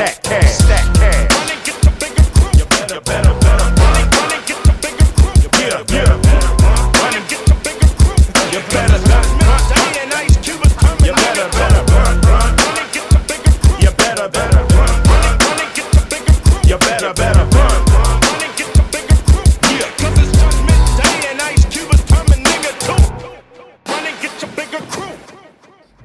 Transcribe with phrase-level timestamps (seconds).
[0.00, 0.50] stack cash.
[0.52, 1.26] Stack cash.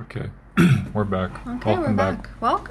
[0.01, 0.29] Okay,
[0.93, 1.31] we're back.
[1.47, 2.29] Okay, Welcome we're back.
[2.41, 2.64] Welcome.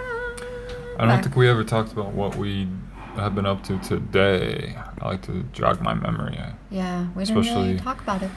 [1.10, 2.68] I don't think we ever talked about what we
[3.16, 4.76] have been up to today.
[5.00, 6.38] I like to jog my memory.
[6.70, 8.30] Yeah, we didn't really talk about it.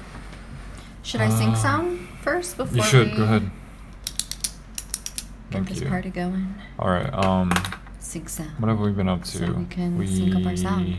[1.04, 3.44] Should I sing Uh, some first before You should we go ahead.
[3.44, 3.52] get
[5.52, 5.88] Thank this you.
[5.88, 6.54] party going?
[6.78, 7.12] All right.
[7.14, 7.52] Um,
[8.00, 8.52] Sing sound.
[8.60, 9.38] what have we been up to?
[9.38, 10.98] So we can sync up our sound.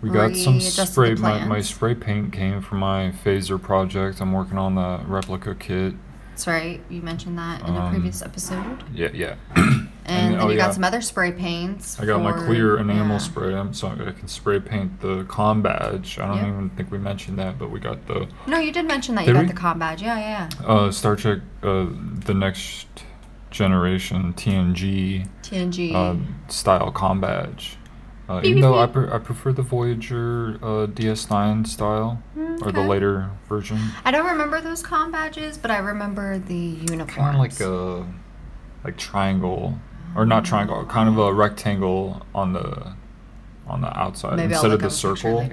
[0.00, 1.14] We got some the spray.
[1.14, 1.68] My, my plans.
[1.70, 4.20] spray paint came from my phaser project.
[4.20, 5.94] I'm working on the replica kit.
[6.30, 6.80] That's right.
[6.90, 8.84] You mentioned that in a Um, previous episode.
[8.92, 9.36] Yeah, yeah.
[10.06, 10.66] And, then oh, you yeah.
[10.66, 11.98] got some other spray paints.
[11.98, 13.18] I got my clear enamel yeah.
[13.18, 13.72] spray.
[13.72, 16.18] So I can spray paint the com badge.
[16.18, 16.46] I don't Yep.
[16.46, 19.28] even think we mentioned that, but we got the No, you did mention that Did
[19.28, 19.48] you got we?
[19.48, 20.02] the com badge.
[20.02, 20.66] Yeah, yeah, yeah.
[20.66, 21.86] uh, Star Trek, uh,
[22.26, 22.86] the next
[23.50, 25.94] generation TNG TNG.
[25.94, 26.16] uh,
[26.50, 27.76] style com badge.
[28.28, 32.22] Uh, even though I, pre- I prefer the Voyager uh, DS9 style
[32.62, 33.78] or the later version.
[34.04, 37.12] I don't remember those com badges, but I remember the uniforms.
[37.14, 38.06] Kind of like a
[38.82, 39.78] like triangle
[40.14, 42.92] or not triangle, kind of a rectangle on the
[43.66, 45.48] on the outside Maybe instead of the circle.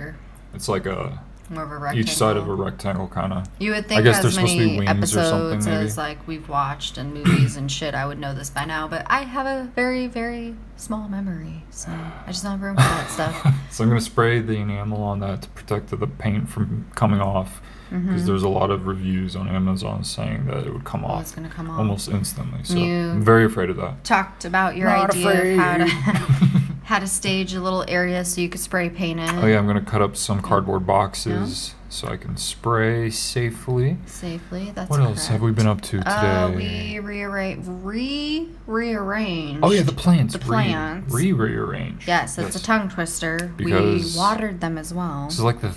[0.54, 2.00] It's like a More of a rectangle.
[2.02, 3.48] each side of a rectangle kind of.
[3.60, 6.50] You would think guess as there's supposed to be many wings episodes as like we've
[6.50, 8.88] watched and movies and shit, I would know this by now.
[8.88, 12.82] But I have a very, very small memory, so I just don't have room for
[12.82, 13.56] that stuff.
[13.72, 17.62] So I'm gonna spray the enamel on that to protect the paint from coming off,
[17.92, 18.26] because Mhm.
[18.26, 21.32] there's a lot of reviews on Amazon saying that it would come Oh, off it's
[21.34, 21.78] gonna come off.
[21.80, 22.60] almost instantly.
[22.64, 24.04] So You- I'm very afraid of that.
[24.04, 25.88] Talked about your Not idea of how to
[26.86, 29.30] how to stage a little area so you could spray paint it.
[29.34, 33.98] Oh yeah, I'm gonna cut up some cardboard boxes so I can spray safely.
[34.06, 34.72] safely.
[34.74, 36.10] That's what else have we been up to today?
[36.10, 39.60] Uh, we rearrange, re rearrange.
[39.64, 40.34] oh yeah, the plants.
[40.34, 41.14] the plants.
[41.14, 42.08] Re rearrange.
[42.08, 43.52] Yes, it's a tongue twister.
[43.58, 45.26] Because we watered them as well.
[45.26, 45.72] This is like the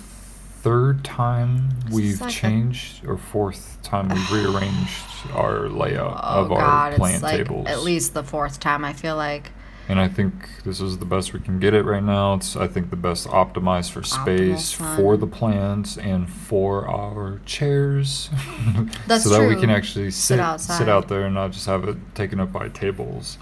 [0.65, 6.91] third time we've like changed, or fourth time we've rearranged our layout oh of our
[6.95, 7.67] plant it's like tables.
[7.67, 8.83] at least the fourth time.
[8.83, 9.51] I feel like
[9.87, 10.33] And I think
[10.63, 12.33] this is the best we can get it right now.
[12.33, 18.31] It's I think the best optimized for space for the plants and for our chairs.
[19.07, 20.77] That's so that we can actually sit Sit outside.
[20.79, 23.37] sit out there and not just have it taken up by tables.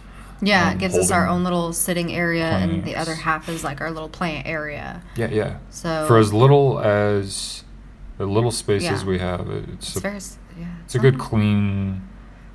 [0.45, 3.63] Yeah, um, it gives us our own little sitting area, and the other half is
[3.63, 5.01] like our little plant area.
[5.15, 5.57] Yeah, yeah.
[5.69, 7.63] So For as little as
[8.17, 9.07] the little spaces Yeah.
[9.07, 10.19] we have, it's it's a, very
[10.59, 10.65] yeah.
[10.85, 12.07] it's a good clean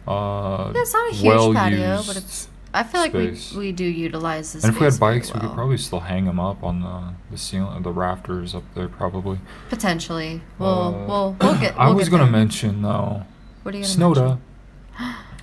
[0.07, 2.49] uh Yeah, it's not a huge well patio, but it's.
[2.75, 4.63] I feel like we we do utilize this.
[4.63, 7.15] and if we had space bikes, we could probably still hang them up on the
[7.31, 9.39] the ceiling, the rafters up there, probably.
[9.71, 10.43] potentially.
[10.59, 11.79] We'll Uh, we'll we'll get.
[11.79, 12.33] I we'll was get gonna there.
[12.41, 13.23] mention though,
[13.63, 14.39] What are you gonna Snowda.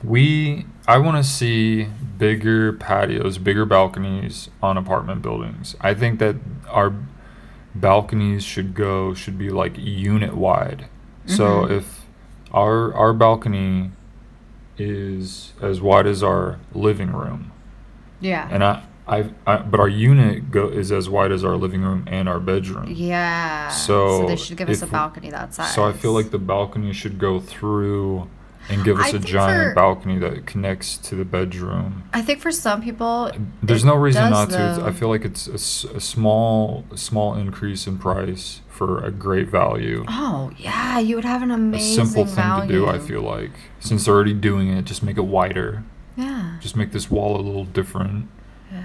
[0.03, 5.75] We, I want to see bigger patios, bigger balconies on apartment buildings.
[5.81, 6.35] I think that
[6.69, 6.93] our
[7.73, 10.87] balconies should go should be like unit wide.
[11.25, 11.71] So Mhm.
[11.71, 12.05] if
[12.53, 13.91] our our balcony
[14.77, 17.51] is as wide as our living room,
[18.19, 18.47] Yeah.
[18.51, 22.03] and I, I, I but our unit go is as wide as our living room
[22.07, 22.85] and our bedroom.
[22.89, 23.69] yeah.
[23.69, 25.73] So they should give us a balcony that size.
[25.73, 28.27] So I feel like the balcony should go through
[28.69, 32.03] and give us I a giant for- balcony that connects to the bedroom.
[32.13, 33.31] I think for some people,
[33.61, 34.57] There's no reason not to.
[34.57, 34.85] though.
[34.85, 40.03] I feel like it's a, a small, small increase in price for a great value.
[40.07, 42.01] Oh yeah, you would have an amazing.
[42.01, 42.67] A simple thing value.
[42.71, 42.87] to do.
[42.87, 45.83] I feel like since they're already doing it, just make it wider.
[46.17, 46.57] Yeah.
[46.61, 48.29] Just make this wall a little different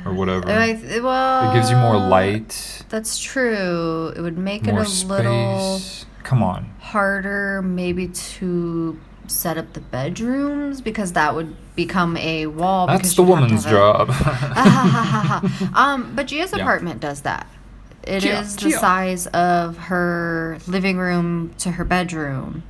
[0.04, 0.48] or whatever.
[0.50, 4.12] I well, it gives you more light, That's true.
[4.16, 5.80] It would make more it a little.
[6.22, 6.72] Come on.
[6.80, 8.98] harder, maybe to
[9.30, 12.86] set up the bedrooms because that would become a wall.
[12.86, 14.10] That's the you'd have to woman's job.
[15.74, 16.62] um, but Gia's Yeah.
[16.62, 17.46] apartment does that.
[18.02, 18.78] It is Gia, the Gia.
[18.78, 22.62] size of her living room to her bedroom,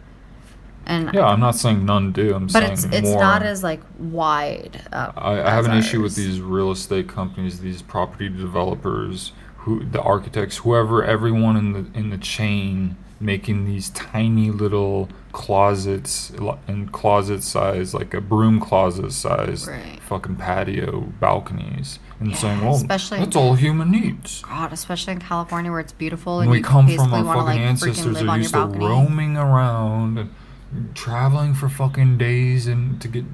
[0.86, 2.34] and yeah, I'm not saying none do.
[2.34, 3.20] I'm but saying it's it's more.
[3.20, 4.82] not as like wide.
[4.92, 9.32] Up I, I have as an issue with these real estate companies, these property developers,
[9.58, 16.32] who the architects, whoever, everyone in the in the chain making these tiny little closets
[16.66, 20.00] and closet size, like a broom closet size, Right.
[20.08, 25.18] fucking patio balconies, and Yeah, saying, "Well, especially- that's all human needs." God, especially in
[25.20, 27.68] California where it's beautiful And we you come from basically our want to fucking like
[27.68, 33.00] ancestors live that on your used to roaming around and traveling for fucking days and
[33.02, 33.24] to get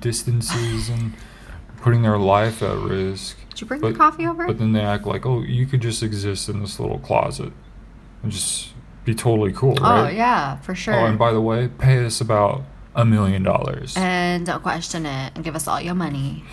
[0.00, 1.12] distances and
[1.82, 3.36] putting their life at risk.
[3.50, 4.46] Did you bring But- the coffee over?
[4.46, 7.52] But then they act like, oh, you could just exist in this little closet
[8.22, 8.72] and just
[9.06, 10.94] be totally cool, oh yeah, for sure.
[10.94, 12.64] Oh, and by the way, pay us about
[12.94, 13.94] a million dollars.
[13.96, 16.44] and don't question it and give us all your money.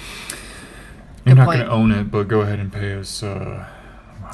[1.25, 3.23] You're good not going to own it, but go ahead and pay us.
[3.23, 3.65] Uh,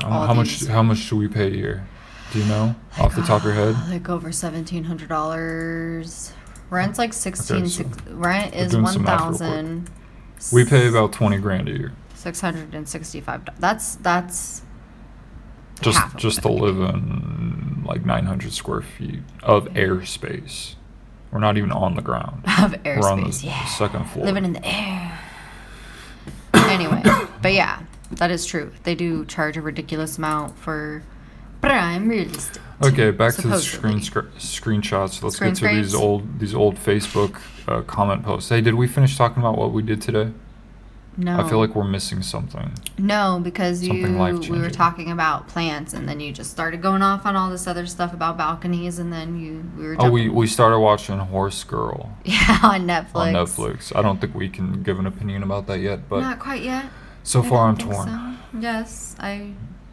[0.01, 0.65] how, how much?
[0.65, 1.87] How much should we pay a year?
[2.31, 3.75] Do you know off the top of your head?
[3.89, 6.33] Like over seventeen hundred dollars.
[6.69, 7.67] Rent's like sixteen.
[7.67, 9.39] so six, rent is one some math real quick.
[9.39, 9.89] thousand.
[10.51, 13.47] We pay about twenty grand a year, six hundred and sixty-five.
[13.59, 14.61] That's that's
[15.81, 20.75] just just to live in like nine hundred square feet of airspace.
[21.31, 22.43] We're not even on the ground.
[22.45, 23.45] have We're on the airspace.
[23.45, 24.25] Yeah, second floor.
[24.25, 25.19] living in the air.
[26.53, 27.03] anyway,
[27.41, 27.81] but yeah,
[28.11, 28.71] that is true.
[28.83, 31.03] They do charge a ridiculous amount for
[31.61, 32.61] prime real estate.
[32.81, 34.39] Okay, back to the screen supposedly.
[34.39, 35.21] sc- screenshots.
[35.21, 38.49] Let's Screen get to these old these old Facebook uh, comment posts.
[38.49, 40.31] Hey, did we finish talking about what we did today?
[41.19, 42.71] No, I feel like we're missing something.
[42.97, 47.01] No, because you Something we were talking about plants, and then you just started going
[47.01, 49.95] off on all this other stuff about balconies, and then you we were.
[49.99, 53.15] Oh, we we started watching Horse Girl yeah on Netflix.
[53.15, 53.95] on Netflix.
[53.95, 56.85] I don't think we can give an opinion about that yet, but Not quite yet.
[57.23, 58.07] so I far I'm torn.
[58.07, 58.59] so.
[58.59, 59.51] Yes, I.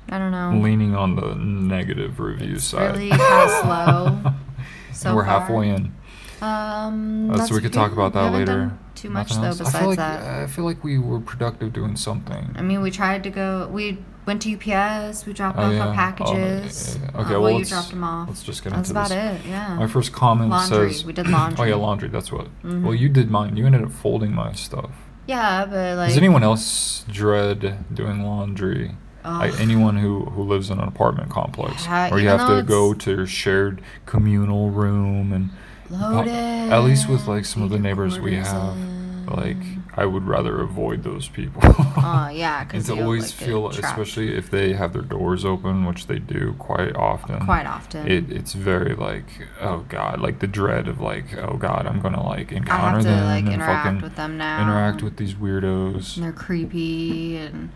[0.09, 0.61] I don't know.
[0.63, 2.95] Leaning on the negative review It's side.
[2.97, 4.23] really slow
[4.93, 5.41] so We're far.
[5.41, 5.93] halfway in.
[6.41, 8.67] Um, Uh, so we could talk about that later.
[8.67, 9.49] done Too much Nothing though.
[9.49, 9.59] else?
[9.59, 12.55] Besides I feel like that, I feel like we were productive doing something.
[12.57, 13.69] I mean, we tried to go.
[13.71, 15.25] We went to UPS.
[15.27, 15.87] We dropped Oh, off yeah.
[15.87, 16.97] our Oh, packages.
[17.01, 17.19] yeah, yeah.
[17.19, 18.29] Uh, Okay, well, well, you dropped them off.
[18.29, 19.45] let's just get That's into about this.
[19.45, 19.49] it.
[19.49, 19.75] Yeah.
[19.77, 20.93] My first comment Laundry.
[20.93, 22.09] says We did laundry." Oh yeah, laundry.
[22.09, 22.49] That's what.
[22.65, 22.83] Mhm.
[22.83, 23.57] Well, you did mine.
[23.57, 24.91] You ended up folding my stuff.
[25.27, 26.09] Yeah, but like.
[26.09, 28.97] Does anyone else dread doing laundry?
[29.25, 32.95] Like anyone who, who lives in an apartment complex, Yeah, where you have to go
[32.95, 35.51] to your shared communal room and
[35.91, 36.33] Loaded.
[36.33, 38.77] at least with like some of the neighbors we have,
[39.31, 39.57] like
[39.99, 41.63] I would rather avoid those people.
[41.65, 46.07] Oh yeah, and because to always feel, especially if they have their doors open, which
[46.07, 47.45] they do quite often.
[47.47, 48.07] quite often.
[48.11, 49.25] It, it's very like
[49.61, 53.03] oh god, like the dread of like oh god, I'm gonna like I encounter have
[53.03, 54.63] to them like and interact fucking with them now.
[54.63, 56.17] interact with these weirdos.
[56.17, 57.71] And they're creepy and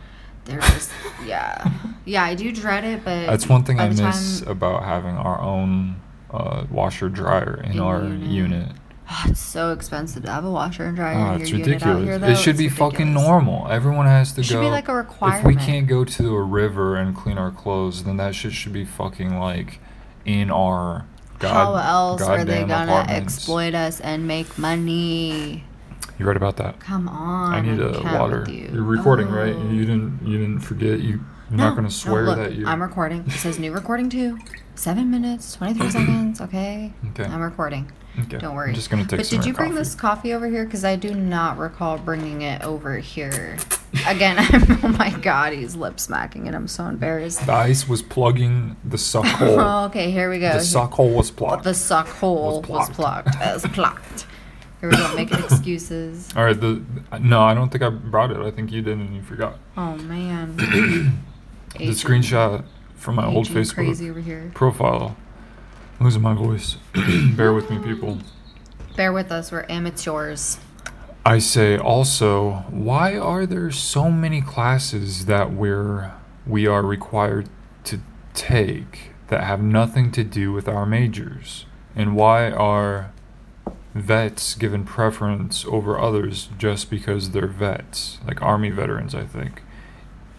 [0.44, 0.90] they're just
[1.24, 1.70] yeah,
[2.04, 2.24] yeah.
[2.24, 5.16] I do dread it, but That's one thing by I the miss time- about having
[5.16, 6.00] our own
[6.32, 8.20] uh, washer dryer in, In our unit.
[8.28, 8.68] unit.
[9.10, 11.82] Oh, it's so expensive to have a washer and dryer Oh, in it's your unit
[11.82, 12.20] out ridiculous.
[12.22, 12.30] here.
[12.32, 13.68] It should It's be fucking normal.
[13.68, 14.60] Everyone has to It should go.
[14.62, 15.40] be like a requirement.
[15.40, 18.72] If we can't go to a river and clean our clothes, then that shit should
[18.72, 19.80] be fucking like
[20.24, 21.06] in our
[21.38, 23.36] god, How else are they gonna apartments.
[23.36, 25.64] exploit us and make money?
[26.18, 26.78] You right about that?
[26.80, 27.54] Come on.
[27.54, 28.44] I need a water.
[28.46, 28.68] You.
[28.74, 29.54] You're recording, right?
[29.56, 29.70] Oh.
[29.70, 30.20] You didn't.
[30.24, 31.00] You didn't forget.
[31.00, 31.20] You.
[31.50, 32.66] You're No, not gonna no, swear look, that you.
[32.66, 33.24] I'm recording.
[33.26, 34.38] It says new recording too.
[34.76, 36.40] Seven minutes, 23 seconds.
[36.40, 36.92] Okay.
[37.10, 37.24] Okay.
[37.24, 37.90] I'm recording.
[38.20, 38.38] okay.
[38.38, 38.68] Don't worry.
[38.70, 39.78] I'm just gonna take But did you your bring coffee.
[39.78, 40.64] this coffee over here?
[40.64, 43.58] Because I do not recall bringing it over here.
[44.06, 47.44] Again, I'm, oh my god, he's lip smacking and I'm so embarrassed.
[47.46, 49.58] The ice was plugging the suck hole.
[49.60, 50.52] Oh, okay, here we go.
[50.52, 51.64] the suck hole was plugged.
[51.64, 53.36] The suck hole Was plucked.
[53.40, 54.26] Was plucked.
[54.80, 56.26] Here we go, making excuses.
[56.34, 56.58] All right.
[56.58, 56.82] The
[57.20, 58.38] no, I don't think I brought it.
[58.38, 59.58] I think you did and you forgot.
[59.76, 60.56] Oh man.
[61.76, 62.64] The Aging- screenshot
[62.94, 64.50] from my old Facebook Crazy over here.
[64.54, 65.16] profile.
[65.98, 66.76] I'm losing my voice.
[67.36, 68.18] Bear with me, people.
[68.96, 70.58] Bear with us, we're amateurs.
[71.24, 76.12] I say also, why are there so many classes that we're
[76.46, 77.48] we are required
[77.84, 78.00] to
[78.34, 81.66] take that have nothing to do with our majors?
[81.94, 83.12] And why are
[83.94, 88.18] vets given preference over others just because they're vets?
[88.26, 89.62] Like army veterans, I think.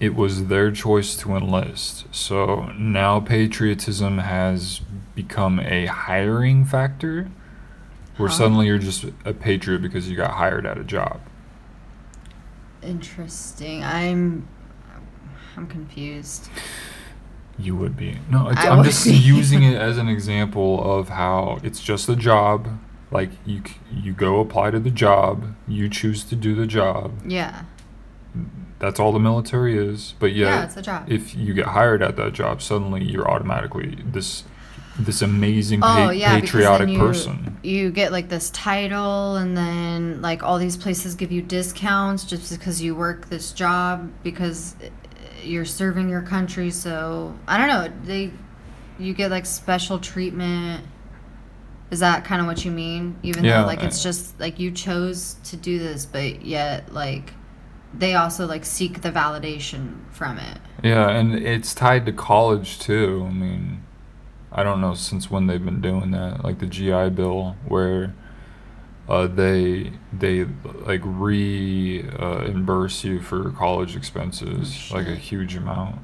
[0.01, 2.05] It was their choice to enlist.
[2.13, 4.81] So now patriotism has
[5.15, 7.29] become a hiring factor
[8.17, 8.35] where Huh?
[8.35, 11.21] suddenly you're just a patriot because you got hired at a job.
[12.81, 13.83] Interesting.
[13.83, 14.47] I'm
[15.55, 16.49] I'm confused.
[17.59, 18.17] You would be.
[18.29, 19.11] No, I'm just be.
[19.37, 22.79] using it as an example of how it's just a job.
[23.11, 23.61] Like you,
[23.93, 25.53] you go apply to the job.
[25.67, 27.11] You choose to do the job.
[27.27, 27.65] Yeah.
[28.81, 30.13] That's all the military is.
[30.19, 31.09] But yet, Yeah, it's a job.
[31.09, 34.43] if you get hired at that job, suddenly you're automatically this,
[34.99, 37.57] this amazing pa- Oh yeah, because patriotic you, person.
[37.63, 42.51] you get like this title, and then like all these places give you discounts just
[42.51, 44.87] because you work this job because uh,
[45.43, 46.71] you're serving your country.
[46.71, 47.87] So I don't know.
[48.03, 48.31] They
[48.99, 50.83] you get like special treatment.
[51.91, 53.17] Is that kind of what you mean?
[53.21, 57.33] Even Yeah, though like it's just like you chose to do this, but yet like
[57.93, 60.57] they also like seek the validation from it.
[60.83, 63.25] Yeah, and it's tied to college too.
[63.29, 63.83] I mean,
[64.51, 68.13] I don't know since when they've been doing that, like the GI Bill, where
[69.07, 70.45] uh, they they
[70.85, 75.99] like reimburse you for college expenses, like a huge amount.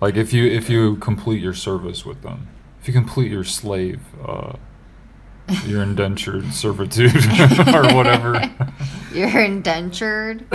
[0.00, 2.48] Like if you if you complete your service with them,
[2.80, 4.54] if you complete your slave, uh,
[5.64, 7.14] your indentured servitude
[7.74, 8.40] or whatever.
[9.14, 10.44] You're indentured.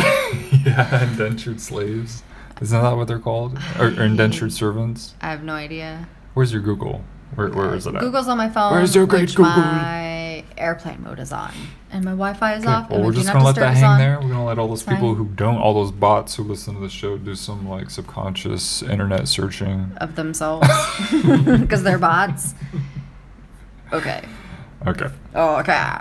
[0.66, 2.24] yeah, indentured slaves.
[2.62, 3.58] Isn't that what they're called?
[3.80, 5.16] Or, or indentured servants?
[5.22, 6.08] I have no idea.
[6.34, 7.04] Where's your Google?
[7.36, 8.02] Where, where uh, is it at?
[8.02, 8.74] Google's on my phone.
[8.74, 9.46] Where's your great Google?
[9.46, 11.52] My airplane mode is on,
[11.90, 12.90] and my Wi-Fi is Okay, off.
[12.90, 14.00] well, and we're just gonna let that hang on.
[14.00, 14.20] there.
[14.20, 16.90] We're gonna let all those people who don't, all those bots who listen to the
[16.90, 19.94] show, do some like subconscious internet searching.
[19.98, 20.68] of themselves
[21.12, 22.54] because they're bots.
[23.94, 24.24] Okay.
[24.88, 25.98] Okay, Oh, okay.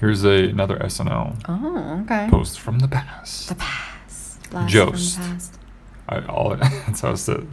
[0.00, 2.28] here's a, another SNL Oh, okay.
[2.30, 3.48] post from the past.
[3.48, 4.38] The past.
[4.66, 5.16] Jost.
[5.16, 5.58] From the past.
[6.08, 7.46] I, all that's how it said.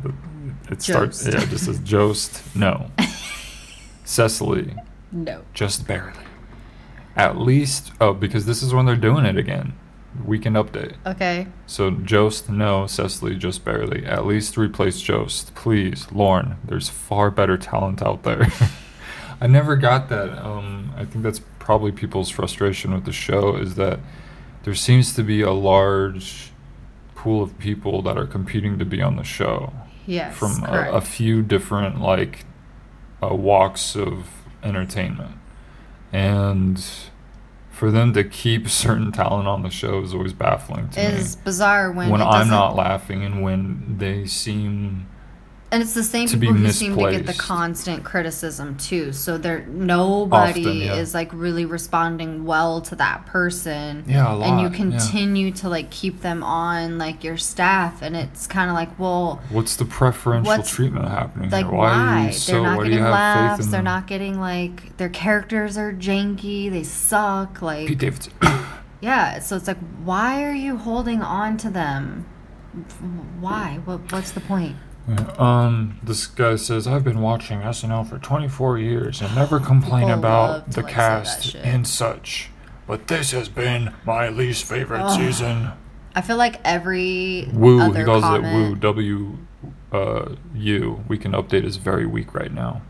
[0.69, 1.23] It starts.
[1.23, 1.33] Jost.
[1.33, 2.55] Yeah, it just says Jost.
[2.55, 2.91] No.
[4.03, 4.75] Cecily,
[5.11, 5.41] No.
[5.53, 6.13] just barely.
[7.15, 9.73] At least, oh, because this is when they're doing it again.
[10.25, 10.95] Weekend update.
[11.05, 11.47] Okay.
[11.67, 12.87] So Jost, no.
[12.87, 14.05] Cecily, just barely.
[14.05, 16.07] At least replace Jost, please.
[16.11, 18.47] Lorne, there's far better talent out there.
[19.41, 20.37] I never got that.
[20.45, 23.99] Um, I think that's probably people's frustration with the show is that
[24.63, 26.51] there seems to be a large
[27.15, 29.73] pool of people that are competing to be on the show
[30.05, 30.35] Yes.
[30.37, 32.45] from a, a few different like
[33.23, 34.25] uh, walks of
[34.63, 35.35] entertainment,
[36.11, 36.83] and
[37.69, 41.19] for them to keep certain talent on the show is always baffling to It me.
[41.19, 45.07] is bizarre when, when I'm not laughing and when they seem
[45.71, 49.11] And it's the same to people who seem to get the constant criticism too.
[49.13, 50.95] So there nobody Often, yeah.
[50.95, 54.03] is like really responding well to that person.
[54.07, 54.47] Yeah, a lot.
[54.49, 54.77] And you lot, yeah.
[54.77, 59.41] continue to like keep them on like your staff and it's kind of like, well,
[59.51, 61.75] what's the preferential What's- treatment happening like here?
[61.75, 61.87] why?
[61.89, 62.63] Why are you They're so?
[62.63, 63.65] not getting laughs.
[63.67, 63.83] They're them?
[63.83, 66.71] not getting like their characters are janky.
[66.71, 67.61] They suck.
[67.61, 68.33] Like Pete Davidson.
[69.01, 69.37] yeah.
[69.37, 72.25] So it's like, why are you holding on to them?
[73.39, 73.79] Why?
[73.85, 74.11] What?
[74.11, 74.75] What's the point?
[75.09, 80.03] Yeah, Um, this guy says I've been watching SNL for 24 years and never complain
[80.03, 81.65] People about love to, the like, say that cast shit.
[81.65, 82.49] and such.
[82.87, 85.19] But this has been my least favorite Ugh.
[85.19, 85.69] season.
[86.15, 88.75] I feel like every Woo, other he calls comment, it Woo.
[88.75, 89.37] W,
[89.91, 91.03] uh, U.
[91.07, 92.81] Weekend update is very weak right now.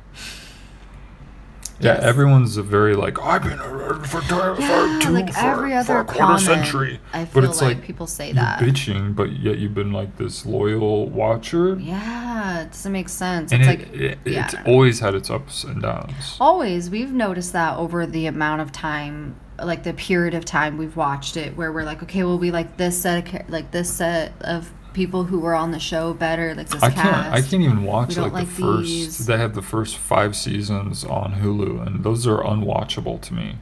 [1.82, 2.04] Yeah, Yes.
[2.04, 5.78] everyone's a very like I've been uh, for, for Yeah, two like for, every for
[5.78, 7.00] other a quarter comment, century.
[7.14, 8.60] I but it's like, like people say you're that.
[8.60, 11.76] bitching, but yet you've been like this loyal watcher.
[11.80, 13.52] Yeah, it doesn't make sense.
[13.52, 14.74] and it's it, like it, yeah, it's I don't know.
[14.74, 16.38] always had its ups and downs.
[16.40, 20.96] always we've noticed that over the amount of time, like the period of time we've
[20.98, 24.34] watched it, where we're like, okay, well, we like this set of like this set
[24.42, 27.02] of people who were on the show better, like this I cast.
[27.02, 27.28] can't.
[27.34, 28.88] I can't even watch like, like the first.
[28.90, 29.26] these.
[29.26, 33.56] They have the first five seasons on Hulu, and those are unwatchable to me.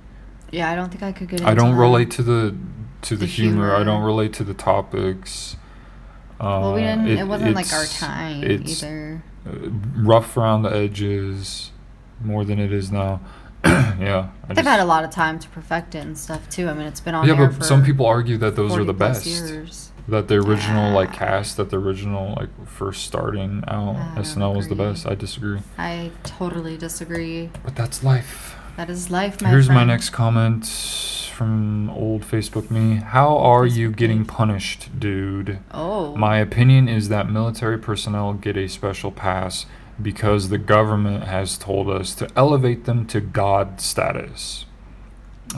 [0.52, 1.40] Yeah, I don't think I could get.
[1.42, 1.82] Into I don't that.
[1.82, 2.56] relate to the
[3.04, 3.76] to the, The humor.
[3.76, 5.56] I don't relate to the topics.
[6.40, 7.08] Uh, Well, we didn't.
[7.08, 9.24] It, wasn't like our time either.
[9.48, 9.52] uh,
[9.96, 11.72] rough around the edges
[12.22, 13.20] more than it is now.
[13.66, 16.70] yeah, I They've just- had a lot of time to perfect it and stuff too.
[16.70, 19.26] I mean, it's been on yeah, but some people argue that those are the best.
[19.26, 19.92] Years.
[20.10, 21.18] That the original like Ah.
[21.26, 25.06] cast, that the original like first starting out I SNL was the best.
[25.06, 27.50] I disagree, I totally disagree.
[27.64, 28.56] but that's life.
[28.78, 30.66] That is life, my Here's my next comment
[31.34, 32.96] from old Facebook me.
[32.98, 35.60] How are you getting punished, dude?
[35.74, 39.66] Oh, My opinion is that military personnel get a special pass
[40.02, 44.66] because the government has told us to elevate them to God status.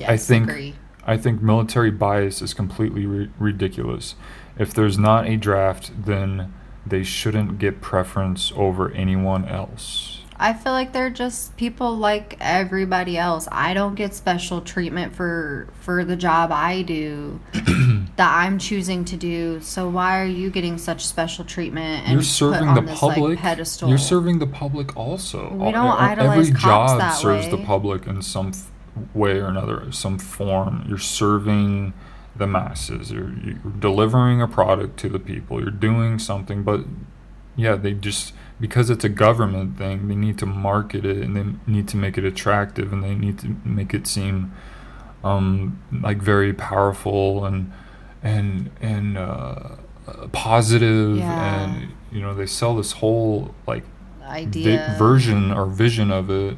[0.08, 0.76] I think agree.
[1.06, 4.16] I think military bias is completely ri- ridiculous.
[4.60, 6.54] If there's not a draft, then
[6.86, 10.18] they shouldn't get preference over anyone else.
[10.42, 13.48] I feel like they're just people like everybody else.
[13.52, 19.18] I don't get special treatment for for the job I do that I'm choosing to
[19.18, 19.60] do.
[19.60, 23.40] So why are you getting such special treatment and You're serving the this, like, public.
[23.40, 23.90] pedestal?
[23.90, 25.52] You're serving the public also.
[25.54, 26.64] We don't idolize Every cops
[26.94, 28.72] job that serves the public in some f-
[29.14, 30.86] way or another, some form.
[30.88, 31.94] You're serving
[32.40, 33.12] the masses.
[33.12, 35.62] You're, you're delivering a product to the people.
[35.62, 36.82] You're doing something, but
[37.56, 41.72] yeah, they just because it's a government thing, they need to market it and they
[41.72, 44.52] need to make it attractive and they need to make it seem
[45.24, 47.72] um, like very powerful and
[48.24, 49.76] and and uh,
[50.32, 51.64] positive Yeah.
[51.64, 53.84] and you know they sell this whole like
[54.20, 56.58] vi- idea version or vision of it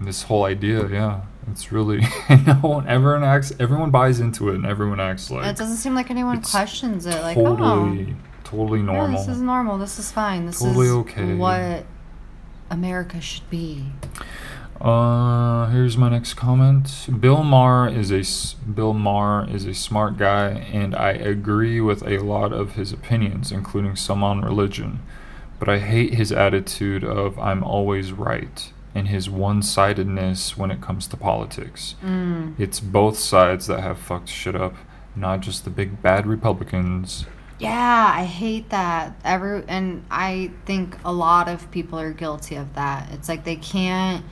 [0.00, 1.20] this whole idea yeah
[1.50, 1.98] it's really
[2.46, 5.94] no one everyone acts everyone buys into it and everyone acts like it doesn't seem
[5.94, 7.20] like anyone questions it.
[7.22, 9.78] Like, oh, totally totally yeah, normal this is normal.
[9.78, 10.46] This is fine.
[10.46, 11.34] This Totally is okay.
[11.34, 11.86] what
[12.70, 13.84] America should be.
[14.80, 17.06] Uh, here's my next comment.
[17.20, 22.18] Bill Maher is a Bill Maher is a smart guy, and I agree with a
[22.18, 25.00] lot of his opinions, including some on religion.
[25.58, 31.06] But I hate his attitude of "I'm always right" and his one-sidedness when it comes
[31.08, 31.96] to politics.
[32.02, 32.54] Mm.
[32.58, 34.74] It's both sides that have fucked shit up,
[35.16, 37.26] not just the big bad Republicans.
[37.58, 39.14] Yeah, I hate that.
[39.24, 43.08] Every and I think a lot of people are guilty of that.
[43.12, 44.24] It's like they can't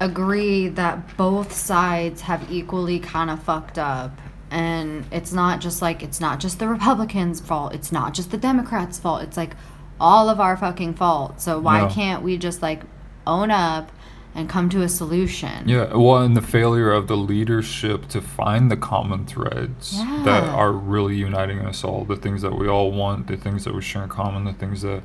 [0.00, 4.20] agree that both sides have equally kind of fucked up.
[4.50, 7.74] And it's not just like it's not just the Republicans' fault.
[7.74, 9.22] It's not just the Democrats' fault.
[9.22, 9.54] It's like
[10.00, 11.40] all of our fucking fault.
[11.40, 11.90] So why Yeah.
[11.90, 12.82] can't we just like
[13.28, 13.92] own up
[14.34, 15.68] and come to a solution?
[15.68, 20.72] Yeah, well, and the failure of the leadership to find the common threads that are
[20.72, 24.02] really uniting us all, the things that we all want, the things that we share
[24.04, 25.02] in common, the things that,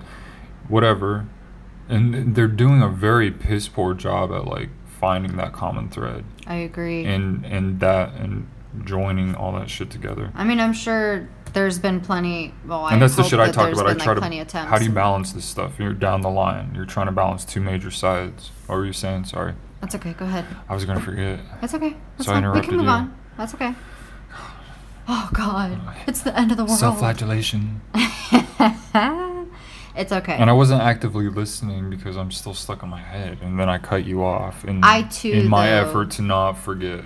[0.67, 1.27] whatever.
[1.89, 6.55] And they're doing a very piss poor job at like finding that common thread I
[6.55, 7.03] agree.
[7.03, 8.47] and and that and
[8.85, 10.31] joining all that shit together.
[10.33, 12.53] I mean, I'm sure there's been plenty.
[12.65, 13.89] Well, I and that's the shit I that talk there's about.
[13.89, 14.57] I been, try like, plenty to.
[14.59, 15.79] How do you balance this stuff?
[15.79, 16.73] You're down the line.
[16.75, 18.51] You're trying to balance two major sides.
[18.67, 19.25] What were you saying?
[19.25, 20.13] Sorry, That's okay.
[20.13, 20.45] Go ahead.
[20.69, 21.39] I was gonna forget.
[21.61, 21.95] That's okay.
[22.17, 22.51] That's So I fine.
[22.51, 22.89] We can move you.
[22.91, 23.17] on.
[23.37, 23.73] That's okay.
[25.07, 26.79] Oh God, it's the end of the world.
[26.79, 27.81] Self-flagellation.
[29.95, 30.33] it's okay.
[30.37, 33.77] And I wasn't actively listening because I'm still stuck in my head, and then I
[33.77, 34.63] cut you off.
[34.65, 37.03] In, I too, in my though- effort to not forget.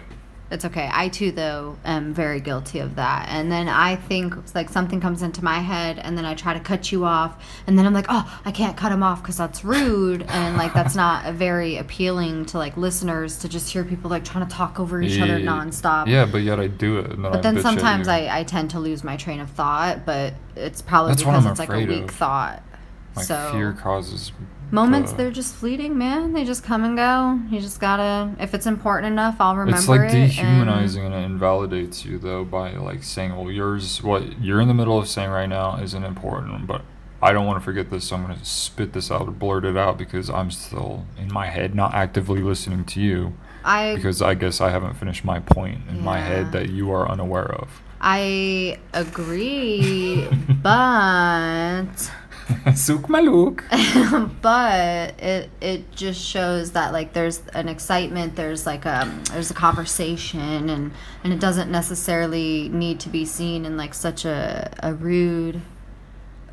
[0.49, 0.89] It's okay.
[0.93, 3.27] I too, though, am very guilty of that.
[3.29, 6.53] And then I think it's like something comes into my head, and then I try
[6.53, 9.35] to cut you off, and then I'm like, oh, I can't cut him off because
[9.37, 14.09] that's rude, and like that's not very appealing to like listeners to just hear people
[14.09, 15.45] like trying to talk over each other Yeah.
[15.51, 16.07] nonstop.
[16.07, 17.09] Yeah, but yet I do it.
[17.09, 18.07] Then I But then sometimes.
[18.07, 21.59] I, I tend to lose my train of thought, but it's probably That's because it's
[21.59, 22.11] like a weak of.
[22.11, 22.63] thought.
[23.17, 24.31] Like so fear causes
[24.71, 26.33] moments the- they're just fleeting, man.
[26.33, 27.39] They just come and go.
[27.49, 30.13] You just gotta if it's important enough, I'll remember It's like it.
[30.13, 34.67] and- dehumanizing and it invalidates you though by like saying, "Well, yours, what you're in
[34.67, 36.81] the middle of saying right now isn't important," but
[37.21, 39.75] I don't want to forget this, so I'm gonna spit this out or blurt it
[39.75, 43.33] out because I'm still in my head, not actively listening to you,
[43.65, 47.09] I because I guess I haven't finished my point in my head that you are
[47.09, 47.81] unaware of.
[47.99, 50.27] I agree,
[50.61, 52.11] but
[52.75, 53.61] Souk Malouk.
[54.41, 59.53] but it it just shows that like there's an excitement there's like a there's a
[59.53, 60.91] conversation and
[61.23, 65.61] and it doesn't necessarily need to be seen in like such a a rude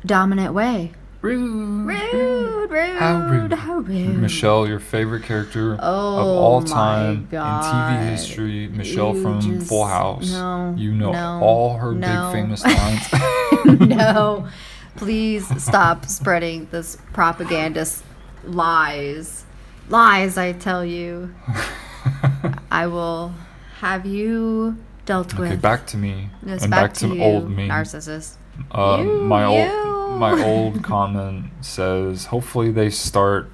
[0.05, 1.87] dominant way Rude.
[1.87, 3.53] rude rude How rude.
[3.53, 8.67] how rude Michelle, your favorite character of Oh all my time in TV history.
[8.67, 10.31] Michelle You from just- Full House.
[10.31, 12.29] no, you know no, all her no.
[12.31, 13.79] big famous lines.
[13.89, 14.47] no
[14.95, 18.03] please stop spreading this propagandist
[18.45, 19.45] lies
[19.89, 21.33] lies i tell you
[22.71, 23.33] i will
[23.79, 27.67] have you dealt with okay, back to me Yes, and back, to you, old me.
[27.67, 28.35] narcissist
[28.71, 29.71] Uh, You, my you.
[29.73, 33.51] old my old comment says, hopefully they start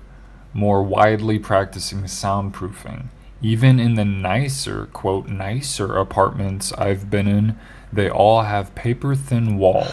[0.54, 3.06] more widely practicing soundproofing.
[3.42, 7.58] Even in the nicer, quote, nicer apartments I've been in,
[7.92, 9.88] they all have paper thin walls.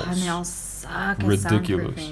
[0.88, 2.10] And they all suck Ridiculous.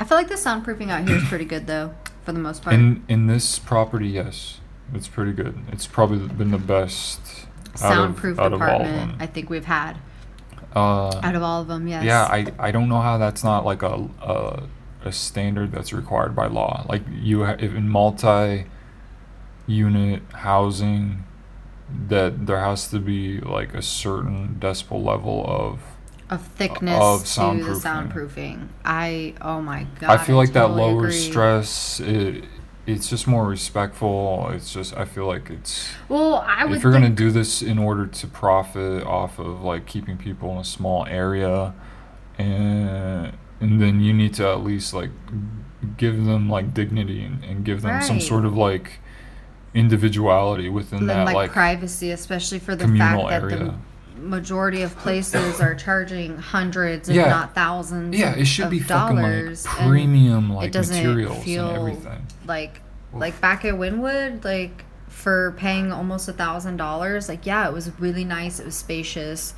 [0.00, 1.94] i feel like the soundproofing out here is pretty good though
[2.24, 4.60] for the most part In in this property, yes,
[4.94, 5.58] it's pretty good.
[5.72, 9.64] It's probably been the best out of, soundproof out of of apartment i think we've
[9.64, 9.94] had
[10.74, 13.64] Uh, out of all of them yes Yeah, I, I don't know how that's not
[13.64, 14.62] like a, a
[15.04, 16.86] a standard that's required by law.
[16.88, 18.66] Like you ha- if in multi
[19.66, 21.24] unit housing
[22.08, 25.80] that there has to be like a certain decibel level of
[26.32, 27.80] of thickness of to the soundproofing.
[27.82, 28.68] soundproofing.
[28.84, 30.10] I oh my god.
[30.10, 31.30] I feel like that totally lowers agree.
[31.30, 32.00] stress.
[32.00, 32.44] It,
[32.86, 34.48] it's just more respectful.
[34.50, 37.78] It's just I feel like it's Well, I would if you're gonna do this in
[37.78, 41.74] order to profit off of like keeping people in a small area
[42.38, 45.10] and and then you need to at least like
[45.96, 49.00] give them like dignity and, and give them some sort of like
[49.74, 53.64] individuality within and that like, like, privacy, especially for the communal fact that area.
[53.64, 53.74] the
[54.22, 57.28] majority of places are charging hundreds, if Yeah.
[57.28, 58.16] not thousands.
[58.16, 61.76] yeah it should be fucking like dollars, and premium like it doesn't materials feel and
[61.78, 62.80] everything like
[63.12, 67.28] like back at Winwood, like for paying almost a thousand dollars.
[67.28, 68.58] Like yeah, it was really nice.
[68.58, 69.54] It was spacious.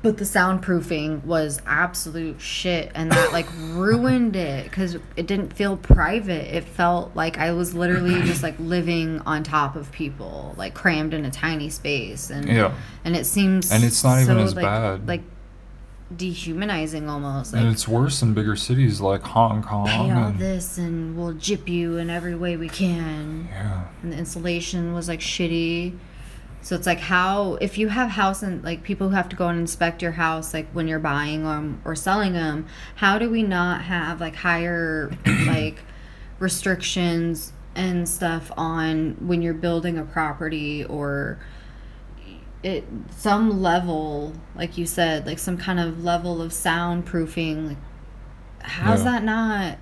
[0.00, 5.76] But the soundproofing was absolute shit, and that like ruined it because it didn't feel
[5.76, 6.54] private.
[6.54, 11.14] It felt like I was literally just like living on top of people, like crammed
[11.14, 12.74] in a tiny space, and yeah
[13.08, 15.08] and it seems And it's not even as like, bad.
[15.08, 15.22] Like
[16.14, 17.54] dehumanizing almost.
[17.54, 19.86] Like and it's worse in bigger cities like Hong Kong.
[19.86, 23.48] pay all and, this and we'll jip you in every way we can.
[23.50, 23.86] Yeah.
[24.02, 25.96] and the insulation was like shitty.
[26.60, 29.48] So it's like how if you have house and like people who have to go
[29.48, 32.66] and inspect your house like when you're buying them or selling them,
[32.96, 35.10] how do we not have like higher
[35.46, 35.80] like
[36.38, 41.38] restrictions and stuff on when you're building a property or
[42.62, 42.84] it
[43.16, 47.76] some level like you said like some kind of level of soundproofing like
[48.62, 49.12] how's Yeah.
[49.12, 49.78] that not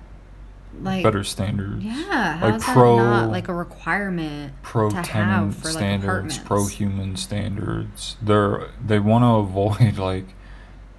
[0.81, 1.83] like Better standards.
[1.83, 6.37] yeah, Like pro- not like a requirement pro tenant for like standards, apartments?
[6.39, 8.15] pro human standards.
[8.21, 10.25] They're they want to avoid like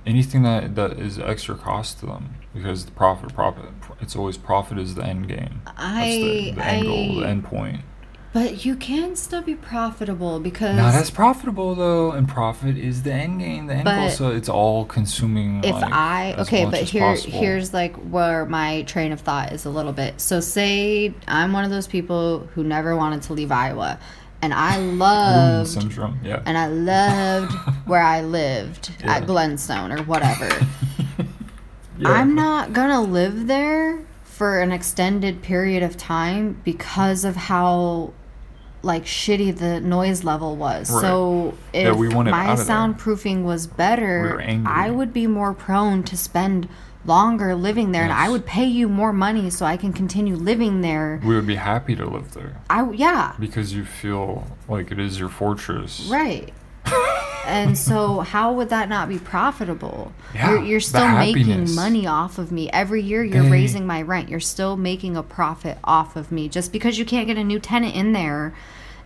[0.06, 3.66] anything that that is extra cost to them because the profit profit
[4.00, 5.62] it's always profit is the end game.
[5.66, 7.80] That's the, I, the end goal, the end point.
[8.32, 13.12] But you can still be profitable because Not as profitable though, and profit is the
[13.12, 14.10] end game, the end goal.
[14.10, 15.64] So it's all consuming.
[15.64, 17.38] if like, I okay, but here possible.
[17.38, 20.20] here's like where my train of thought is a little bit.
[20.20, 23.98] So say I'm one of those people who never wanted to leave Iowa,
[24.42, 26.20] and I loved syndrome.
[26.22, 26.42] Yeah.
[26.44, 27.52] and I loved
[27.86, 29.16] where I lived Yeah.
[29.16, 30.48] at Glenstone or whatever.
[32.00, 32.10] Yeah.
[32.12, 38.12] I'm not gonna live there for an extended period of time because of how
[38.82, 40.90] like shitty the noise level was.
[40.90, 41.00] Right.
[41.00, 44.60] So if Yeah, we my soundproofing was better, We.
[44.66, 46.68] I would be more prone to spend
[47.04, 50.82] longer living there and I would pay you more money so I can continue living
[50.82, 51.20] there.
[51.24, 55.18] We would be happy to live there I yeah, because you feel like it is
[55.18, 56.06] your fortress.
[56.10, 56.52] right.
[57.46, 60.12] And so how would that not be profitable?
[60.34, 62.70] Yeah, you're, you're still making money off of me.
[62.70, 64.28] Every year you're They- raising my rent.
[64.28, 66.48] You're still making a profit off of me.
[66.48, 68.54] Just because you can't get a new tenant in there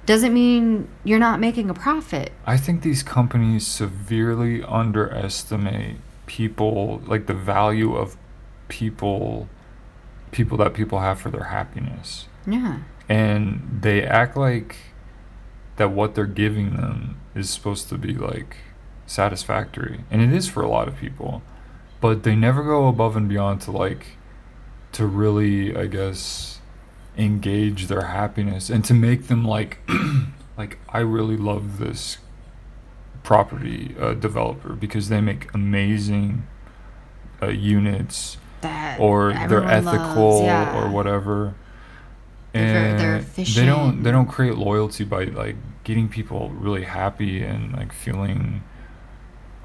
[0.07, 2.33] doesn't mean you're not making a profit.
[2.45, 8.17] I think these companies severely underestimate people, like the value of
[8.69, 9.49] people,
[10.33, 12.27] people that people have for their happiness.
[12.47, 12.79] yeah.
[13.09, 14.77] And they act like
[15.77, 18.57] that what they're giving them is supposed to be like
[19.07, 20.05] satisfactory.
[20.11, 21.43] And it is for a lot of people.
[22.01, 24.17] But they never go above and beyond to like,
[24.93, 26.59] to really, I guess,
[27.17, 29.79] engage their happiness and to make them like,
[30.59, 32.19] like, I really love this
[33.23, 36.47] property uh, developer because they make amazing
[37.41, 40.83] uh, units that or they're ethical loves, yeah.
[40.83, 41.55] or whatever.
[42.53, 47.73] They're they're they don't they don't create loyalty by like getting people really happy and
[47.73, 48.63] like feeling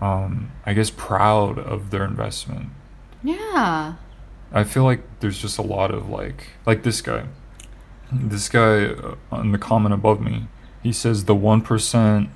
[0.01, 2.69] um I guess proud of their investment.
[3.23, 3.95] yeah
[4.51, 7.25] I feel like there's just a lot of like like this guy.
[8.11, 10.47] This guy uh, on the comment above me,
[10.81, 12.29] he says the 1%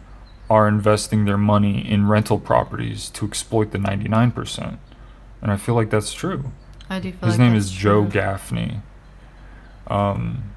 [0.50, 4.78] are investing their money in rental properties to exploit the 99%.
[5.42, 6.52] And I feel like that's true.
[6.90, 8.12] i do feel His like name is Joe true.
[8.12, 8.82] Gaffney.
[9.88, 10.52] Um,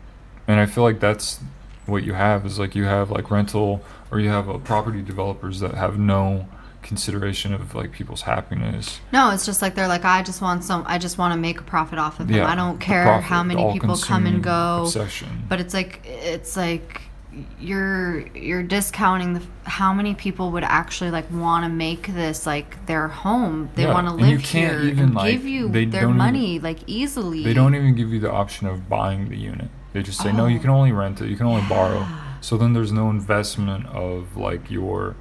[0.48, 1.38] and I feel like that's
[1.86, 5.60] what you have is like you have like rental or you have uh, property developers
[5.60, 6.46] that have no
[6.82, 9.00] consideration of like people's happiness.
[9.12, 11.58] no it's just like they're like i just want some i just want to make
[11.58, 14.42] a profit off of them Yeah, i don't care profit, how many people come and
[14.42, 15.44] go Obsession.
[15.48, 17.00] but it's like it's like
[17.58, 22.84] you're you're discounting the how many people would actually like want to make this like
[22.86, 25.44] their home they Yeah, want to and you live can't here even, and like, give
[25.46, 28.88] you their don't even- money like easily They don't even give you the option of
[28.88, 29.68] buying the unit.
[29.94, 30.60] They just say no, you Oh.
[30.60, 31.30] can only rent it.
[31.30, 32.06] You can only borrow.
[32.42, 35.16] So then there's no investment of like your.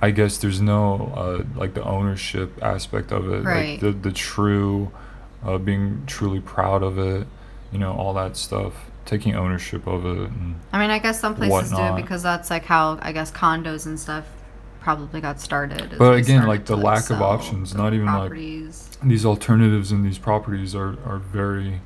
[0.00, 3.70] I guess there's no uh, like the ownership aspect of it, Right.
[3.72, 4.90] like the the true,
[5.46, 7.28] uh, being truly proud of it,
[7.70, 8.72] you know, all that stuff,
[9.04, 10.30] taking ownership of it.
[10.30, 13.30] And, i mean i guess some places do it because that's like how i guess
[13.30, 14.24] condos and stuff
[14.80, 18.32] probably got started But again, started like, the lack of options, not even, like,
[19.04, 21.80] these alternatives in these properties are are very,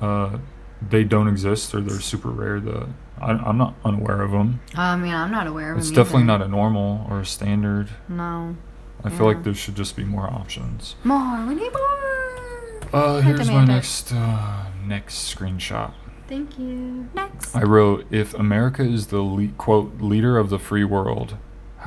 [0.00, 0.38] uh,
[0.86, 2.60] they don't exist or they're super rare.
[2.60, 2.88] The
[3.20, 4.60] I, I'm not unaware of them.
[4.76, 6.38] i mean i'm not aware of It's them definitely either.
[6.38, 7.88] not a normal or a standard.
[8.08, 8.56] no
[9.04, 10.94] I feel like there should just be more options.
[11.04, 15.92] more we need more Uh, here's my next uh, next screenshot.
[16.28, 20.84] thank you next I wrote, "If America is the le- quote leader of the free
[20.84, 21.36] world,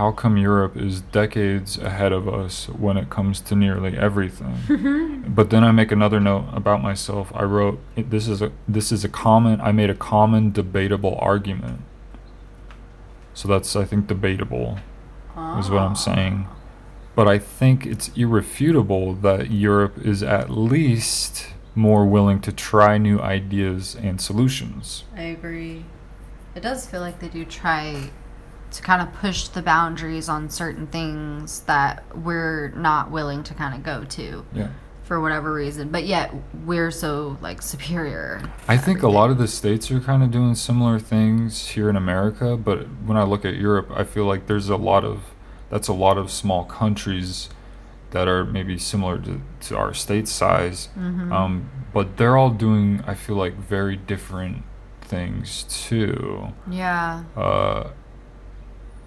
[0.01, 5.33] how come Europe is decades ahead of us when it comes to nearly everything?" Mm-hmm.
[5.33, 7.31] but then I make another note about myself.
[7.35, 9.61] I wrote, "This is a this is a common.
[9.61, 11.81] I made a common debatable argument."
[13.33, 14.79] So that's I think debatable
[15.59, 16.47] is what I'm saying.
[16.49, 16.55] Ah.
[17.15, 23.19] But I think it's irrefutable that Europe is at least more willing to try new
[23.19, 25.03] ideas and solutions.
[25.15, 25.85] I agree.
[26.55, 28.09] It does feel like they do try
[28.71, 33.75] to kind of push the boundaries on certain things that we're not willing to kind
[33.75, 34.67] of go to Yeah.
[35.03, 35.89] for whatever reason.
[35.89, 36.33] But yet
[36.65, 38.41] we're so like superior.
[38.67, 41.95] I think a lot of the states are kind of doing similar things here in
[41.95, 45.19] America, but when I look at Europe, I feel like there's a lot of
[45.69, 47.49] that's a lot of small countries
[48.11, 53.13] that are maybe similar to, to our state size, um, but they're all doing I
[53.15, 54.63] feel like very different
[55.01, 57.23] things too, Yeah.
[57.37, 57.89] uh,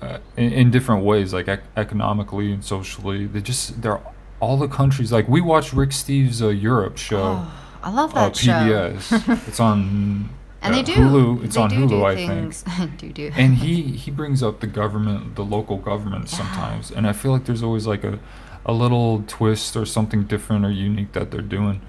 [0.05, 3.27] uh, in, in different ways, like ec- economically and socially.
[3.27, 4.01] They just they're
[4.41, 8.27] all the countries like we watched Rick Steves' uh, Europe show Oh, I love uh,
[8.27, 8.53] that show.
[8.53, 9.49] PBS.
[9.49, 10.29] it's on
[10.63, 10.95] And uh, they do.
[10.95, 11.45] Hulu.
[11.45, 12.63] It's they on do Hulu, do I things.
[12.63, 12.99] think.
[12.99, 13.31] do do.
[13.37, 17.45] And he he brings up the government, the local government sometimes, and I feel like
[17.45, 18.19] there's always like a
[18.67, 21.83] a little twist or something different or unique that they're doing.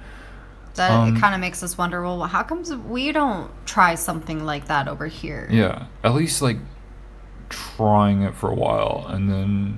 [0.75, 2.01] that um, it kind of makes us wonder.
[2.03, 5.47] Well, how comes we don't try something like that over here?
[5.49, 6.57] Yeah, at least like
[7.49, 9.77] trying it for a while and then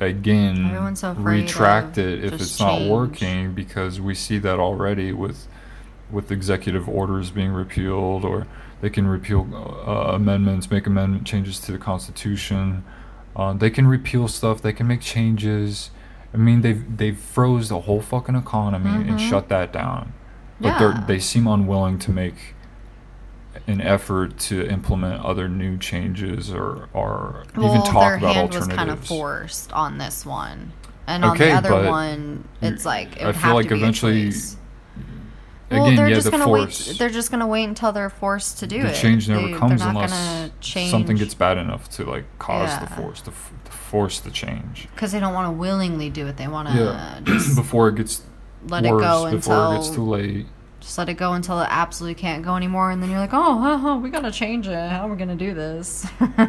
[0.00, 2.90] again so retract it if it's not change.
[2.90, 5.46] working because we see that already with
[6.10, 8.46] with executive orders being repealed or
[8.80, 9.46] they can repeal
[9.86, 12.84] uh, amendments make amendment changes to the constitution
[13.36, 15.90] uh, they can repeal stuff they can make changes
[16.32, 19.28] i mean they've they've froze the whole fucking economy and Mhm.
[19.28, 20.12] shut that down
[20.60, 20.78] but Yeah.
[20.78, 22.53] they're they seem unwilling to make
[23.66, 28.54] an effort to implement other new changes or or Well, even talk their about hand
[28.54, 30.72] was kind of forced on this one,
[31.06, 34.30] and on the other one, it's like it I feel like to be a eventually-.
[35.70, 36.88] Well, Again, they're yeah, just the gonna force.
[36.88, 36.98] wait.
[36.98, 38.94] They're just gonna wait until they're forced to do the it.
[38.96, 43.30] change never They- comes unless something gets bad enough to like cause the force, to,
[43.30, 44.88] f- to force the change.
[44.94, 46.36] because they don't want to willingly do it.
[46.36, 47.20] They want to Yeah,
[47.56, 48.22] before it gets
[48.68, 50.46] let it go before until it gets too late.
[50.84, 53.58] Just let it go until it absolutely can't go anymore, and then you're like, oh,
[53.58, 54.90] huh, huh, we gotta change it.
[54.90, 56.06] How are we gonna do this?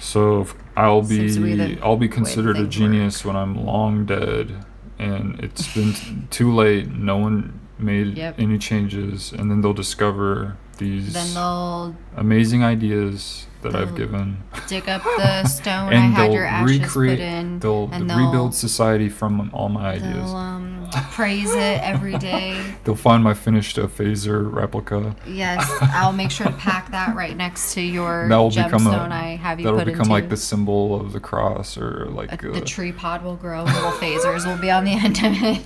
[0.00, 0.46] So
[0.76, 4.64] I'll be I'll be considered a genius when I'm long dead,
[4.98, 6.88] and it's been t- too late.
[6.90, 8.34] No one made Yep.
[8.38, 14.38] any changes, and then they'll discover these then they'll amazing ideas that I've given.
[14.68, 18.54] dig up the stone I had your ashes recreate, put in, they'll, and they'll rebuild
[18.54, 20.14] society from all my ideas.
[20.14, 22.62] They'll um, praise it every day.
[22.84, 25.16] They'll find my finished uh, phaser replica.
[25.26, 29.10] Yes, I'll make sure to pack that right next to your That will become gemstone
[29.10, 30.12] a I have you that'll become into.
[30.12, 33.64] like the symbol of the cross or like A- uh, the tree pod will grow.
[33.64, 35.62] Little phasers will be on the end of it.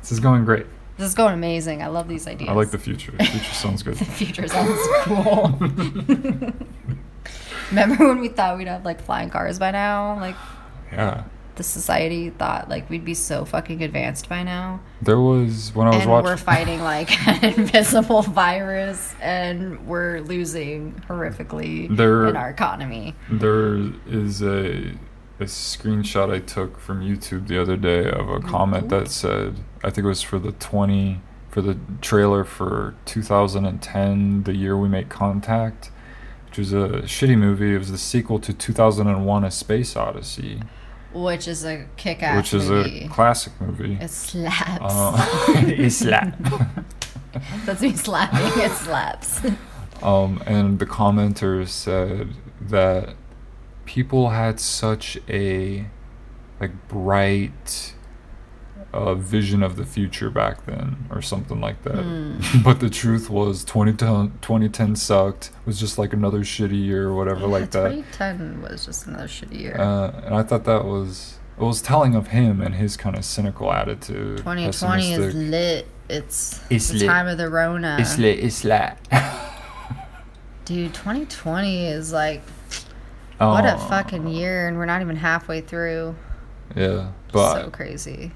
[0.00, 0.66] this is going great.
[1.02, 1.82] This is going amazing.
[1.82, 2.48] I love these ideas.
[2.48, 3.10] I like the future.
[3.10, 3.96] The future sounds good.
[3.96, 5.48] The future sounds cool.
[7.70, 10.14] Remember when we thought we'd have like flying cars by now?
[10.20, 10.36] Like
[10.92, 11.24] yeah.
[11.56, 14.78] the society thought like we'd be so fucking advanced by now.
[15.00, 17.10] There was when I was and watching we're fighting like
[17.42, 23.16] an invisible virus and we're losing horrifically There- in our economy.
[23.28, 24.92] There is a
[25.40, 29.90] a screenshot I took from YouTube the other day of a comment that said I
[29.90, 35.08] think it was for the 20 for the trailer for 2010 the year we make
[35.08, 35.90] contact
[36.48, 40.62] which was a shitty movie it was the sequel to 2001 a space odyssey
[41.12, 42.38] Which is a kick ass movie.
[42.38, 43.04] which is movie.
[43.04, 44.80] a classic movie it slaps.
[44.80, 45.26] uh,
[45.66, 46.38] it slap
[47.64, 48.62] That's me slapping.
[48.62, 49.40] It slaps.
[50.02, 52.28] Um, and the commenters said
[52.60, 53.14] that
[53.92, 55.84] people had such a
[56.58, 57.92] like bright
[58.94, 62.02] uh, vision of the future back then, or something like that.
[62.02, 62.62] Hmm.
[62.64, 65.48] but the truth was, 2010, 2010 sucked.
[65.48, 67.90] It was just like another shitty year, or whatever, like that.
[67.90, 69.76] 2010 was just another shitty year.
[69.78, 73.26] Uh, and I thought that was it was telling of him and his kind of
[73.26, 74.38] cynical attitude.
[74.38, 75.86] 2020 is lit.
[76.08, 77.08] It's, It's the lit.
[77.08, 77.98] time of the Rona.
[78.00, 78.94] It's lit, it's lit.
[80.64, 82.40] Dude, 2020 is like
[83.50, 86.14] what a Oh, fucking year, and we're not even halfway through.
[86.76, 88.32] Yeah, but so crazy.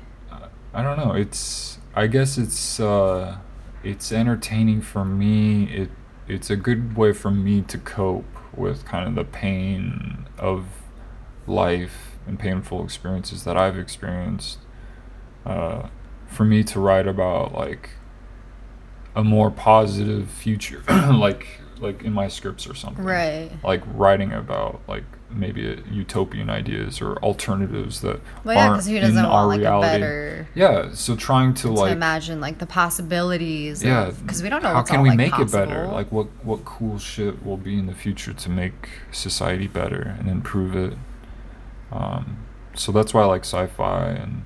[0.74, 1.12] I don't know.
[1.12, 3.38] It's I guess it's uh
[3.82, 5.64] it's entertaining for me.
[5.64, 5.90] It
[6.28, 10.66] it's a good way for me to cope with kind of the pain of
[11.46, 14.58] life and painful experiences that I've experienced.
[15.44, 15.88] Uh,
[16.26, 17.90] for me to write about like
[19.14, 23.50] a more positive future, like like in my scripts or something Right.
[23.62, 29.02] like writing about like maybe utopian ideas or alternatives that Well, yeah, aren't who in
[29.02, 29.88] doesn't our want like reality.
[29.88, 33.82] a better Yeah, so trying to to like imagine like the possibilities.
[33.82, 35.86] yeah, because we don't know how can all, we like, make it better?
[35.88, 40.28] Like what what cool shit will be in the future to make society better and
[40.28, 40.96] improve it.
[41.92, 42.38] Um,
[42.74, 44.44] so that's why I like sci-fi and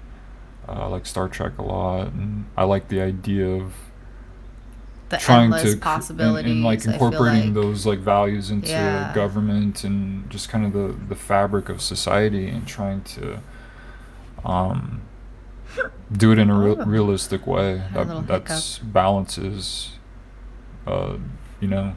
[0.69, 3.73] uh, I like Star Trek a lot, and I like the idea of
[5.11, 6.51] the trying endless to and- possibilities.
[6.53, 7.55] and, like incorporating like.
[7.55, 9.13] those like values into Yeah.
[9.15, 13.41] government and just kind of the the fabric of society and trying to
[14.45, 15.03] um
[16.13, 16.75] do it in a Oh.
[16.87, 19.93] realistic way that that's balances
[20.87, 21.17] uh
[21.61, 21.95] you know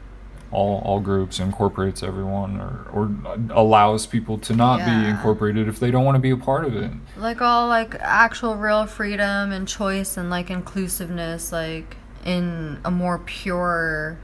[0.52, 3.10] all all groups incorporates everyone or or
[3.50, 6.76] allows people to not be incorporated if they don't want to be a part of
[6.76, 12.90] it like all like actual real freedom and choice and like inclusiveness like in a
[12.90, 14.18] more pure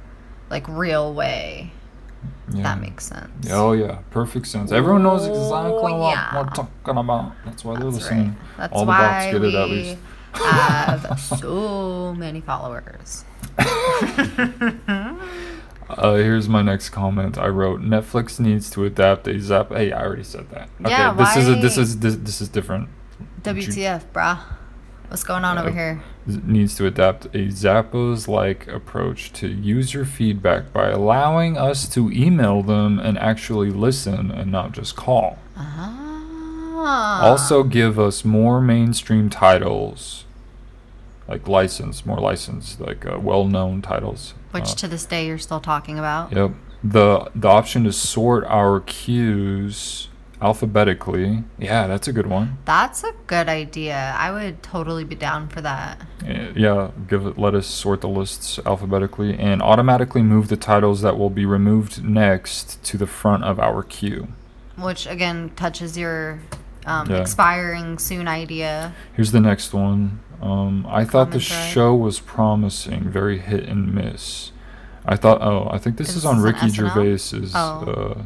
[0.51, 1.71] like real way
[2.53, 2.63] yeah.
[2.65, 4.73] that makes sense Oh yeah, perfect sense.
[4.73, 6.37] Everyone knows exactly what yeah.
[6.37, 7.33] we're talking about.
[7.45, 8.29] That's why they're that's listening.
[8.31, 9.99] right that's All the why bots get we it at least.
[10.35, 13.25] have so many followers
[15.89, 17.37] Uh, here's my next comment.
[17.37, 19.71] I wrote Netflix needs to adapt a Zap.
[19.71, 20.69] Hey, I already said that.
[20.83, 22.89] Okay, Yeah, this is a, this is this, this is different.
[23.43, 24.39] wtf brah
[25.11, 30.05] what's going on over Uh, here Needs to adapt a Zappos like approach to user
[30.05, 35.39] feedback by allowing us to email them and actually listen and not just call.
[35.57, 37.21] ah.
[37.23, 40.25] Also, give us more mainstream titles,
[41.29, 44.35] like license, more licensed, like uh, well-known titles.
[44.53, 46.53] which Uh, to this day you're still talking about Yep.
[46.83, 50.09] The the option to sort our cues
[50.43, 51.45] alphabetically.
[51.59, 52.59] Yeah, that's a good one.
[52.65, 56.01] that's a good idea i would totally be down for that
[56.55, 57.39] Yeah, give it.
[57.39, 62.05] Let us sort the lists alphabetically and automatically move the titles that will be removed
[62.05, 64.29] next to the front of our queue.
[64.77, 66.41] which again touches your
[66.87, 67.21] um, Yeah.
[67.21, 68.93] expiring soon idea.
[69.17, 70.21] Here's the next one.
[70.43, 71.73] Um, I thought the thread.
[71.73, 74.53] show was promising, very hit and miss.
[75.05, 75.41] I thought.
[75.43, 76.77] Oh, I think this Is on Ricky SNL?
[76.95, 77.53] Gervais's.
[77.55, 77.85] Oh.
[78.19, 78.23] Uh,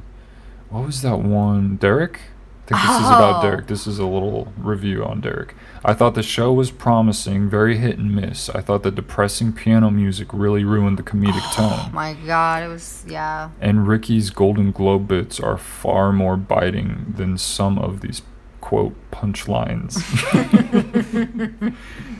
[0.70, 1.76] what was that one?
[1.76, 2.20] Derek.
[2.66, 3.42] I think this is about Oh.
[3.42, 3.66] Derek.
[3.66, 5.54] This is a little review on Derek.
[5.84, 8.48] I thought the show was promising, very hit and miss.
[8.48, 11.92] I thought the depressing piano music really ruined the comedic Oh tone.
[11.92, 13.50] my god, it was yeah.
[13.60, 18.22] And Ricky's Golden Globe bits are far more biting than some of these
[18.62, 20.00] quote punchlines.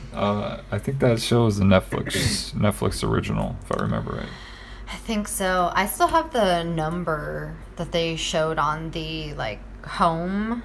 [0.15, 4.29] uh, I think that show is a Netflix Netflix original, if I remember right.
[4.95, 5.73] I think so.
[5.75, 10.63] I still have the number that they showed on the like home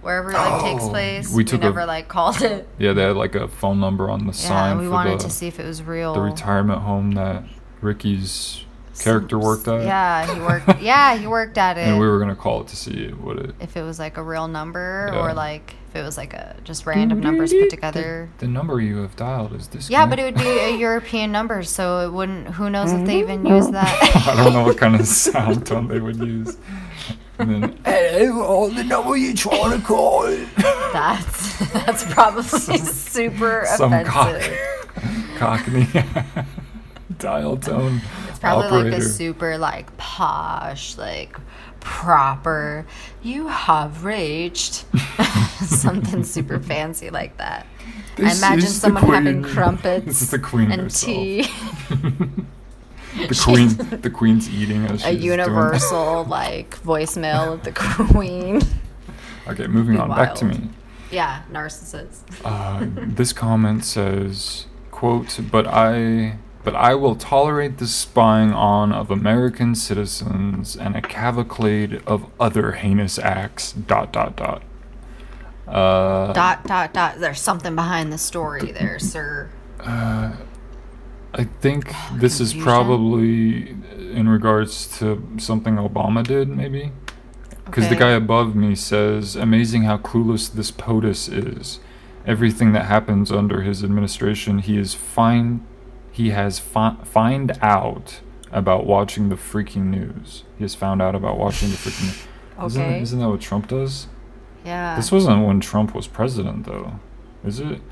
[0.00, 1.30] wherever it like takes Oh, place.
[1.30, 2.66] we took a- never like called it.
[2.78, 5.24] Yeah, they had like a phone number on the Yeah, sign we for wanted the,
[5.24, 6.14] to see if it was real.
[6.14, 7.44] the retirement home that
[7.82, 8.64] Ricky's
[8.98, 9.84] character worked at.
[9.84, 10.80] Yeah, he worked.
[10.82, 11.88] yeah, he worked at it.
[11.88, 13.54] And we were gonna call it to see what it.
[13.60, 15.20] if it was like a real number Yeah.
[15.20, 18.28] or like if it was like a just random numbers put together.
[18.38, 19.88] The, the number you have dialed is this.
[19.90, 22.48] Yeah, but it would be a European number, so it wouldn't.
[22.48, 24.26] Who knows if they even use that?
[24.26, 26.56] I don't know what kind of sound tone they would use.
[27.38, 30.22] And then, hello, the number you trying to call.
[30.92, 32.42] That's that's probably
[32.78, 35.36] super Some cock, offensive.
[35.36, 35.86] cockney
[37.18, 38.00] dial tone
[38.46, 41.38] Probably like a super like posh, like
[41.80, 42.86] proper.
[43.22, 44.84] You have reached
[45.64, 47.66] something super fancy like that.
[48.16, 51.42] This I imagine someone having crumpets This is the queen and tea.
[53.28, 53.68] the queen,
[54.02, 58.60] the queen's eating as a universal like voicemail of the queen.
[59.48, 60.10] Okay, moving on.
[60.10, 60.68] Back to me.
[61.10, 62.20] Yeah, narcissist.
[62.44, 69.08] Uh, this comment says, "quote But I, but I will tolerate the spying on of
[69.08, 74.62] American citizens and a cavalcade of other heinous acts." Dot dot dot.
[75.68, 77.20] Uh, Dot dot dot.
[77.20, 79.48] There's something behind the story there, sir.
[81.38, 83.76] I think this is probably
[84.12, 86.90] in regards to something Obama did, maybe.
[87.64, 91.78] Because the guy above me says, "Amazing how clueless this POTUS is.
[92.26, 95.60] Everything that happens under his administration, he is fine.
[96.16, 100.44] He has fi- find out about watching the freaking news.
[100.56, 102.04] He has found out about watching the freaking.
[102.06, 102.26] news.
[102.72, 103.02] Isn't, Okay.
[103.02, 104.06] isn't that what Trump does?
[104.64, 104.96] Yeah.
[104.96, 107.00] This wasn't when Trump was president, though,
[107.44, 107.82] is it?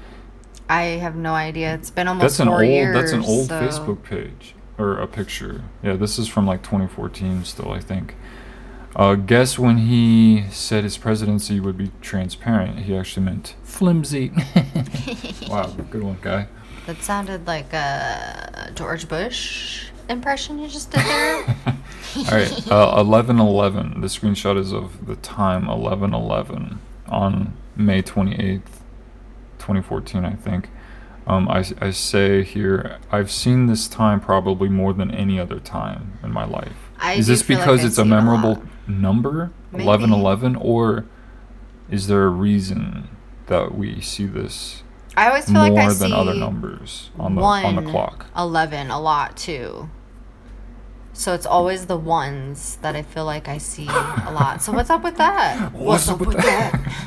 [0.71, 1.75] I have no idea.
[1.75, 2.73] It's been almost That's an four old.
[2.73, 2.95] years.
[2.97, 5.65] that's an old so- Facebook page or a picture.
[5.83, 8.15] Yeah, this is from like 2014 still, I think.
[8.97, 14.33] Uh, guess when he said his presidency would be transparent, he actually meant flimsy.
[15.51, 16.49] wow, good one, guy.
[16.87, 21.37] That sounded like a George Bush impression you just did there.
[22.16, 24.01] All right, uh, 1111.
[24.01, 28.62] The screenshot is of the time 1111 on May 28th,
[29.59, 30.68] 2014, I think.
[31.26, 36.18] Um, I, I say here, I've seen this time probably more than any other time
[36.22, 36.91] in my life.
[36.99, 41.07] I is this feel like because it's a it a memorable number, 1111, or
[41.91, 43.09] is there a reason
[43.47, 44.84] that we see this
[45.17, 47.91] I always feel more like I than see other numbers on the one, on the
[47.91, 48.27] clock.
[48.37, 49.89] 11 a lot too.
[51.12, 54.62] So it's always the ones that I feel like I see a lot.
[54.62, 55.73] So what's up with that?
[55.73, 56.81] What's up with that?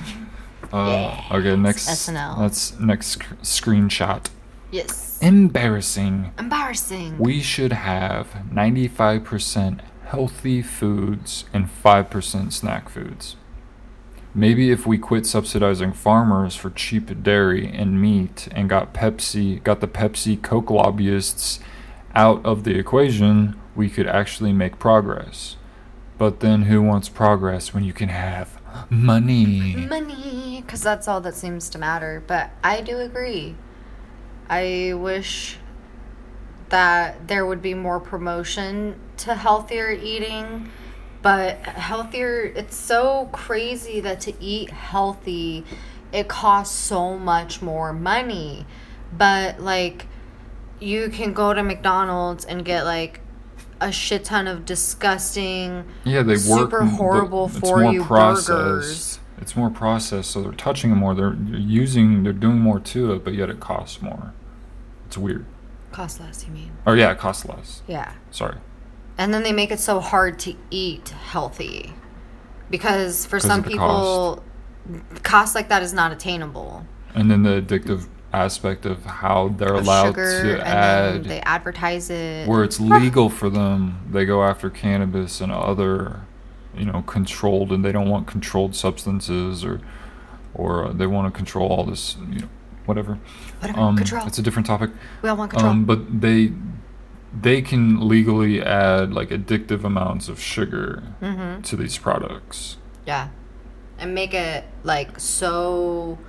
[0.73, 1.87] Uh, okay, next.
[1.87, 2.39] SNL.
[2.39, 4.25] That's next sc- screenshot.
[4.69, 5.17] Yes.
[5.21, 6.33] Embarrassing.
[6.37, 7.17] Embarrassing.
[7.19, 13.37] We should have 95% healthy foods and 5% snack foods.
[14.37, 19.81] Maybe if we quit subsidizing farmers for cheap dairy and meat and got Pepsi, got
[19.81, 21.59] the Pepsi Coke lobbyists
[22.13, 25.55] out of the equation, we could actually make progress.
[26.19, 28.61] But then who wants progress when you can have
[28.91, 29.87] money?
[29.87, 33.55] money because that's all that seems to matter but i do agree
[34.49, 35.57] i wish
[36.69, 40.69] that there would be more promotion to healthier eating
[41.27, 45.65] but healthier it's so crazy that to eat healthy
[46.13, 48.65] it costs so much more money
[49.11, 50.05] but like
[50.79, 53.19] you can go to mcdonald's and get like
[53.81, 56.61] a shit ton of disgusting Yeah, they work.
[56.71, 58.47] super horrible it's for more you processed.
[58.47, 59.19] burgers.
[59.39, 61.13] It's more processed, so they're touching it more.
[61.13, 62.23] They're they're using.
[62.23, 64.33] They're doing more to it, but yet it costs more.
[65.05, 65.45] It's weird.
[65.91, 67.83] cost less you mean Or yeah, it costs less.
[67.87, 68.57] yeah Sorry.
[69.17, 71.93] And then they make it so hard to eat healthy.
[72.69, 74.43] Because for some people,
[75.23, 75.55] cost.
[75.55, 76.85] like that is not attainable.
[77.15, 81.23] And then the addictive aspect of how they're Of allowed sugar, to add.
[81.25, 82.47] they advertise it.
[82.47, 86.21] where it's legal for them, they go after cannabis and other,
[86.75, 89.79] you know, controlled, and they don't want controlled substances or,
[90.53, 92.49] or they want to control all this, you know,
[92.85, 93.17] whatever.
[93.61, 94.27] Whatever, Um, control.
[94.27, 94.91] It's a different topic.
[95.21, 95.71] we all want control.
[95.71, 96.51] Um, but they
[97.41, 101.61] they can legally add like addictive amounts of sugar Mm-hmm.
[101.61, 102.77] to these products.
[103.05, 103.29] yeah.
[103.99, 106.17] And make it like so.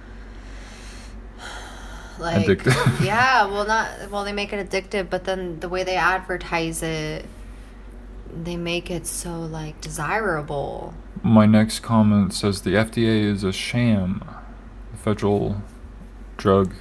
[2.19, 3.01] Like, Addictive.
[3.05, 4.25] yeah, well, not well.
[4.25, 7.27] They make it addictive, but then the way they advertise it,
[8.43, 10.95] they make it so like desirable.
[11.23, 14.25] My next comment says the FDA is a sham.
[14.91, 15.63] The Federal
[16.39, 16.73] Drug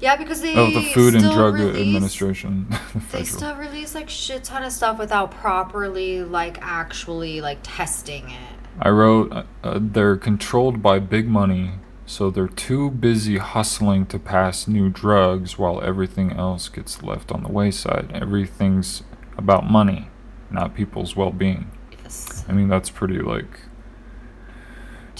[0.00, 2.66] Yeah, because they oh the Food and Drug release- Administration.
[2.94, 8.30] the They still release like shit ton of stuff without properly like actually like testing
[8.30, 8.58] it.
[8.80, 11.72] I wrote uh, uh, they're controlled by big money,
[12.06, 17.44] so they're too busy hustling to pass new drugs while everything else gets left on
[17.44, 18.10] the wayside.
[18.12, 19.04] Everything's
[19.36, 20.08] about money,
[20.50, 21.70] not people's well-being.
[22.02, 22.44] Yes.
[22.48, 23.60] I mean, that's pretty like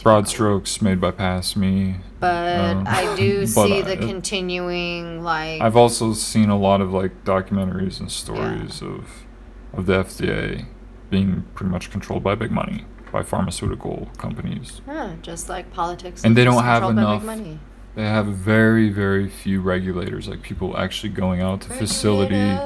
[0.05, 1.96] broad strokes made by past me.
[2.20, 7.24] But Um, I do see the continuing like I've also seen a lot of like
[7.24, 9.24] documentaries and stories of
[9.72, 10.66] of the FDA
[11.11, 14.80] being pretty much controlled by big money, by pharmaceutical companies.
[14.86, 16.22] Huh, just like politics.
[16.22, 17.59] And they don't have controlled by big enough money.
[17.96, 22.59] They have very very few regulators, like people actually going out to facility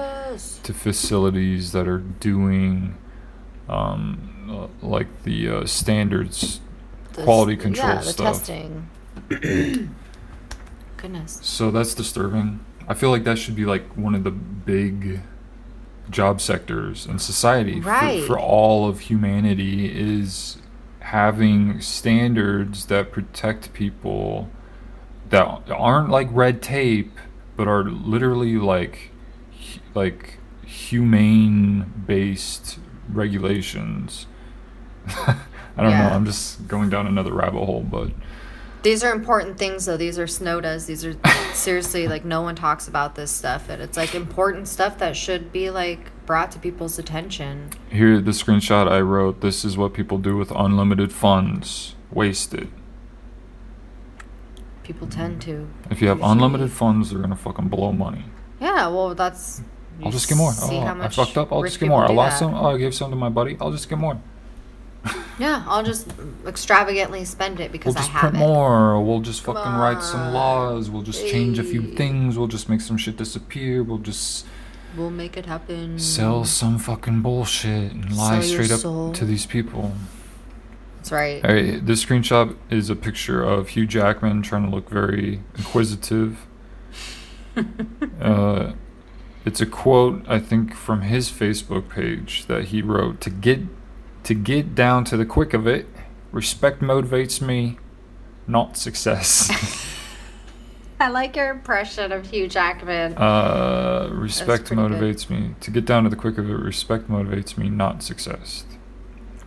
[0.64, 2.96] to facilities that are doing
[3.68, 6.60] um, uh, like the uh, standards
[7.18, 8.36] The quality control yeah, the stuff.
[8.38, 8.88] testing.
[10.96, 11.38] Goodness.
[11.42, 12.64] So that's disturbing.
[12.88, 15.20] I feel like that should be like one of the big
[16.10, 18.22] job sectors in society Right.
[18.22, 20.56] for, for all of humanity is
[21.00, 24.48] having standards that protect people
[25.28, 27.18] that aren't like red tape
[27.56, 29.10] but are literally like
[29.94, 32.78] like humane based
[33.10, 34.26] regulations.
[35.78, 36.08] I don't Yeah.
[36.08, 36.14] know.
[36.14, 38.10] I'm just going down another rabbit hole, but
[38.82, 39.96] These are important things, though.
[39.96, 40.86] These are SNODAs.
[40.86, 41.14] These are
[41.52, 45.52] seriously like no one talks about this stuff, and it's like important stuff that should
[45.52, 47.70] be like brought to people's attention.
[47.90, 49.40] Here, the screenshot I wrote.
[49.40, 51.94] This is what people do with unlimited funds.
[52.12, 52.68] Waste it.
[54.84, 55.68] People tend to.
[55.90, 58.24] If you have Usually- unlimited funds, they're gonna fucking blow money.
[58.60, 59.60] Yeah, well, that's.
[60.04, 60.52] I'll just get more.
[60.62, 61.52] Oh, I fucked up.
[61.52, 62.04] I'll just get more.
[62.04, 62.46] I lost that.
[62.46, 62.54] some.
[62.54, 63.56] Oh, I gave some to my buddy.
[63.60, 64.18] I'll just get more.
[65.38, 66.08] Yeah, I'll just
[66.46, 68.38] extravagantly spend it because We'll just I have print it.
[68.48, 69.00] more.
[69.00, 70.32] We'll just Come fucking write some on.
[70.34, 70.90] laws.
[70.90, 71.94] We'll just change a few Hey.
[71.94, 72.36] things.
[72.36, 73.82] We'll just make some shit disappear.
[73.84, 74.44] We'll just
[74.96, 75.98] We'll make it happen.
[76.00, 79.12] sell some fucking bullshit and lie Sell your straight up soul.
[79.12, 79.92] to these people.
[80.96, 81.44] That's right.
[81.46, 86.46] Hey, this screenshot is a picture of Hugh Jackman trying to look very inquisitive.
[88.20, 88.72] uh,
[89.44, 93.60] it's a quote I think from his Facebook page that he wrote to get
[94.24, 95.86] to get down to the quick of it.
[96.32, 97.78] Respect motivates me,
[98.46, 99.50] not success.
[101.00, 103.16] I like your impression of Hugh Jackman.
[103.16, 104.92] uh, respect pretty good.
[104.92, 106.54] motivates me to get down to the quick of it.
[106.54, 108.64] Respect motivates me, not success.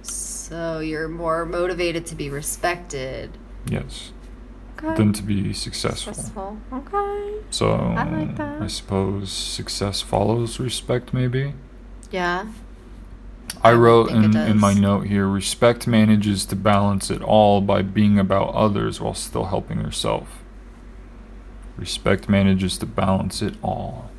[0.02, 3.38] So you're more motivated to be respected.
[3.66, 4.12] Yes.
[4.84, 4.96] Okay.
[4.96, 6.14] than to be successful.
[6.14, 6.58] Successful.
[6.74, 7.36] Okay.
[7.52, 8.62] So I like that.
[8.64, 11.54] I suppose success follows respect, maybe.
[12.10, 12.48] Yeah.
[13.64, 17.22] I I wrote think it in, in my note here respect manages to balance it
[17.22, 20.40] all by being about others while still helping yourself.
[21.78, 24.10] Respect manages to balance it all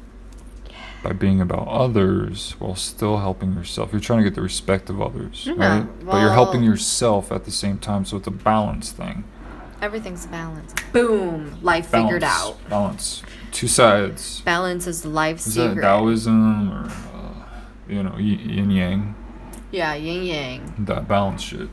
[1.02, 3.90] by being about others while still helping yourself.
[3.92, 6.04] You're trying to get the respect of others, Yeah, right?
[6.06, 9.24] but you're helping yourself at the same time, so it's a balance thing.
[9.80, 10.80] Everything's balanced.
[10.92, 11.58] Boom.
[11.60, 12.56] Life figured out.
[12.70, 13.22] Balance.
[13.50, 14.40] Two sides.
[14.42, 15.82] Balance is the life Is that secret.
[15.82, 17.44] Taoism or, uh,
[17.88, 19.14] you know, yin yang?
[19.72, 20.74] Yeah, yin yang.
[20.78, 21.68] That balance shit.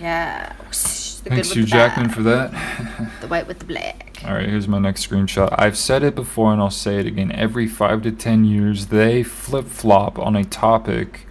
[0.00, 0.52] Yeah.
[0.70, 2.52] Thanks, Hugh Jackman, for that.
[3.20, 4.22] The white with the black.
[4.24, 5.52] All right, here's my next screenshot.
[5.58, 7.32] I've said it before and I'll say it again.
[7.32, 11.26] Every five to ten years, they flip flop on a topic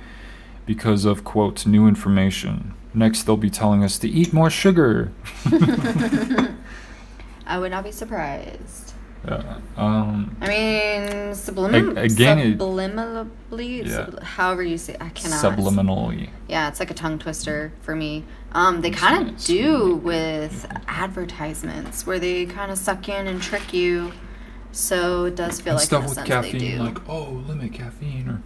[0.66, 2.74] because of, quote, new information.
[2.94, 5.12] Next, they'll be telling us to eat more sugar.
[7.46, 8.95] I would not be surprised.
[9.28, 9.58] Yeah.
[9.78, 14.06] Um, I mean, subliminal, again, subliminally, Yeah.
[14.06, 15.44] subli- however you say, I cannot.
[15.44, 16.30] subliminally.
[16.48, 18.24] Yeah, it's like a tongue twister for me.
[18.52, 23.74] Um, they kind of do with advertisements where they kind of suck in and trick
[23.74, 24.12] you.
[24.72, 26.84] So it does feel and like stuff with caffeine, they do.
[26.84, 28.42] like, oh, limit caffeine or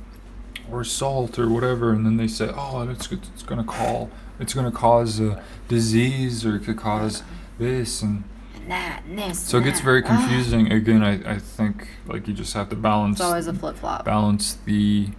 [0.72, 4.72] or salt or whatever, and then they say, oh, it's it's gonna call, it's gonna
[4.72, 7.24] cause a disease or it could cause
[7.58, 8.24] this and
[8.70, 9.40] that and this.
[9.40, 10.72] So it gets very Ah, confusing.
[10.72, 14.06] Again, I, I think like you just have to balance it's always a flip flop.
[14.06, 15.10] balance the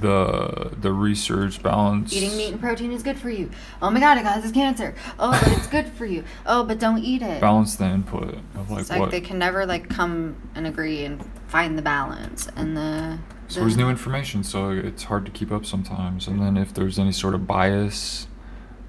[0.00, 3.50] the the research balance Eating meat and protein is good for you.
[3.80, 4.94] Oh my god, it causes cancer.
[5.18, 6.24] Oh, but it's good for you.
[6.46, 7.40] Oh, but don't eat it.
[7.40, 11.04] balance the input of like it's like what they can never like come and agree
[11.04, 13.18] and find the balance and the.
[13.46, 16.98] so there's new information so it's hard to keep up sometimes and then if there's
[16.98, 18.26] any sort of bias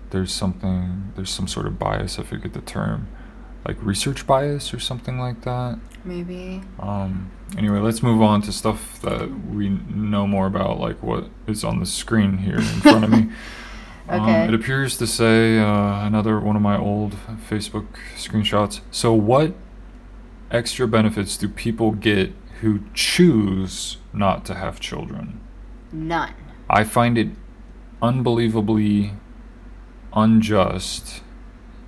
[0.09, 3.07] there's something there's some sort of bias I forget the term
[3.69, 6.61] like research bias or something like that Maybe.
[6.79, 11.63] Um, anyway, let's move on to stuff that we know more about, like what is
[11.63, 13.29] on the screen here in front of me.
[14.07, 14.41] Okay.
[14.41, 17.15] Um, it appears to say uh, another one of my old
[17.47, 18.79] Facebook screenshots.
[18.89, 19.53] So, what
[20.49, 25.39] extra benefits do people get who choose not to have children?
[25.91, 26.33] None.
[26.67, 27.27] I find it
[28.01, 29.13] unbelievably
[30.11, 31.21] unjust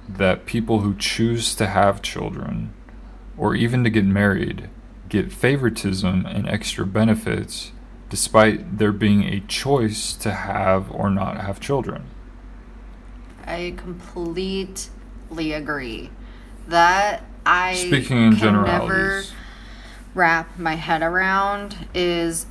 [0.07, 2.73] that people who choose to have children
[3.37, 4.69] or even to get married
[5.09, 7.71] get favoritism and extra benefits
[8.09, 12.03] despite there being a choice to have or not have children.
[13.45, 16.09] I completely agree.
[16.67, 19.33] That I Speaking in can never generalities.
[20.13, 22.45] wrap my head around is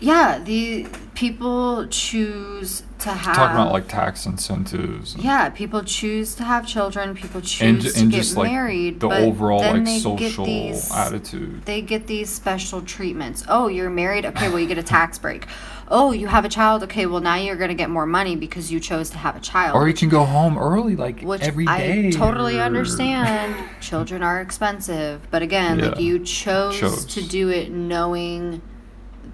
[0.00, 0.88] yeah, the
[1.20, 5.14] people choose to have Talking about like tax incentives.
[5.18, 7.14] yeah, people choose to have children.
[7.14, 9.00] People choose and, to and get just like married.
[9.00, 11.66] the but overall then like they social get these, attitude.
[11.66, 13.44] They get these special treatments.
[13.48, 14.24] Oh, you're married.
[14.24, 15.46] Okay, well you get a tax break.
[15.88, 16.82] Oh, you have a child.
[16.84, 19.76] Okay, well now you're gonna get more money because you chose to have a child.
[19.76, 22.08] Or you can go home early like which every day.
[22.08, 23.54] I totally understand.
[23.82, 27.04] Children are expensive, but again, like you chose, Chose.
[27.04, 28.62] to do it knowing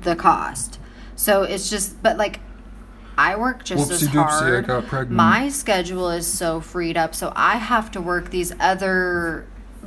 [0.03, 0.81] the cost.
[1.17, 2.41] So it's just, but like,
[3.19, 4.67] I work just as Whoopsie doopsie, I hard.
[4.67, 5.17] got pregnant.
[5.17, 9.47] My schedule is so freed up, so I have to work these other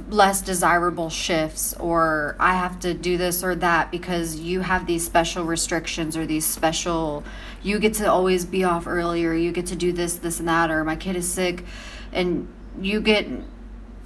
[0.10, 5.06] less desirable shifts or I have to do this or that because you have these
[5.06, 7.24] special restrictions or these special
[7.62, 10.72] you get to always be off earlier, you get to do this, this and that,
[10.72, 11.66] or my kid is sick
[12.14, 12.48] and
[12.80, 13.28] you get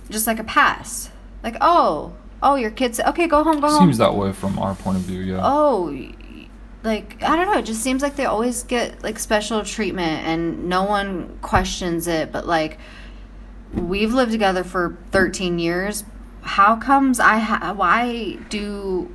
[0.10, 1.12] just like a pass.
[1.44, 4.76] Like, oh, oh your kid's okay, go home, go home Seems that way from our
[4.76, 5.40] point of view, yeah.
[5.44, 5.90] oh
[6.84, 10.68] like i don't know it just seems like they always get like special treatment and
[10.68, 12.78] no one questions it but like
[13.74, 16.04] we've lived together for 13 years.
[16.42, 19.14] How comes i ha- why do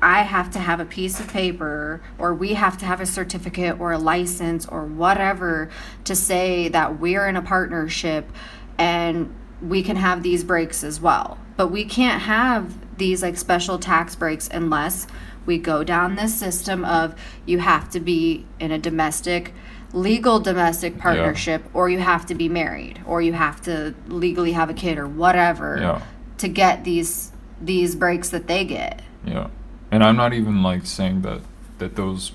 [0.00, 3.80] i have to have a piece of paper or we have to have a certificate
[3.80, 5.70] or a license or whatever
[6.04, 8.30] to say that we're in a partnership
[8.78, 11.38] and we can have these breaks as well?
[11.56, 15.06] But we can't have these like special tax breaks unless
[15.46, 17.14] we go down this system of
[17.46, 19.52] you have to be in a domestic
[19.92, 24.70] legal domestic partnership or you have to be married or you have to legally have
[24.70, 26.02] a kid or whatever Yeah.
[26.38, 27.30] to get these
[27.60, 29.02] these breaks that they get.
[29.24, 29.46] Yeah,
[29.92, 31.40] and I'm not even like saying that
[31.78, 32.32] that those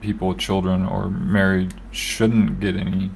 [0.00, 3.10] people, children or married, shouldn't get any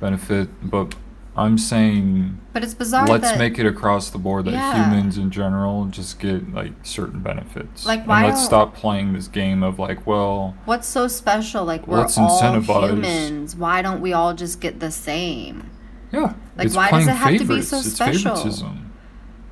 [0.00, 0.94] benefit, but
[1.38, 4.90] I'm saying but it's bizarre let's that, make it across the board that Yeah.
[4.90, 7.86] humans in general just get like certain benefits.
[7.86, 8.24] Like, why?
[8.24, 12.18] and let's stop playing this game of like, well, what's so special like we're Let's
[12.18, 15.70] all humans why don't we all just get the same
[16.12, 16.34] Yeah.
[16.56, 18.34] Like, why does it have to be so it's special?
[18.34, 18.87] favoritism.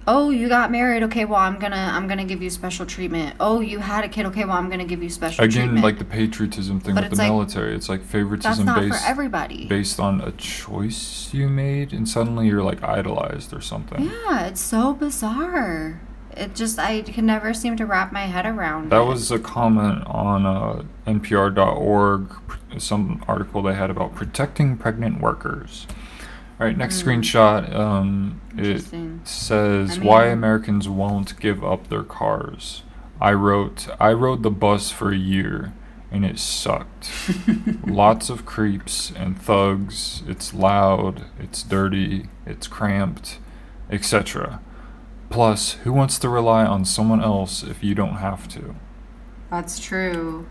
[0.09, 1.03] Oh, you got married.
[1.03, 3.35] Okay, well, I'm gonna I'm gonna give you special treatment.
[3.41, 4.27] Oh, you had a kid.
[4.27, 5.55] Okay, well, I'm gonna give you special treatment.
[5.55, 5.85] Again, treatment.
[5.85, 7.75] like the patriotism thing But with the like- military.
[7.75, 9.67] It's like That's favoritism not based for everybody.
[9.67, 14.05] based on a choice you made, and suddenly you're like idolized or something.
[14.05, 16.01] Yeah, it's so bizarre.
[16.37, 18.91] It just I can never seem to wrap my head around.
[18.93, 19.07] That it.
[19.07, 22.31] was a comment on uh, NPR.org,
[22.79, 25.87] some article they had about protecting pregnant workers.
[26.59, 27.75] All right, next screenshot.
[27.75, 28.85] Um, it.
[29.25, 32.83] Says I why Americans won't give up their cars.
[33.21, 35.75] I wrote, I rode the bus for a year,
[36.11, 37.11] and it sucked.
[37.87, 40.23] Lots of creeps and thugs.
[40.27, 41.25] It's loud.
[41.39, 42.29] It's dirty.
[42.47, 43.39] It's cramped,
[43.91, 44.61] etc.
[45.31, 48.77] Plus, who wants to rely on someone else if you don't have to?
[49.51, 50.47] That's true.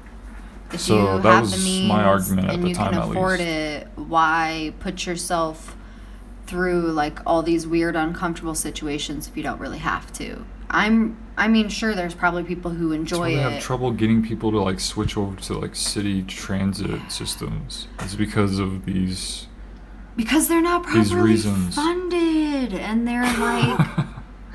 [0.72, 2.96] If So you that have was the my argument at and the you time, can
[2.96, 3.42] at afford least.
[3.42, 5.76] it, why put yourself
[6.48, 10.46] through like all these weird, uncomfortable situations if you don't really have to?
[10.70, 11.18] I'm.
[11.38, 13.40] I mean, sure, there's probably people who enjoy it.
[13.40, 17.88] have trouble getting people to like switch over to like city transit systems.
[18.00, 19.48] It's because of these.
[20.16, 21.76] because they're not properly reasons.
[21.76, 23.88] funded and they're like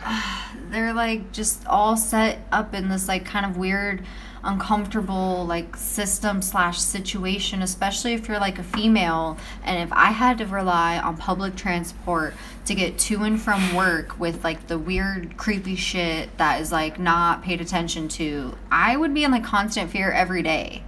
[0.71, 4.05] they're like just all set up in this like kind of weird
[4.43, 10.39] uncomfortable like system slash situation especially if you're like a female and if i had
[10.39, 12.33] to rely on public transport
[12.65, 16.99] to get to and from work with like the weird creepy shit that is like
[16.99, 20.83] not paid attention to i would be in like constant fear every day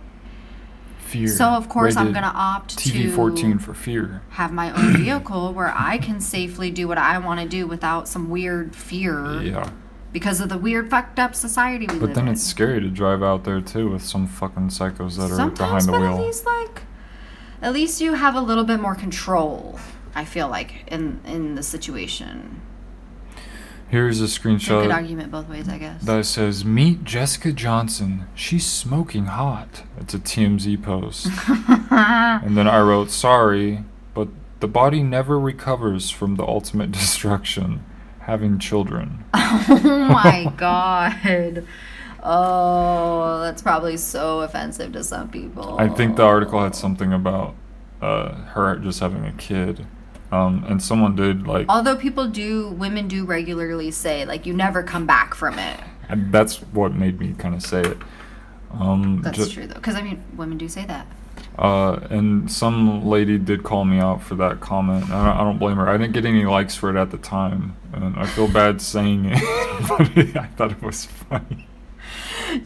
[1.12, 1.28] fear.
[1.28, 4.22] so of course i'm gonna opt TV to fourteen for fear.
[4.30, 8.08] have my own vehicle where I can safely do what I want to do without
[8.08, 9.70] some weird fear Yeah,
[10.12, 12.00] because of the weird fucked up society we live in.
[12.00, 12.34] but live then in.
[12.34, 15.92] it's scary to drive out there too with some fucking psychos that are behind the
[15.92, 16.14] but wheel.
[16.14, 16.82] at least like,
[17.60, 19.78] at least you have a little bit more control.
[20.14, 22.60] I feel like in in the situation.
[23.88, 26.02] Here's a a good screenshot argument both ways, I guess.
[26.04, 28.26] that says, "Meet Jessica Johnson.
[28.34, 31.26] She's smoking hot." It's a TMZ post.
[31.90, 33.84] and then I wrote, "Sorry,
[34.14, 34.28] but
[34.60, 37.84] the body never recovers from the ultimate destruction,
[38.22, 41.66] having children." oh my god.
[42.24, 45.76] Oh, that's probably so offensive to some people.
[45.78, 47.54] I think the article had something about
[48.00, 49.86] uh, her just having a kid,
[50.30, 54.82] um, and someone did like Although people do, women do regularly say like you never
[54.84, 55.80] come back from it.
[56.08, 57.98] and that's what made me kind of say it.
[58.72, 61.06] Um, That's ju- true though, because I mean, women do say that.
[61.58, 65.04] Uh, and some lady did call me out for that comment.
[65.10, 65.88] I don't, I don't blame her.
[65.88, 69.26] I didn't get any likes for it at the time, and I feel bad saying
[69.26, 69.38] it,
[69.88, 71.66] but I thought it was funny.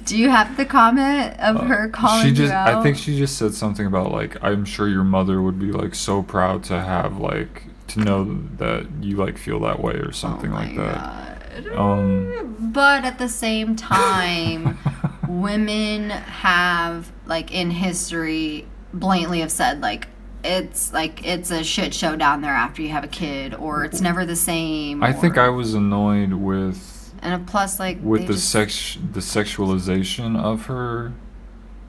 [0.05, 2.75] Do you have the comment of her calling Uh, she just, you out?
[2.75, 5.95] I think she just said something about like, I'm sure your mother would be like
[5.95, 8.25] so proud to have like to know
[8.57, 11.65] that you like feel that way or something oh like my that.
[11.65, 11.77] God.
[11.77, 14.79] Um, but at the same time,
[15.29, 18.67] women have like in history
[18.99, 20.09] blatantly have said like
[20.45, 24.01] it's like it's a shit show down there after you have a kid, or it's
[24.01, 25.03] never the same.
[25.03, 30.39] I think I was annoyed with and plus like with the just- sex the sexualization
[30.39, 31.13] of her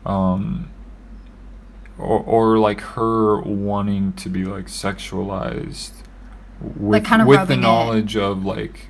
[0.06, 0.70] um
[2.00, 5.92] or, or like her wanting to be like sexualized
[6.62, 7.62] with, kinda with the rubbing it.
[7.64, 8.88] knowledge of like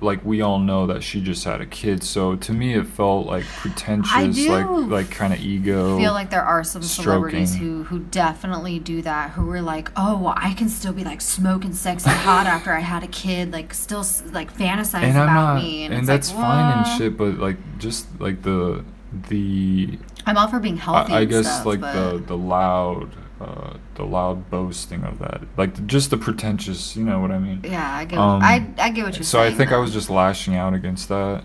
[0.00, 3.26] like we all know that she just had a kid so to me it felt
[3.26, 7.82] like pretentious like like kind of ego i feel like there are some celebrities who
[7.84, 11.72] who definitely do that who are like oh well, i can still be like smoking
[11.72, 15.84] sexy hot after i had a kid like still like fantasize and about not me
[15.84, 18.84] and, it's that's like, fine and shit but like just like the
[19.28, 23.10] the i'm all for being healthy I, I guess stuff, like the the loud
[23.40, 26.96] uh, the loud boasting of that, like just the pretentious.
[26.96, 27.60] You know what I mean?
[27.64, 29.78] yeah i get Um, I, I get what you're So saying So I think I
[29.78, 31.44] was just lashing out against that,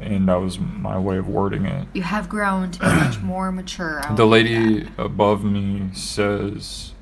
[0.00, 1.88] and that was my way of wording it.
[1.94, 6.92] you have grown to be much more mature The lady above me says,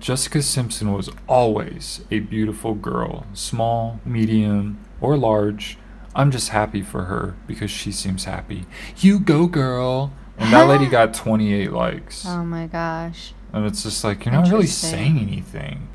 [0.00, 5.78] Jessica Simpson was always a beautiful girl, small, medium, or large.
[6.14, 8.64] I'm just happy for her because she seems happy.
[8.98, 10.12] You go, girl.
[10.38, 12.24] And that lady got 28 likes.
[12.26, 15.88] oh my gosh And it's just like you're not really saying anything.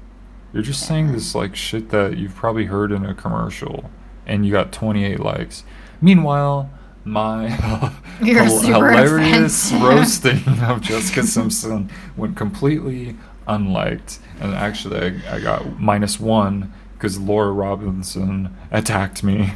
[0.52, 3.92] You're just saying this like shit that you've probably heard in a commercial,
[4.26, 5.64] and you got 28 likes.
[6.02, 6.72] Meanwhile,
[7.06, 7.50] my
[8.24, 13.16] You're hil- super hilarious roasting of Jessica Simpson went completely
[13.48, 19.54] unliked, and actually I, I got minus one because Laura Robinson attacked me.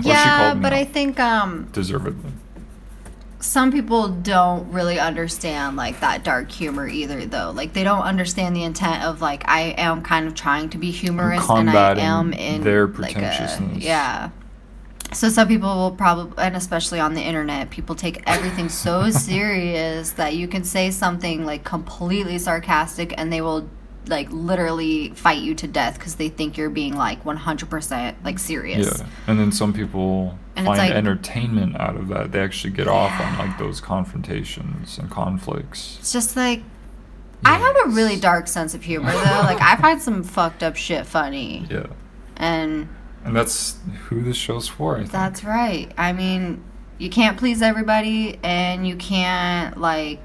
[0.00, 2.32] Yeah me but i think um deservedly.
[3.40, 7.50] Some people don't really understand like that dark humor either though.
[7.50, 10.90] Like they don't understand the intent of like i am kind of trying to be
[10.90, 14.30] humorous and i am in their like a, yeah.
[15.12, 20.12] So some people will probably and especially on the internet people take everything so serious
[20.12, 23.68] that you can say something like completely sarcastic and they will
[24.06, 28.98] like literally fight you to death because they think you're being like 100% like serious
[29.00, 32.32] Yeah, and then some people And find like- entertainment out of that.
[32.32, 35.96] They actually get off on like those confrontations and conflicts.
[36.00, 36.62] It's just like
[37.44, 39.18] I have a really dark sense of humor though.
[39.44, 41.66] Like I find some fucked up shit funny.
[41.70, 41.86] Yeah,
[42.36, 42.88] And
[43.24, 43.76] and that's
[44.08, 44.96] who this show's for.
[44.96, 45.12] I think.
[45.12, 45.92] that's right.
[45.98, 46.62] I mean,
[46.98, 50.20] you can't please everybody and you can't like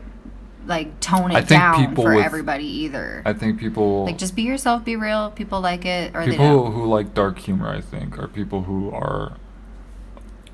[0.65, 3.21] like tone it down for with- everybody either.
[3.25, 5.31] I think people like just be yourself, be real.
[5.31, 7.69] People like it or people who like dark humor.
[7.69, 9.37] I think are people who are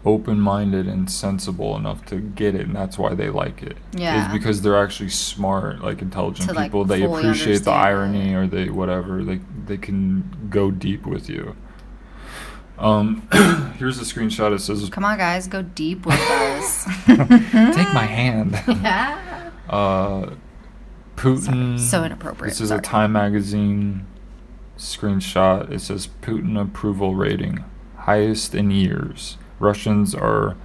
[0.03, 3.77] open-minded and sensible enough to get it, and that's why they like it.
[3.93, 4.25] Yeah.
[4.27, 6.85] is because they're actually smart, like intelligent To, like, people.
[6.85, 8.35] they appreciate the irony it.
[8.35, 9.23] or they whatever.
[9.23, 11.55] They they can go deep with you.
[12.79, 13.27] Um,
[13.77, 14.55] here's a screenshot.
[14.55, 16.85] It says, Come on guys, go deep with us.
[17.05, 19.50] "Take my hand." yeah.
[19.71, 20.31] Uh,
[21.15, 21.79] Putin.
[21.79, 22.79] So inappropriate, This is sorry.
[22.79, 24.05] a Time magazine
[24.77, 25.71] screenshot.
[25.71, 27.63] It says Putin approval rating
[27.97, 29.37] highest in years.
[29.59, 30.55] Russians are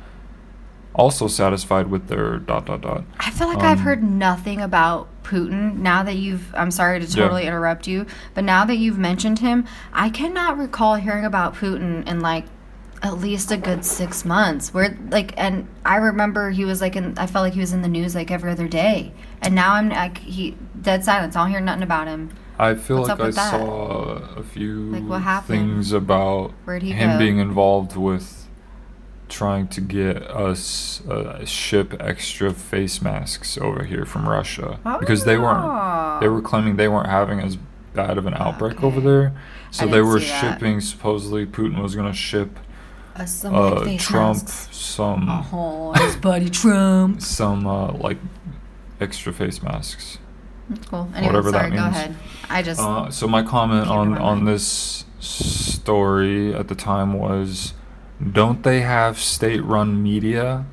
[0.95, 3.05] also satisfied with their dot dot dot.
[3.21, 6.55] I feel like I've Um, heard nothing about Putin now that you've.
[6.55, 7.15] I'm sorry to Yeah.
[7.25, 12.07] totally interrupt you, but now that you've mentioned him, I cannot recall hearing about Putin
[12.09, 12.47] in like
[13.07, 14.75] at least a good six months.
[14.75, 17.17] Where like, and I remember he was like in.
[17.19, 19.89] I felt like he was in the news like every other day, and now I'm
[19.91, 21.37] like he dead silence.
[21.37, 22.31] I don't hear nothing about him.
[22.59, 23.51] I feel What's like I that?
[23.51, 25.47] saw a few Like, what happened?
[25.75, 27.19] things about him go?
[27.19, 28.49] being involved with
[29.29, 35.37] trying to get us uh, ship extra face masks over here from Russia because they
[35.37, 37.57] weren't they were claiming they weren't having as
[37.93, 39.35] bad of an outbreak over there.
[39.71, 40.55] So they were see that.
[40.55, 42.59] shipping supposedly Putin was going to ship
[43.19, 44.77] Uh, some uh, Trump masks.
[44.77, 47.21] some Oh, his buddy Trump.
[47.23, 48.19] some uh, like
[49.01, 50.19] extra face masks.
[50.91, 51.09] Cool.
[51.15, 51.71] Anyway, Whatever that sorry.
[51.71, 51.97] Go means.
[51.97, 52.17] ahead.
[52.51, 52.81] I just.
[52.81, 57.73] Uh, so my comment on on this story at the time was,
[58.33, 60.67] don't they have state-run media?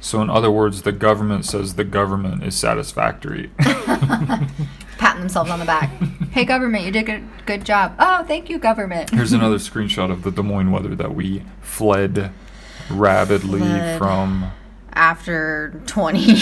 [0.00, 3.50] So in other words, the government says the government is satisfactory.
[4.98, 5.90] patting themselves on the back.
[6.32, 7.94] hey, government, you did a good, job.
[7.98, 9.10] Oh, thank you, government.
[9.10, 12.30] Here's another screenshot of the Des Moines weather that we fled
[12.90, 13.98] rapidly Fled.
[13.98, 14.52] from.
[14.92, 16.20] After 20.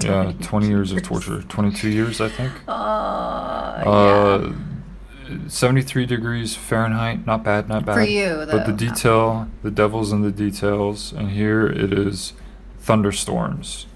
[0.00, 1.42] Yeah, 20 years of torture.
[1.42, 2.52] 22 years, I think.
[2.66, 2.72] Uh,
[3.86, 4.52] Uh,
[5.46, 7.26] 73 degrees Fahrenheit.
[7.26, 7.94] Not bad, not bad.
[7.94, 11.12] For you, But the detail, the devil's in the details.
[11.12, 12.32] And here it is
[12.80, 13.86] thunderstorms.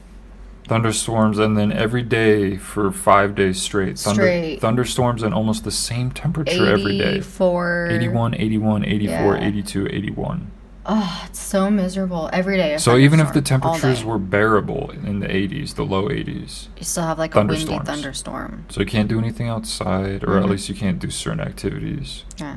[0.69, 3.99] Thunderstorms, and then every day for five days straight.
[3.99, 4.61] Thunder, Straight.
[4.61, 7.17] Thunderstorms and almost the same temperature every day.
[7.17, 7.89] 84.
[7.91, 9.45] 81, 81, 84, Yeah.
[9.47, 10.51] 82, 81.
[10.85, 12.77] Oh, it's so miserable every day.
[12.77, 17.05] So even if the temperatures were bearable in the 80s, the low 80s, You still
[17.05, 18.65] have like a windy thunderstorm.
[18.69, 20.51] so you can't do anything outside, or at Mhm.
[20.51, 22.25] least you can't do certain activities.
[22.39, 22.57] Yeah.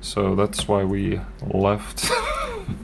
[0.00, 2.10] So that's why we left.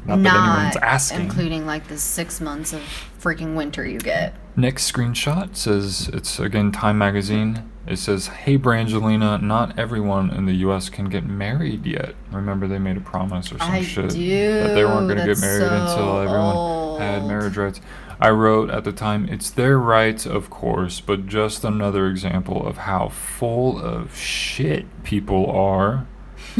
[0.06, 1.20] Not, that anyone's asking.
[1.20, 2.80] including like the six months of
[3.20, 4.34] freaking winter you get.
[4.56, 7.70] Next screenshot says it's again Time Magazine.
[7.86, 10.88] It says, "Hey Brangelina, not everyone in the U.S.
[10.88, 12.14] can get married yet.
[12.32, 14.62] Remember they made a promise or some I shit do.
[14.62, 17.80] that they weren't going to get married until so everyone had marriage rights."
[18.18, 22.78] I wrote at the time, "It's their rights, of course, but just another example of
[22.78, 26.06] how full of shit people are.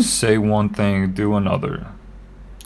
[0.01, 1.87] Say one thing, do another.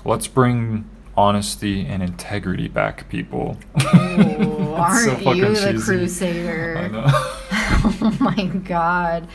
[0.05, 3.59] Let's bring." Honesty and integrity back, people.
[3.93, 5.85] Aren't so you the cheesy.
[5.85, 6.91] crusader?
[7.83, 9.29] Oh my god.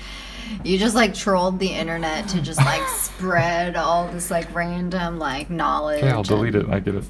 [0.63, 5.49] You just like trolled the internet to just like spread all this like random like
[5.49, 6.01] knowledge.
[6.03, 6.67] Okay, I'll delete it.
[6.69, 7.03] I get it.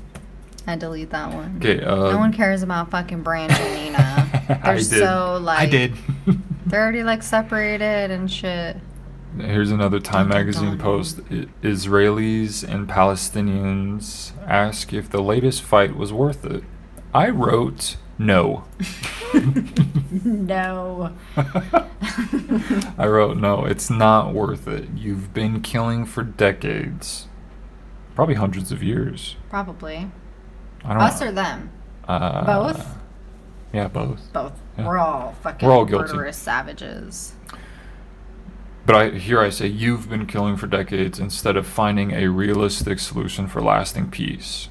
[0.67, 1.57] I delete that one.
[1.57, 1.81] Okay.
[1.83, 4.47] Uh, no one cares about fucking Brangelina.
[4.47, 4.86] They're I did.
[4.86, 5.93] so like I did.
[6.65, 8.77] They're already like separated and shit.
[9.39, 10.77] Here's another Time Dun, dun, magazine dun.
[10.79, 11.19] post.
[11.31, 16.63] I- Israelis and Palestinians ask if the latest fight was worth it.
[17.13, 18.63] I wrote no.
[20.23, 21.13] No.
[22.97, 23.65] I wrote no.
[23.65, 24.88] It's not worth it.
[24.95, 27.27] You've been killing for decades,
[28.15, 29.36] probably hundreds of years.
[29.49, 30.09] Probably.
[30.86, 31.27] I don't Us know.
[31.27, 31.71] or them?
[32.07, 32.95] Uh, Both?
[33.73, 34.31] Yeah, both.
[34.31, 34.53] Both.
[34.77, 34.88] Yeah.
[34.88, 36.13] We're all fucking We're all guilty.
[36.13, 37.33] murderous savages.
[38.86, 42.99] But I here I say you've been killing for decades instead of finding a realistic
[42.99, 44.69] solution for lasting peace.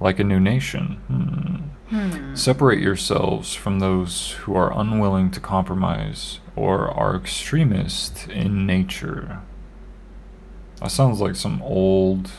[0.00, 1.70] like a new nation.
[1.88, 2.34] Hmm.
[2.34, 9.40] Separate yourselves from those who are unwilling to compromise or are extremist in nature.
[10.80, 12.30] That sounds like some old,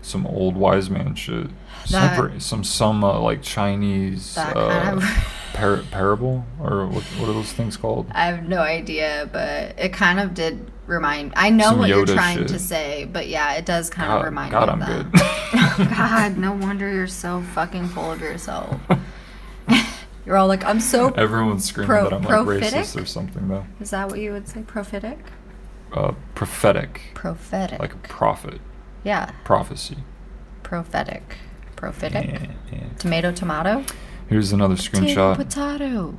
[0.00, 1.48] some old wise man shit.
[1.90, 7.02] That- Separate some some uh, like Chinese That uh, kind of- par- parable or what
[7.04, 8.06] what are those things called?
[8.12, 11.32] I have no idea, but it kind of did remind.
[11.36, 12.48] I know Some what you're trying shit.
[12.48, 15.88] to say, but yeah, it does kind God, of remind God, me I'm of good.
[15.90, 18.78] God, no wonder you're so fucking full of yourself.
[20.26, 21.10] you're all like, I'm so.
[21.12, 22.80] Everyone's screaming Pro- that I'm like prophetic?
[22.84, 23.66] racist or something though.
[23.80, 24.62] Is that what you would say?
[24.62, 25.18] Prophetic?
[25.92, 27.78] Uh, prophetic, Prophetic.
[27.78, 28.60] like a prophet,
[29.04, 29.98] yeah, prophecy.
[30.62, 31.36] prophetic.
[31.76, 32.24] Prophetic.
[32.28, 32.88] Yeah, yeah.
[32.98, 33.84] Tomato, tomato.
[34.28, 35.36] Here's another screenshot.
[35.36, 36.18] potato.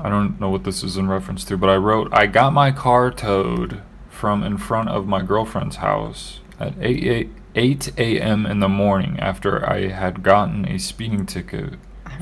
[0.00, 2.70] I don't know what this is in reference to, but I wrote, I got my
[2.70, 8.46] car towed from in front of my girlfriend's house at 8, 8, 8 a.m.
[8.46, 11.74] in the morning after I had gotten a speeding ticket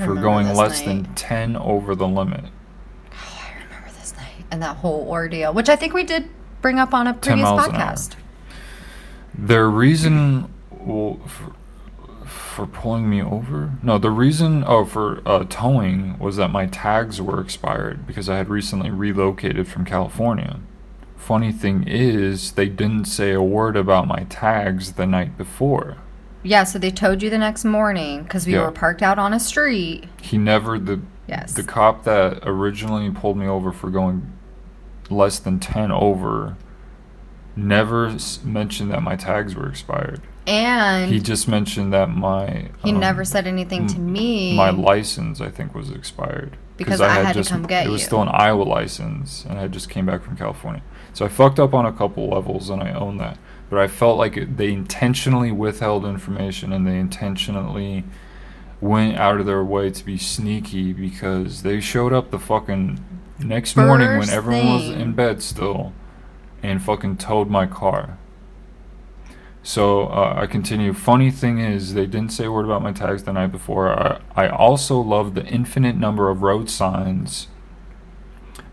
[0.04, 1.04] for going less night.
[1.04, 2.44] than 10 over the limit.
[3.12, 6.28] Oh, I remember this night and that whole ordeal, which I think we did
[6.62, 7.92] bring up on a previous miles an hour.
[7.92, 8.16] podcast.
[9.34, 11.52] Their reason well, for,
[12.50, 13.72] for pulling me over?
[13.82, 18.36] No, the reason oh for uh, towing was that my tags were expired because I
[18.36, 20.60] had recently relocated from California.
[21.16, 25.96] Funny thing is, they didn't say a word about my tags the night before.
[26.42, 28.62] Yeah, so they towed you the next morning because we Yeah.
[28.62, 30.04] were parked out on a street.
[30.22, 31.52] He never the Yes.
[31.52, 34.32] the cop that originally pulled me over for going
[35.10, 36.56] less than 10 over
[37.56, 40.20] never s- mentioned that my tags were expired.
[40.46, 44.56] And He he, just mentioned that my um, never said anything to me.
[44.56, 48.06] my license I think was expired Because I had to come get it was you.
[48.06, 50.82] still an Iowa license and I just came back from California.
[51.12, 53.38] So I fucked up on a couple levels and I own that.
[53.68, 58.04] But I felt like it, they intentionally withheld information and they intentionally
[58.80, 62.98] went out of their way to be sneaky because they showed up the fucking
[63.38, 65.92] next morning when First everyone was in bed still
[66.62, 68.18] and fucking towed my car.
[69.62, 70.92] So uh, I continue.
[70.94, 73.90] Funny thing is, they didn't say a word about my tags the night before.
[73.90, 77.48] I, I also love the infinite number of road signs,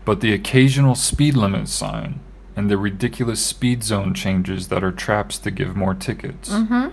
[0.04, 2.20] but the occasional speed limit sign
[2.56, 6.48] and the ridiculous speed zone changes that are traps to give more tickets.
[6.48, 6.88] Mm-hmm.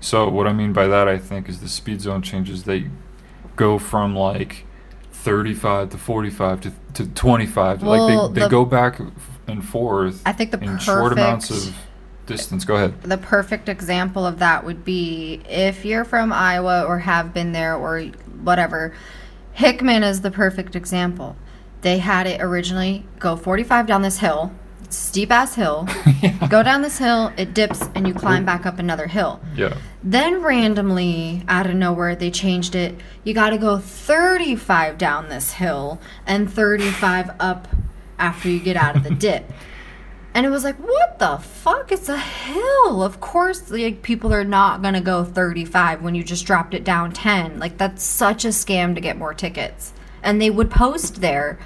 [0.00, 2.64] So what I mean by that, I think, is the speed zone changes.
[2.64, 2.90] They
[3.56, 4.66] go from like
[5.12, 7.82] 35 to 45 to, to 25.
[7.82, 9.00] Well, like they, they the- go back
[9.46, 11.74] and forth I think the in short amounts of
[12.30, 12.64] distance.
[12.64, 13.02] Go ahead.
[13.02, 17.76] The perfect example of that would be if you're from Iowa or have been there
[17.76, 18.02] or
[18.42, 18.94] whatever.
[19.52, 21.36] Hickman is the perfect example.
[21.82, 24.52] They had it originally go 45 down this hill,
[24.90, 25.88] steep ass hill.
[26.48, 29.40] Go down this hill, it dips, and you climb back up another hill.
[29.54, 29.76] Yeah.
[30.02, 32.98] Then randomly, out of nowhere, they changed it.
[33.22, 37.68] You got to go 35 down this hill and 35 up
[38.18, 39.50] after you get out of the dip.
[40.32, 41.90] And it was like, what the fuck?
[41.90, 43.02] It's a hill.
[43.02, 47.12] Of course, like people are not gonna go 35 when you just dropped it down
[47.12, 47.58] 10.
[47.58, 49.92] Like that's such a scam to get more tickets.
[50.22, 51.58] And they would post there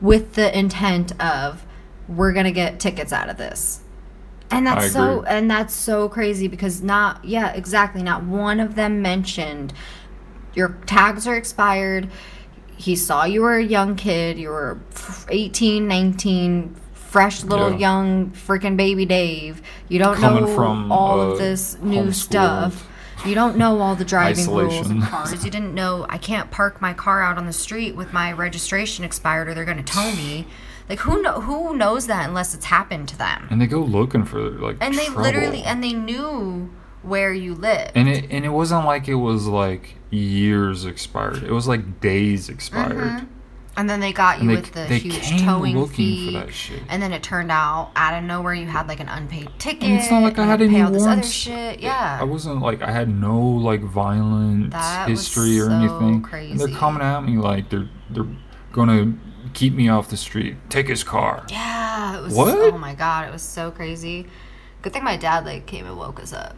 [0.00, 1.66] with the intent of,
[2.08, 3.80] we're gonna get tickets out of this.
[4.50, 8.02] And that's so and that's so crazy because not yeah, exactly.
[8.02, 9.72] Not one of them mentioned
[10.54, 12.08] your tags are expired.
[12.76, 14.38] He saw you were a young kid.
[14.38, 16.76] You were f- 18, 19,
[17.16, 17.78] fresh little Yeah.
[17.78, 19.62] young freaking baby Dave.
[19.88, 22.86] You don't Coming know from, all uh, of this new stuff.
[23.24, 25.02] You don't know all the driving rules Isolation.
[25.02, 25.44] of cars.
[25.44, 29.02] You didn't know I can't park my car out on the street with my registration
[29.04, 30.46] expired or they're going to tow me.
[30.90, 33.48] Like who know who knows that unless it's happened to them.
[33.50, 35.22] And they go looking for like And they trouble.
[35.22, 36.70] literally and they knew
[37.02, 37.92] where you lived.
[37.94, 41.42] and it and it wasn't like it was like years expired.
[41.42, 43.26] It was like days expired.
[43.78, 46.40] And then they got you they- with the huge towing fee.
[46.88, 49.82] And then it turned out out of nowhere you had like an unpaid ticket.
[49.84, 51.30] And it's not like I had any all this other warrants.
[51.30, 51.80] shit.
[51.80, 52.18] Yeah.
[52.20, 56.14] I wasn't like I had no like violent That history or so anything.
[56.14, 56.56] And crazy.
[56.58, 58.26] they're coming at me like they're they're
[58.72, 59.12] gonna
[59.52, 60.56] keep me off the street.
[60.70, 61.44] Take his car.
[61.50, 62.18] yeah.
[62.18, 62.56] It was What?
[62.74, 64.26] oh my god, it was so crazy.
[64.82, 66.56] Good thing my dad like came and woke us up.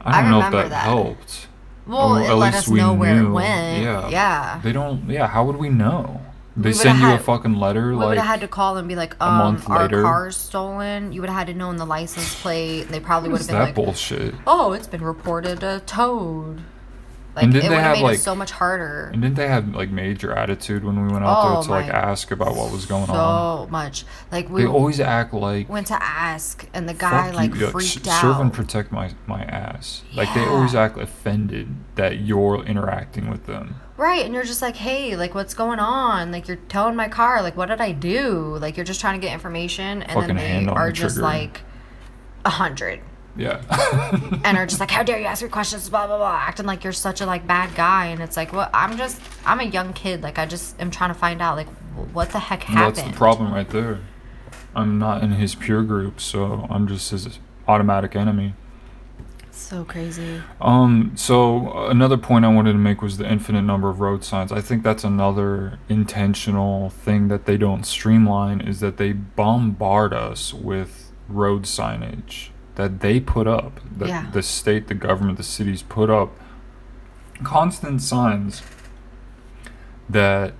[0.00, 0.84] I I don't know if remember that, that.
[0.84, 1.48] helped.
[1.88, 3.32] Well, Or it let least us we know where it knew.
[3.32, 3.82] went.
[3.82, 4.08] Yeah.
[4.08, 4.60] Yeah.
[4.62, 5.08] They don't.
[5.08, 5.26] Yeah.
[5.28, 6.20] How would we know?
[6.58, 8.08] They send you a fucking letter We like.
[8.08, 10.02] would have had to call and be like, um, month our later.
[10.02, 11.12] car's stolen.
[11.12, 12.82] You would have had to know in the license plate.
[12.86, 14.34] and They probably would have been that like, bullshit?
[14.46, 16.62] oh, it's been reported uh, towed.
[17.34, 19.10] Like And it didn't would they have like- it so much harder.
[19.12, 21.88] And didn't they have like major attitude when we went out Oh there to like
[21.92, 23.66] ask about what was going so on?
[23.66, 24.06] So much.
[24.32, 28.06] Like we They always act like went to ask, and the guy like you, freaked
[28.06, 28.22] s- out.
[28.22, 30.02] serve and protect my my ass.
[30.14, 33.74] Like they always act offended that you're interacting with them.
[33.96, 36.30] Right, and you're just like, hey, like, what's going on?
[36.30, 37.40] Like, you're towing my car.
[37.42, 38.56] Like, what did I do?
[38.58, 41.62] Like, you're just trying to get information, and Fucking then they are the just like
[42.44, 43.00] a hundred,
[43.36, 43.62] Yeah.
[44.44, 45.88] and are just like, how dare you ask me questions?
[45.88, 48.68] Blah blah blah, acting like you're such a like bad guy, and it's like, well,
[48.74, 50.22] I'm just, I'm a young kid.
[50.22, 51.68] Like, I just am trying to find out, like,
[52.12, 52.96] what the heck happened?
[52.98, 54.00] That's the problem right there.
[54.74, 58.52] I'm not in his peer group, so I'm just his automatic enemy.
[59.56, 60.42] So crazy.
[60.60, 64.52] Um, so another point I wanted to make was the infinite number of road signs.
[64.52, 70.52] I think that's another intentional thing that they don't streamline is that they bombard us
[70.54, 73.80] with road signage that they put up.
[73.96, 74.26] That Yeah.
[74.30, 76.36] the state, the government, the cities put up
[77.42, 78.62] constant signs
[80.08, 80.52] that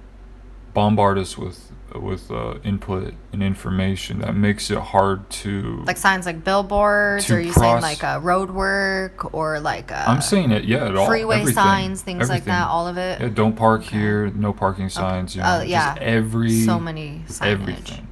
[0.75, 1.66] bombard us with
[2.01, 7.41] with uh, input and information that makes it hard to Like signs like billboards, or
[7.41, 11.07] you saying like uh, road work, or like uh, I'm saying it, yeah, it all
[11.07, 12.69] freeway everything, signs, things like that.
[12.69, 13.21] All of it.
[13.21, 15.97] Yeah, don't park here, no parking signs, you know, Oh, just yeah.
[16.01, 17.47] every so many signage.
[17.47, 18.09] everything.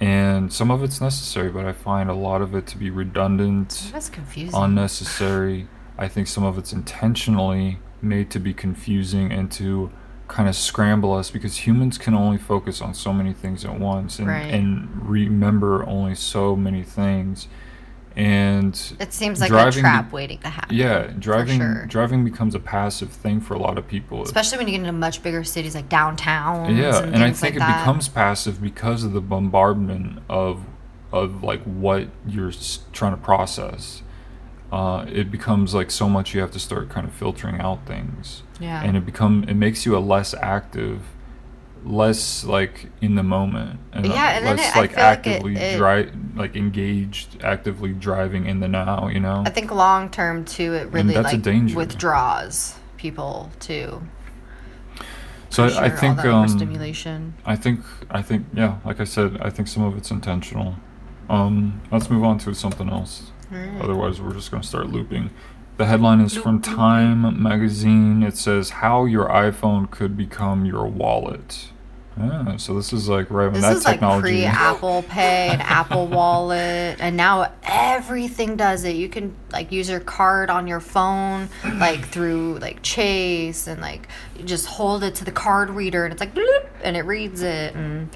[0.00, 3.90] And some of it's necessary, but I find a lot of it to be redundant,
[3.92, 4.54] That's confusing.
[4.60, 5.68] unnecessary.
[5.96, 9.90] I think some of it's intentionally made to be confusing and to
[10.34, 14.18] kind of scramble us because humans can only focus on so many things at once
[14.18, 14.52] and, Right.
[14.52, 17.46] and remember only so many things.
[18.16, 20.76] And it seems like a driving trap waiting to happen.
[20.76, 21.86] yeah, driving sure.
[21.86, 24.22] driving becomes a passive thing for a lot of people.
[24.22, 26.74] especially when you get into much bigger cities like downtown.
[26.76, 27.78] yeah, and, and I think like it that.
[27.82, 30.64] becomes passive because of the bombardment of
[31.12, 32.50] of like what you're
[32.92, 34.02] trying to process.
[34.74, 38.42] Uh, it becomes like so much you have to start kind of filtering out things,
[38.58, 38.82] yeah.
[38.82, 41.00] and it become it makes you a less active,
[41.84, 46.18] less like in the moment, and Yeah, and less it- like feel like it- actively
[46.34, 49.06] like engaged, actively driving in the now.
[49.06, 51.76] You know, I think long term too, it really that's a like danger.
[51.76, 54.02] withdraws people too.
[55.50, 57.34] so for I, think um, overstimulation.
[57.46, 57.78] I think
[58.10, 60.74] I think yeah, like I said, I think some of it's intentional.
[61.30, 63.30] Um, let's move on to something else.
[63.80, 65.30] Otherwise, we're just gonna start looping.
[65.76, 68.22] The headline is from Time magazine.
[68.22, 71.68] It says how your iPhone could become your wallet.
[72.16, 74.22] Yeah, so this is like right when This that is like technology.
[74.22, 78.94] pre Apple Pay and Apple Wallet, and now everything does it.
[78.94, 84.06] You can like use your card on your phone, like through like Chase, and like
[84.38, 87.42] you just hold it to the card reader, and it's like bloop, and it reads
[87.42, 87.74] it.
[87.74, 88.10] And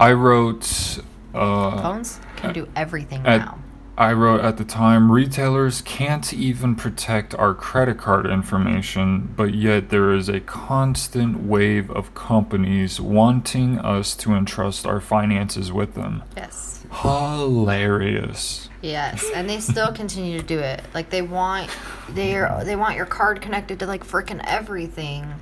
[0.00, 1.00] I wrote.
[1.34, 3.58] Uh, phones can do everything at- now.
[3.96, 9.90] I wrote at the time, retailers can't even protect our credit card information, but yet
[9.90, 16.24] there is a constant wave of companies wanting us to entrust our finances with them.
[16.36, 16.84] Yes.
[17.02, 18.68] Hilarious.
[18.82, 20.82] Yes, and they still continue to do it.
[20.92, 21.70] Like they want,
[22.10, 25.34] they are they want your card connected to like freaking everything.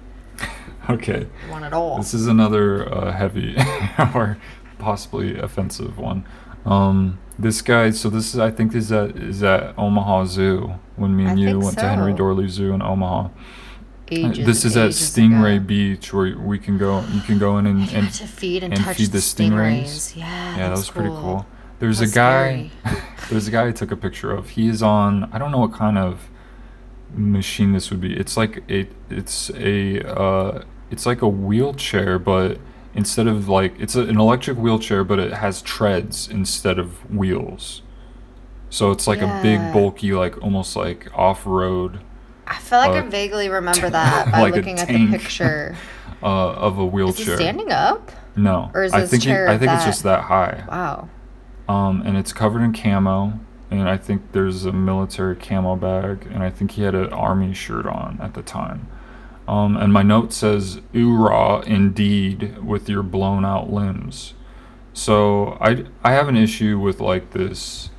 [0.91, 1.99] Okay, They want it all.
[1.99, 3.55] this is another uh, heavy
[4.15, 4.37] or
[4.79, 6.25] possibly offensive one.
[6.67, 11.16] Um, this guy, so this is, I think, is at is at Omaha Zoo when
[11.16, 12.18] me and I you went to Henry so.
[12.18, 13.28] Doorly Zoo in Omaha.
[14.11, 15.64] Ages this is at Stingray ago.
[15.64, 17.05] Beach where we can go.
[17.12, 19.84] You can go in and, and feed and, and feed the stingrays.
[19.84, 20.16] stingrays.
[20.16, 21.47] Yeah, yeah, that that's was pretty cool.
[21.78, 22.70] There's a was guy.
[23.30, 24.51] there's a guy I took a picture of.
[24.51, 25.24] He is on.
[25.32, 26.28] I don't know what kind of
[27.14, 28.14] machine this would be.
[28.14, 28.88] It's like a.
[29.11, 30.07] It's a.
[30.07, 32.59] Uh, it's like a wheelchair, but
[32.95, 37.82] instead of like it's a, an electric wheelchair, but it has treads instead of wheels.
[38.70, 42.01] So it's like a big, bulky, like almost like off-road
[42.47, 45.76] I feel like uh, I vaguely remember that by like looking at the picture.
[46.22, 47.36] uh, of a Is wheelchair.
[47.36, 48.12] standing up?
[48.36, 50.64] No, Or is I think he- I think it's just that high.
[50.68, 51.09] Wow.
[51.68, 53.38] Um, and it's covered in camo,
[53.70, 57.55] and I think there's a military camo bag, and I think he had an army
[57.55, 58.88] shirt on at the time.
[59.49, 64.34] Um, and my note says, "Oorah, indeed, with your blown out limbs."
[64.93, 67.90] So I I have an issue with like this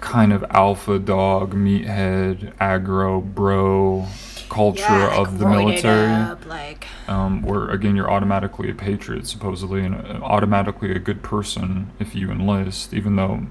[0.00, 4.06] kind of alpha dog, meathead, aggro bro
[4.52, 9.94] culture of the military Up, like um, where again you're automatically a patriot supposedly and
[9.94, 13.46] uh, automatically a good person if you enlist even though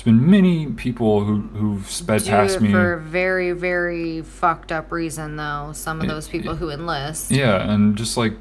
[0.00, 4.90] there's been many people who, who've sped past me for a very very fucked up
[4.90, 5.72] reason though.
[5.74, 7.30] Some of those people who enlist.
[7.30, 8.32] yeah and just like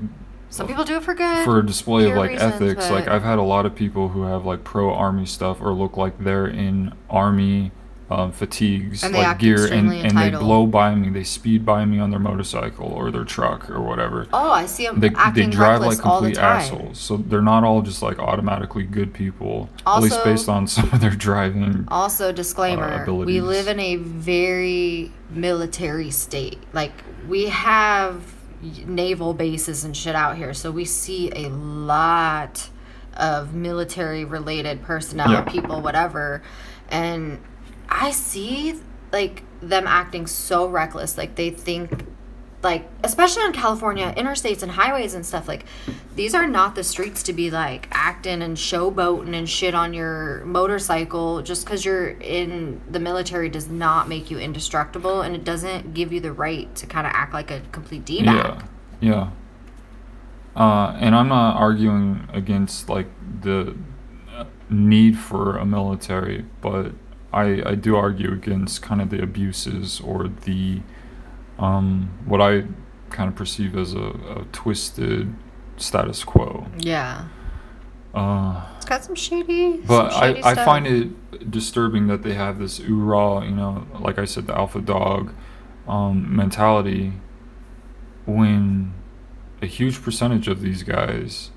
[0.49, 1.43] Some people do it for good.
[1.43, 4.23] for a display of like reasons, ethics like i've had a lot of people who
[4.23, 7.71] have like pro army stuff or look like they're in army
[8.09, 11.09] um, fatigues, And like gear, and, and they blow by me.
[11.09, 14.27] They speed by me on their motorcycle or their truck or whatever.
[14.33, 16.99] Oh, I see them They, they acting drive like complete assholes.
[16.99, 19.69] So they're not all just like automatically good people.
[19.85, 21.85] at least based on some of their driving.
[21.89, 26.57] Also, disclaimer: we live in a very military state.
[26.73, 26.93] Like
[27.27, 28.23] we have
[28.87, 32.69] naval bases and shit out here, so we see a lot
[33.15, 35.41] of military-related personnel, Yeah.
[35.41, 36.41] people, whatever,
[36.89, 37.37] and
[37.89, 38.79] I see
[39.11, 41.17] like them acting so reckless.
[41.17, 42.05] Like they think.
[42.61, 45.63] Like, especially on California interstates and highways and stuff, like
[46.17, 50.43] these are not the streets to be like acting and showboating and shit on your
[50.43, 55.93] motorcycle just because you're in the military does not make you indestructible and it doesn't
[55.93, 58.61] give you the right to kind of act like a complete d Yeah,
[58.99, 59.29] yeah.
[60.53, 63.07] Uh, and I'm not arguing against like
[63.41, 63.77] the
[64.35, 66.91] uh, need for a military, but
[67.33, 70.81] I I do argue against kind of the abuses or the
[71.57, 72.63] um, what I
[73.09, 74.07] kind of perceive as a,
[74.37, 75.33] a twisted
[75.77, 76.67] status quo.
[76.77, 77.27] Yeah.
[78.13, 79.77] Uh, It's got some shady.
[79.77, 80.65] but some I, shady I stuff.
[80.65, 84.81] find it disturbing that they have this oorah, you know, like I said, the alpha
[84.81, 85.31] dog
[85.87, 87.13] um, mentality
[88.25, 88.93] when
[89.61, 91.51] a huge percentage of these guys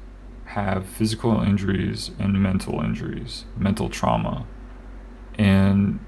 [0.47, 4.47] have physical injuries and mental injuries, mental trauma.
[5.39, 5.99] And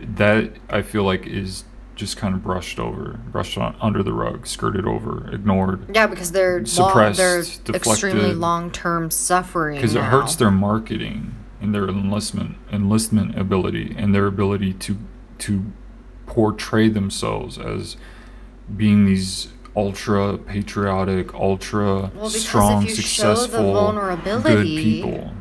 [0.00, 4.46] that I feel like is just kind of brushed over, brushed on, under the rug,
[4.46, 5.94] skirted over, ignored.
[5.94, 9.76] Yeah, because they're long, suppressed, they're extremely long term suffering.
[9.76, 14.98] because it hurts their marketing and their enlistment enlistment ability and their ability to
[15.38, 15.72] to
[16.26, 17.96] portray themselves as
[18.76, 23.92] being these ultra patriotic, ultra Well, strong, if you show the successful,
[24.42, 25.32] good people.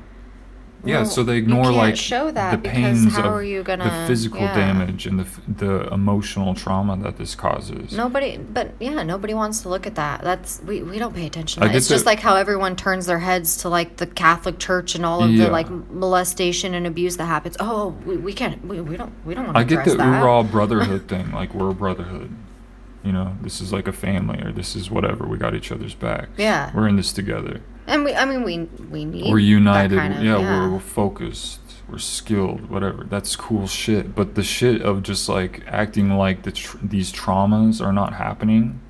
[0.85, 3.63] Yeah, Well, so they ignore like show that the pains how of are you the
[3.63, 4.53] gonna- physical yeah.
[4.53, 7.93] damage and the the emotional trauma that this causes.
[7.93, 10.21] Nobody, but yeah, nobody wants to look at that.
[10.23, 11.61] That's we, we don't pay attention.
[11.61, 11.71] To I that.
[11.73, 15.05] get It's just like how everyone turns their heads to like the Catholic Church and
[15.05, 15.45] all of Yeah.
[15.45, 17.55] the like molestation and abuse that happens.
[17.61, 18.65] Oh, we, we can't.
[18.65, 19.13] We, we don't.
[19.25, 20.17] We don't want to I get the that.
[20.17, 21.31] overall brotherhood thing.
[21.31, 22.35] Like we're a brotherhood.
[23.05, 25.25] You know, this is like a family, or this is whatever.
[25.27, 26.29] We got each other's back.
[26.37, 26.71] Yeah.
[26.75, 27.61] we're in this together.
[27.93, 28.57] And we, I mean, we
[28.89, 29.31] we need.
[29.31, 29.97] We're united.
[29.99, 31.59] kind of- yeah, We're, we're focused.
[31.87, 32.67] We're skilled.
[32.71, 33.03] Whatever.
[33.03, 34.15] That's cool shit.
[34.15, 38.81] But the shit of just like acting like the tr- these traumas are not happening.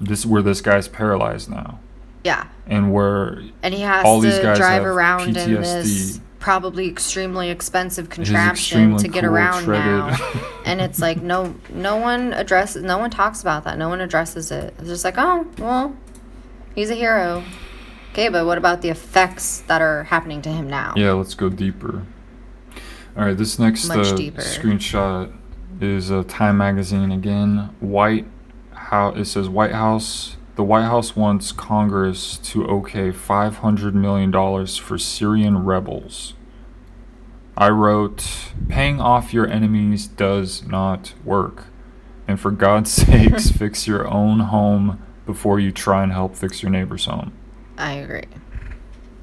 [0.00, 1.80] This where this guy's paralyzed now,
[2.22, 2.46] yeah.
[2.68, 7.50] and where And he has all to these guys drive around in this probably extremely
[7.50, 8.52] expensive contraption
[8.92, 10.16] extremely to get cool, around now.
[10.64, 13.76] and it's like no no one addresses no one talks about that.
[13.76, 14.72] No one addresses it.
[14.78, 15.96] It's just like, "Oh, well,
[16.76, 17.42] he's a hero."
[18.12, 20.94] Okay, but what about the effects that are happening to him now?
[20.96, 22.04] Yeah, let's go deeper.
[23.16, 25.32] All right, this next uh, screenshot
[25.80, 27.70] is a Time magazine again.
[27.80, 28.26] White
[28.72, 30.36] How it says White House.
[30.56, 36.34] The White House wants Congress to okay 500 million dollars for Syrian rebels.
[37.56, 41.66] I wrote, "Paying off your enemies does not work,
[42.26, 46.70] and for God's sakes, fix your own home before you try and help fix your
[46.70, 47.32] neighbor's home."
[47.78, 48.24] I agree.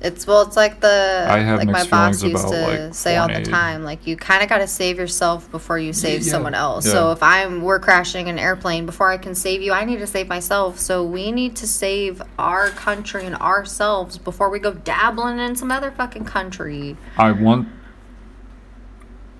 [0.01, 3.27] It's well, it's like the I have like my boss used to like, say all
[3.27, 3.83] the time.
[3.83, 6.85] Like you kind of got to save yourself before you save yeah, someone else.
[6.85, 6.91] yeah.
[6.91, 10.07] So if I'm we're crashing an airplane before I can save you, I need to
[10.07, 10.77] save myself.
[10.79, 15.71] So we need to save our country and ourselves before we go dabbling in some
[15.71, 16.97] other fucking country.
[17.17, 17.67] I want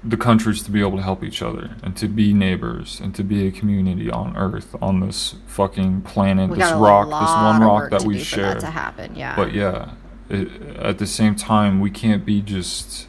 [0.08, 3.24] the countries to be able to help each other and to be neighbors and to
[3.24, 7.90] be a community on Earth on this fucking planet, We this rock, this one rock
[7.90, 8.54] that we share.
[8.54, 9.16] that to happen.
[9.16, 9.36] Yeah.
[9.36, 9.94] But yeah,
[10.30, 10.48] it,
[10.78, 13.08] at the same time, we can't be just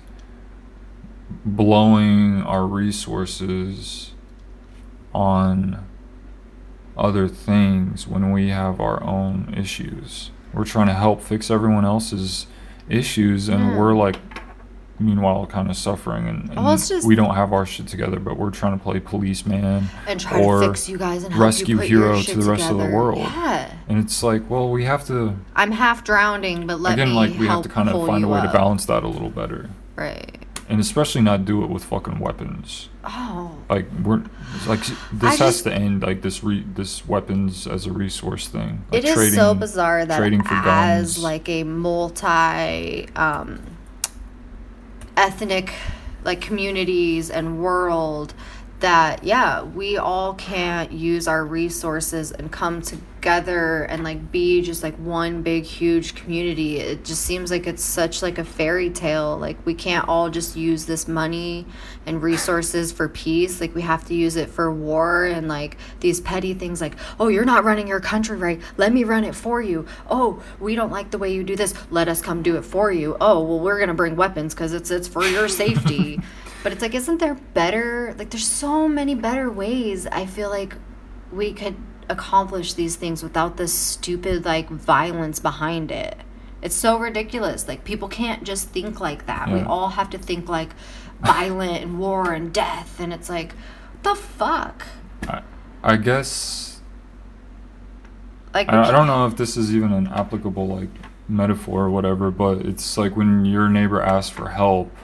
[1.44, 4.12] blowing our resources
[5.14, 5.84] on
[6.96, 10.30] other things when we have our own issues.
[10.54, 12.46] We're trying to help fix everyone else's
[12.88, 13.78] issues, and Yeah.
[13.78, 14.16] we're like,
[14.98, 18.36] meanwhile, kind of suffering, and, and Well, just- we don't have our shit together, but
[18.36, 21.82] we're trying to play policeman and try or to fix you guys and rescue you
[21.82, 23.18] hero to the rest of the world.
[23.18, 23.70] Yeah.
[23.88, 27.46] and it's like, well, we have to I'm half drowning, but let again, like we
[27.46, 30.38] have to kind of find a way to balance that a little better, Right.
[30.68, 32.88] and especially not do it with fucking weapons.
[33.04, 33.54] Oh.
[33.70, 34.22] Like we're
[34.66, 34.80] like
[35.12, 36.02] this has just- to end.
[36.02, 38.84] Like this re this weapons as a resource thing.
[38.90, 40.64] Like It is so bizarre that trading for as
[41.14, 41.22] guns.
[41.22, 43.60] like a multi um,
[45.16, 45.72] ethnic
[46.24, 48.34] like communities and world
[48.80, 54.82] that yeah we all can't use our resources and come together and like be just
[54.84, 56.78] like one big huge community.
[56.78, 59.36] It just seems like it's such like a fairy tale.
[59.36, 61.66] Like we can't all just use this money
[62.06, 63.60] and resources for peace.
[63.60, 67.28] Like we have to use it for war and like these petty things like oh
[67.28, 68.60] you're not running your country right.
[68.76, 69.86] Let me run it for you.
[70.08, 71.74] Oh we don't like the way you do this.
[71.90, 73.16] Let us come do it for you.
[73.20, 76.20] Oh well we're gonna bring weapons because it's it's for your safety
[76.66, 80.74] but it's like isn't there better like there's so many better ways i feel like
[81.30, 81.76] we could
[82.08, 86.16] accomplish these things without this stupid like violence behind it.
[86.62, 87.68] It's so ridiculous.
[87.68, 89.50] Like people can't just think like that.
[89.50, 90.70] We all have to think like
[91.20, 94.86] violent and war and death and it's like what the fuck?
[95.28, 95.42] I,
[95.82, 96.80] I guess
[98.54, 100.90] like I, I don't know if this is even an applicable like
[101.28, 104.96] metaphor or whatever, but it's like when your neighbor asks for help,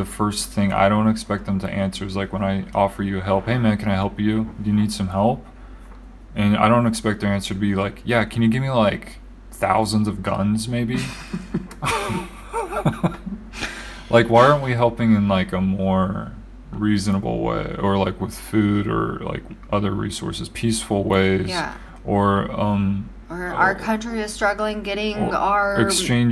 [0.00, 3.20] the first thing I don't expect them to answer is like when I offer you
[3.20, 4.54] help, hey man, can I help you?
[4.62, 5.44] Do you need some help?
[6.34, 9.18] And I don't expect their answer to be like, yeah, can you give me like
[9.50, 10.96] thousands of guns maybe?
[14.08, 16.32] like why aren't we helping in like a more
[16.72, 21.46] reasonable way or like with food or like other resources, peaceful ways?
[21.46, 25.88] yeah or um or our country is struggling getting our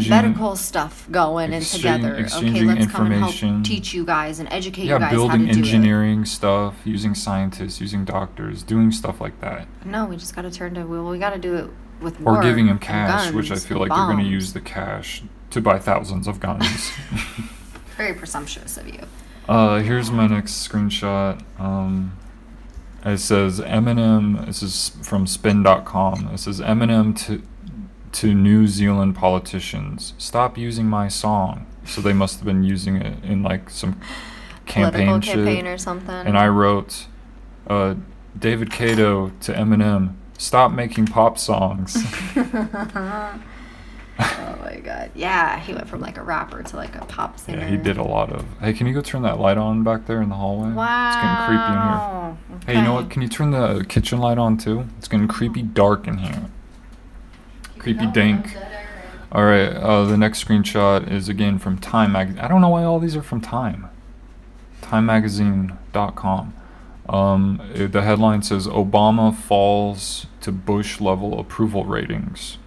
[0.09, 2.27] medical stuff going and together.
[2.35, 5.47] Okay, let's come and help teach you guys and educate yeah you guys building how
[5.47, 9.67] to do engineering stuff using scientists using doctors doing stuff like that.
[9.85, 11.71] No, we just got to turn to well, we got to do it
[12.01, 15.23] with or giving them cash which i feel like they're going to use the cash
[15.51, 16.93] to buy thousands of guns
[17.97, 19.01] Very presumptuous of you.
[19.49, 22.13] uh here's my next screenshot um
[23.05, 27.43] it says eminem this is from spin.com it says eminem to
[28.11, 33.23] to new zealand politicians stop using my song so they must have been using it
[33.25, 34.01] in like some
[34.69, 35.35] campaign shit.
[35.35, 36.15] campaign or something.
[36.15, 37.07] and I wrote,
[37.67, 37.95] uh,
[38.39, 41.97] David Cato to Eminem, stop making pop songs.
[44.19, 45.11] oh my god.
[45.15, 47.59] Yeah, he went from like a rapper to like a pop singer.
[47.59, 48.45] yeah, he did a lot of.
[48.61, 50.73] Hey, can you go turn that light on back there in the hallway?
[50.73, 51.09] Wow.
[51.09, 52.67] It's getting creepy in here.
[52.67, 53.11] Hey, you know what?
[53.11, 54.87] Can you turn the kitchen light on too?
[54.99, 56.47] It's getting creepy dark in here.
[57.79, 58.57] Creepy dank.
[59.31, 62.39] All right, uh, the next screenshot is again from Time Mag.
[62.39, 63.91] I don't know why all these are from Time.
[64.81, 66.55] Time TimeMagazine.com.
[67.09, 72.59] Um, uh, the headline says Obama falls to Bush level approval ratings.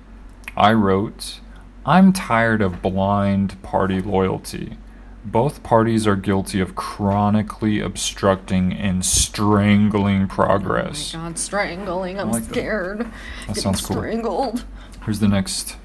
[0.56, 1.40] I wrote,
[1.86, 4.78] I'm tired of blind party loyalty.
[5.24, 11.14] Both parties are guilty of chronically obstructing and strangling progress.
[11.14, 12.20] Oh my god, strangling.
[12.20, 12.52] I'm like that.
[12.52, 13.00] scared.
[13.02, 13.12] That
[13.48, 13.98] Getting sounds cool.
[13.98, 14.66] strangled.
[15.06, 15.78] Here's the next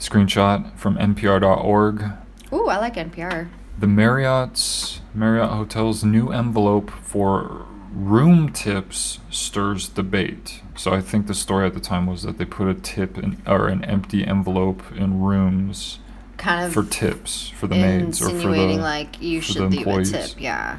[0.00, 2.04] screenshot from NPR.org.
[2.52, 3.48] Ooh, I like NPR.
[3.78, 10.60] The Marriott's Marriott Hotel's new envelope for room tips stirs debate.
[10.76, 13.40] So I think the story at the time was that they put a tip in,
[13.46, 15.98] or an empty envelope in rooms
[16.36, 19.86] Kind of for tips for the maids or for the like you should the leave
[19.86, 20.30] a tip.
[20.36, 20.78] Yeah.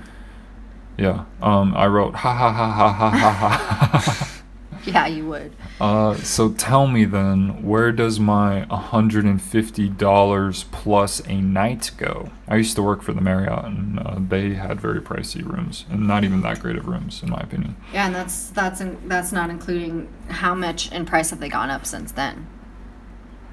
[0.98, 1.26] yeah.
[1.42, 4.32] Um, I wrote ha ha ha ha ha ha ha.
[4.86, 5.52] Yeah, you would.
[5.82, 12.30] Uh, so tell me then, where does my $150 plus a night go?
[12.48, 16.08] I used to work for the Marriott, and uh, they had very pricey rooms, and
[16.08, 17.76] not even that great of rooms, in my opinion.
[17.94, 21.72] Yeah, and that's that's in, that's not including how much in price have they gone
[21.72, 22.48] up since then.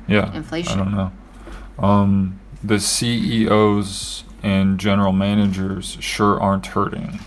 [0.06, 0.80] Yeah, Inflation.
[0.80, 1.12] I don't know.
[1.78, 7.20] Um, the CEOs and general managers sure aren't hurting.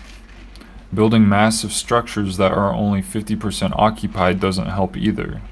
[0.96, 5.42] Building massive structures that are only 50% occupied doesn't help either.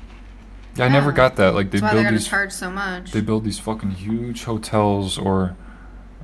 [0.74, 1.54] Yeah, I never got that.
[1.54, 3.12] Like they That's why build they're gonna these charge so much.
[3.12, 5.54] they build these fucking huge hotels or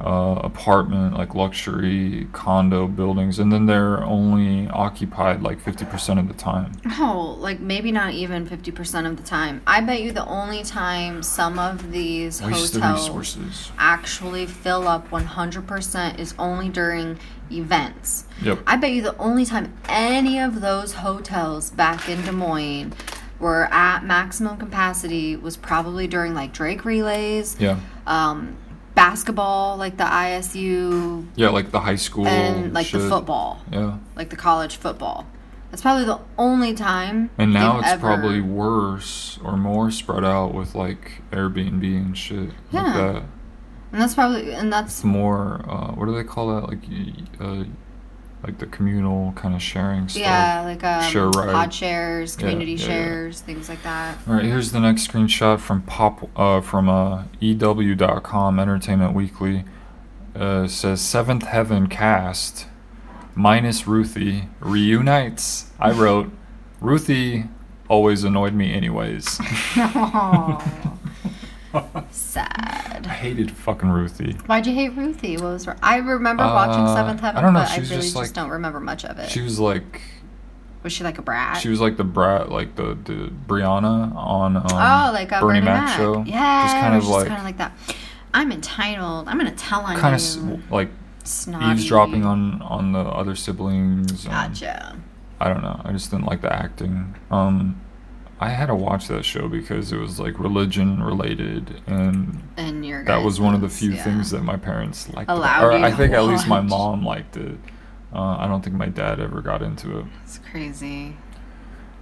[0.01, 6.35] uh, apartment like luxury condo buildings and then they're only occupied like 50% of the
[6.35, 6.73] time.
[6.99, 9.63] Oh, like maybe not even 50% of the time.
[9.67, 13.73] I bet you the only time some of these waste the hotels resources.
[13.79, 17.19] actually fill up 100% is only during
[17.51, 18.25] events.
[18.43, 18.61] yep.
[18.67, 22.93] I bet you the only time any of those hotels back in Des Moines
[23.41, 27.81] were at maximum capacity was probably during like Drake relays, yeah.
[28.07, 28.57] Um,
[29.05, 34.29] basketball, like the ISU, yeah like the high school and like the football, yeah like
[34.31, 35.27] the college football.
[35.71, 37.31] That's probably the only time.
[37.39, 42.49] and now it's ever- probably worse or more spread out with like airbnb and shit
[42.73, 42.97] like Yeah.
[43.13, 43.23] that
[43.93, 46.85] and that's probably and that's it's more uh, what do they call that like
[47.41, 47.65] uh,
[48.43, 51.53] like the communal kind of sharing stuff yeah, like um, Share ride.
[51.53, 52.87] pod shares, community yeah, yeah.
[52.87, 54.19] shares, things like that.
[54.27, 59.65] All right, here's the next screenshot from pop uh, from uh, EW.com Entertainment Weekly.
[60.35, 62.67] Uh, says Seventh Heaven cast
[63.35, 65.71] minus Ruthie reunites.
[65.79, 66.31] I wrote
[66.81, 67.45] Ruthie
[67.89, 69.41] always annoyed me anyways.
[72.11, 73.07] Sad.
[73.09, 74.33] I hated fucking Ruthie.
[74.47, 75.37] Why'd you hate Ruthie?
[75.37, 75.69] What was?
[75.83, 78.51] I remember watching Uh, Seventh I Heaven, don't know, but I really just, just, don't
[78.51, 79.31] remember much of it.
[79.31, 80.01] She was like
[80.83, 81.59] was she like a brat?
[81.59, 85.61] she was like the brat like the the Brianna on um, oh, like a Bernie,
[85.61, 85.97] Bernie, Mac, Mac.
[85.99, 86.25] show.
[86.27, 87.73] Yeah, Just kind of like kind of like that.
[88.33, 89.29] I'm entitled.
[89.29, 90.55] I'm gonna tell on kind you.
[90.55, 90.89] of like
[91.25, 91.73] Snotty.
[91.73, 94.27] eavesdropping on on the other siblings.
[94.27, 94.97] um, Gotcha.
[95.39, 95.81] I don't know.
[95.85, 97.15] I just didn't like the acting.
[97.31, 97.81] Um,
[98.43, 103.05] I had to watch that show because it was like religion related, and And your
[103.05, 104.03] that was one of the few yeah.
[104.03, 105.31] things that my parents liked.
[105.31, 107.59] Allowed or I think at least my mom liked it.
[108.15, 110.07] Uh, I don't think my dad ever got into it.
[110.25, 111.17] It's crazy.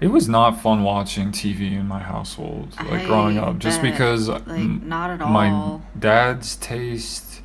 [0.00, 4.28] It was not fun watching TV in my household, like I growing up, just because
[4.28, 7.42] Like, m- not at my dad's taste,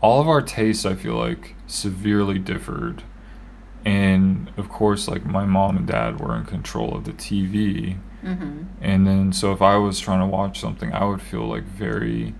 [0.00, 3.02] all of our tastes, I feel like severely differed,
[3.84, 7.96] and of course, like my mom and dad were in control of the TV,
[8.26, 8.62] Mm-hmm.
[8.80, 12.34] and then so if I was trying to watch something, I would feel like very,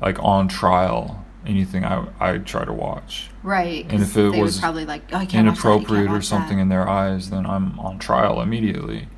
[0.00, 1.24] like on trial.
[1.46, 3.86] Anything I I'd try to watch Right.
[3.88, 6.58] And if it was probably like, oh, you can't watch that, can't inappropriate or something
[6.58, 9.08] in their eyes, then I'm on trial immediately.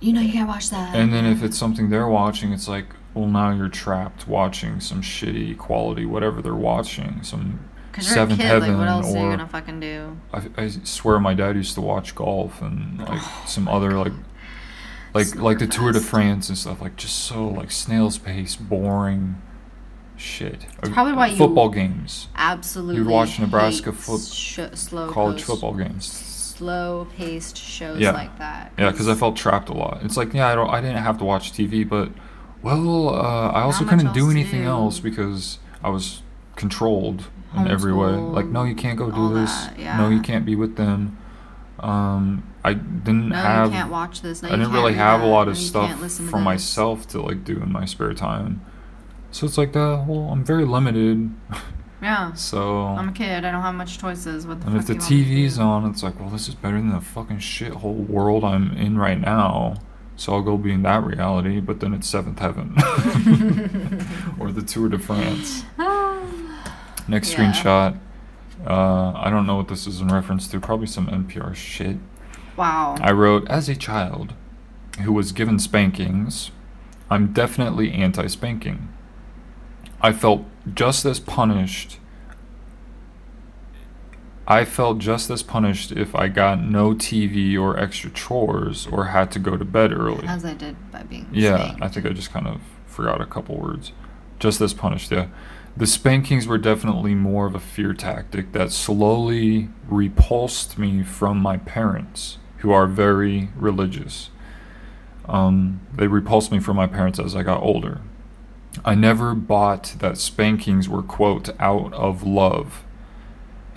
[0.00, 0.96] You know, you can't watch that.
[0.96, 5.02] And then if it's something they're watching, it's like, well, now you're trapped watching some
[5.02, 9.14] shitty quality, whatever they're watching, some because you're a Seventh kid, Heaven, like what else
[9.14, 10.16] are you or gonna fucking do?
[10.32, 14.12] I, I swear my dad used to watch golf and like some other like
[15.14, 19.40] like like the Tour de France and stuff, like just so like snail's pace, boring
[20.16, 20.66] shit.
[20.82, 22.96] It's probably why you- football games, Absolutely.
[23.02, 24.58] You watch Nebraska hate foot- sh-
[24.90, 26.06] college post- football games.
[26.58, 28.10] slow paced shows Yeah.
[28.10, 28.72] like that.
[28.76, 30.00] Yeah, because I felt trapped a lot.
[30.02, 32.10] It's like, yeah, I don't, I didn't have to watch TV, but
[32.62, 34.68] well, uh, I also couldn't do anything do.
[34.68, 36.22] else because I was
[36.56, 37.26] controlled
[37.56, 38.10] in every way.
[38.10, 39.52] Like, no, you can't go do this.
[39.76, 41.16] that, No, you can't be with them.
[41.80, 43.66] Um, I didn't No, have.
[43.66, 44.42] you can't watch this.
[44.42, 47.20] No, I didn't really have a lot of stuff can't listen to for myself to
[47.22, 48.60] like do in my spare time.
[49.30, 51.30] So it's like, uh, well, I'm very limited.
[52.02, 52.32] Yeah.
[52.34, 53.44] so I'm a kid.
[53.44, 54.46] I don't have much choices.
[54.46, 56.30] What the and if the do you want me to TV's on, it's like, well,
[56.30, 59.76] this is better than the fucking shithole world I'm in right now.
[60.16, 62.74] So I'll go be in that reality, but then it's Seventh Heaven
[64.40, 65.62] or the Tour de France.
[67.08, 67.52] Next Yeah.
[67.52, 67.98] screenshot.
[68.68, 70.60] Uh, I don't know what this is in reference to.
[70.60, 71.96] Probably some NPR shit.
[72.56, 72.96] wow.
[73.00, 74.34] I wrote, as a child
[75.02, 76.50] who was given spankings,
[77.10, 78.88] I'm definitely anti spanking.
[80.02, 81.98] I felt just as punished.
[84.46, 89.30] I felt just as punished if I got no TV or extra chores or had
[89.32, 90.26] to go to bed early.
[90.26, 91.28] As I did by being.
[91.32, 91.82] Yeah, spanked.
[91.82, 93.92] I think I just kind of forgot a couple words.
[94.38, 95.28] Just as punished, yeah.
[95.78, 101.56] The spankings were definitely more of a fear tactic that slowly repulsed me from my
[101.56, 104.30] parents, who are very religious.
[105.28, 108.00] Um, they repulsed me from my parents as I got older.
[108.84, 112.82] I never bought that spankings were, quote, out of love,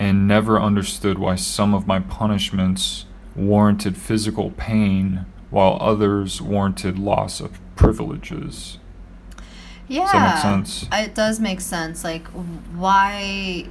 [0.00, 3.06] and never understood why some of my punishments
[3.36, 8.78] warranted physical pain while others warranted loss of privileges.
[9.92, 10.12] Yeah.
[10.12, 10.86] that make sense?
[10.92, 12.04] It does make sense.
[12.04, 13.66] Like, why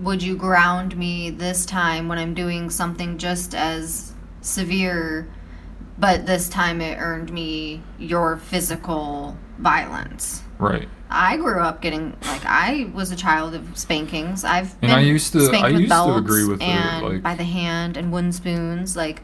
[0.00, 5.28] would you ground me this time when I'm doing something just as severe,
[5.98, 10.42] but this time it earned me your physical violence?
[10.58, 10.88] Right.
[11.10, 14.42] I grew up getting like I was a child of spankings.
[14.44, 16.64] I've And been I used to- spanked I with used to belts agree with it,
[16.64, 18.96] and like- by the hand and wooden spoons.
[18.96, 19.22] Like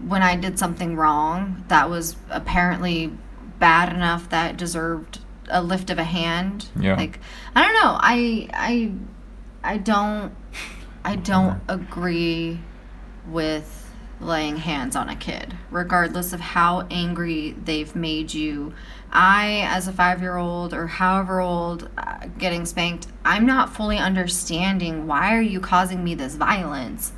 [0.00, 3.12] when I did something wrong that was apparently
[3.58, 6.68] bad enough that deserved a lift of a hand.
[6.78, 6.96] Yeah.
[6.96, 7.20] Like
[7.54, 7.98] I don't know.
[8.00, 8.92] I I
[9.62, 10.34] I don't
[11.04, 12.60] I don't agree
[13.28, 13.84] with
[14.20, 18.72] laying hands on a kid, regardless of how angry they've made you.
[19.12, 23.98] I, as a five year old or however old, uh, getting spanked, I'm not fully
[23.98, 27.12] understanding why are you causing me this violence.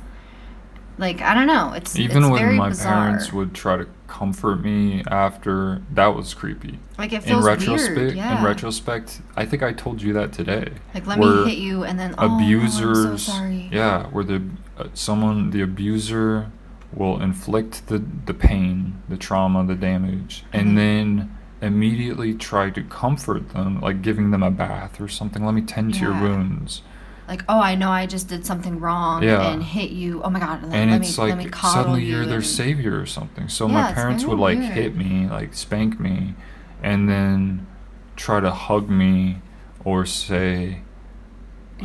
[0.97, 1.73] Like I don't know.
[1.73, 2.93] It's Even it's when very my bizarre.
[3.05, 6.79] parents would try to comfort me after, that was creepy.
[6.97, 8.15] like it In feels retrospect, weird.
[8.15, 8.39] Yeah.
[8.39, 10.69] in retrospect, I think I told you that today.
[10.93, 13.69] like let where me hit you and then oh, abusers, I'm so sorry.
[13.71, 14.41] yeah, where the
[14.77, 16.49] uh, someone the abuser
[16.93, 23.49] will inflict the the pain, the trauma, the damage, and then immediately try to comfort
[23.49, 25.45] them, like giving them a bath or something.
[25.45, 26.81] Let me tend to your wounds.
[27.27, 29.51] Like oh, I know I just did something wrong Yeah.
[29.51, 30.21] and hit you.
[30.23, 30.63] Oh my god.
[30.63, 33.05] Let, and let it's me let me like suddenly you you're their and- savior or
[33.05, 33.49] something.
[33.49, 34.71] So Yeah, my parents would like weird.
[34.73, 36.35] hit me, like spank me,
[36.81, 37.67] and then
[38.15, 39.41] try to hug me
[39.83, 40.81] or say,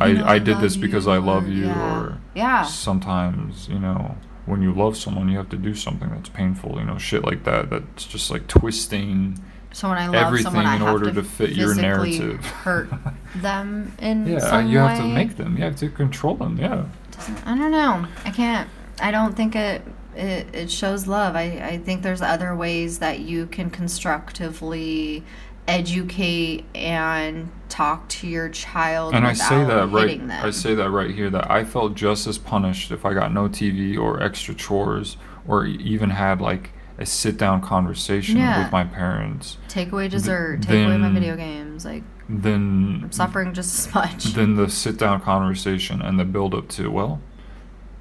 [0.01, 1.97] You know, I, I did this because I love you, yeah.
[1.99, 2.63] or yeah.
[2.63, 6.77] sometimes, you know, when you love someone, you have to do something that's painful.
[6.79, 7.69] You know, shit like that.
[7.69, 9.39] That's just like twisting.
[9.73, 12.45] So when I love everything someone, I in have order to, to fit your narrative.
[12.45, 12.89] hurt
[13.35, 15.57] them in Yeah, some you have to make them.
[15.57, 16.57] You have to control them.
[16.57, 16.85] Yeah.
[17.11, 18.05] Doesn't, I don't know.
[18.23, 18.69] I can't.
[19.01, 19.81] I don't think it
[20.15, 21.35] it, it shows love.
[21.35, 25.23] I, I think there's other ways that you can constructively
[25.67, 30.19] educate and talk to your child and I say that right.
[30.19, 30.29] them.
[30.29, 33.47] I say that right here that I felt just as punished if I got no
[33.47, 35.15] TV or extra chores
[35.47, 36.71] or even had like
[37.03, 38.63] a sit down conversation Yeah.
[38.63, 39.57] with my parents.
[39.67, 40.61] take away dessert.
[40.63, 41.85] take away my video games.
[41.85, 44.23] Like Then I'm suffering just as much.
[44.33, 47.21] then the sit down conversation and the build up to well,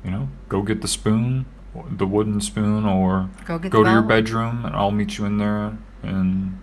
[0.05, 1.45] you know, go get the spoon,
[1.91, 5.39] the wooden spoon, or Go get go to your bedroom and I'll meet you in
[5.39, 6.59] there and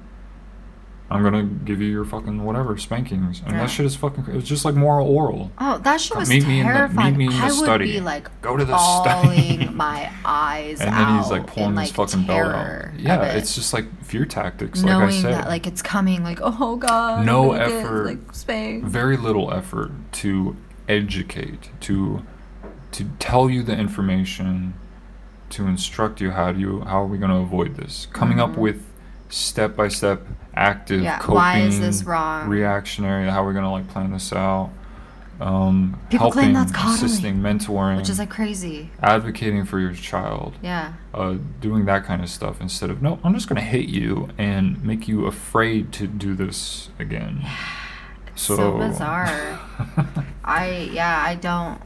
[1.11, 3.41] I'm gonna give you your fucking whatever spankings.
[3.43, 3.61] And Yeah.
[3.61, 4.25] that shit is fucking.
[4.29, 5.51] It's just like moral oral.
[5.57, 7.17] Oh, that shit was Meet me in the- meet terrifying.
[7.17, 7.91] me in the I would study.
[7.93, 9.67] be like Go to the study.
[9.73, 12.99] my eyes and out then he's like pulling in, his fucking belt out.
[12.99, 13.37] Yeah, it.
[13.37, 14.83] it's just like fear tactics.
[14.83, 16.23] knowing like I said, that like it's coming.
[16.23, 18.05] Like oh god, No I'm get, effort.
[18.05, 18.87] like spanked.
[18.87, 20.55] very little effort to
[20.87, 22.23] educate, to
[22.91, 24.73] to tell you the information,
[25.51, 28.07] to instruct you how do you how are we going to avoid this?
[28.13, 28.61] Coming up mm-hmm.
[28.61, 28.85] with
[29.29, 30.21] step by step
[30.55, 31.01] active.
[31.03, 32.47] Yeah, coping why is this wrong?
[32.49, 34.71] reactionary how are we going to like plan this out
[35.39, 38.89] um People helping that's coddling, assisting mentoring Which is like crazy.
[39.01, 40.93] advocating for your child Yeah.
[41.13, 44.27] uh, doing that kind of stuff instead of no i'm just going to hate you
[44.37, 47.45] and make you afraid to do this again
[48.35, 49.59] so, So, bizarre.
[50.43, 51.79] I yeah, I don't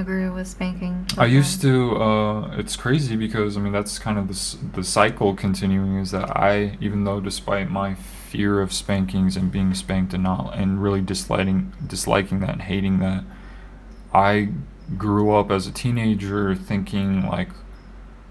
[0.00, 1.06] agree with spanking.
[1.16, 1.96] I used to.
[1.96, 5.98] Uh, it's crazy because I mean that's kind of the the cycle continuing.
[5.98, 10.54] Is that I, even though despite my fear of spankings and being spanked and not
[10.54, 13.24] and really disliking disliking that and hating that,
[14.12, 14.50] I
[14.96, 17.48] grew up as a teenager thinking like,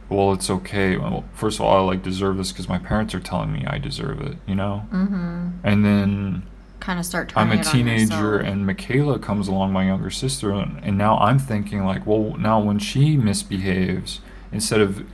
[0.10, 0.98] well, it's okay.
[0.98, 3.78] Well, first of all, I like deserve this because my parents are telling me I
[3.78, 4.38] deserve it.
[4.48, 4.88] You know.
[4.92, 5.50] Mm-hmm.
[5.64, 6.44] And then
[6.88, 10.98] Kind of start I'm a teenager, and Michaela comes along, my younger sister, and, and
[10.98, 14.22] now I'm thinking like, well, now when she misbehaves,
[14.54, 15.06] instead of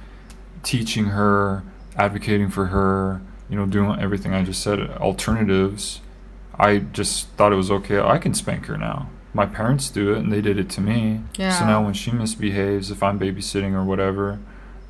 [0.61, 1.63] teaching her,
[1.97, 6.01] advocating for her, you know, doing everything I just said, alternatives,
[6.59, 7.99] I just thought it was okay.
[7.99, 9.09] I can spank her now.
[9.33, 11.21] My parents do it, and they did it to me.
[11.39, 11.57] Yeah.
[11.57, 14.37] So now when she misbehaves, if I'm babysitting or whatever,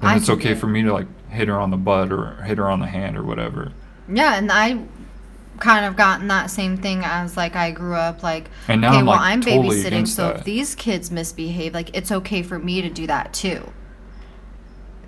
[0.01, 0.57] then I it's okay it.
[0.57, 3.17] for me to like hit her on the butt or hit her on the hand
[3.17, 3.71] or whatever.
[4.09, 4.83] Yeah, and I
[5.59, 8.97] kind of gotten that same thing as like I grew up like And now okay,
[8.97, 10.37] I'm, well like, I'm totally babysitting, so that.
[10.39, 13.71] if these kids misbehave, like it's okay for me to do that too.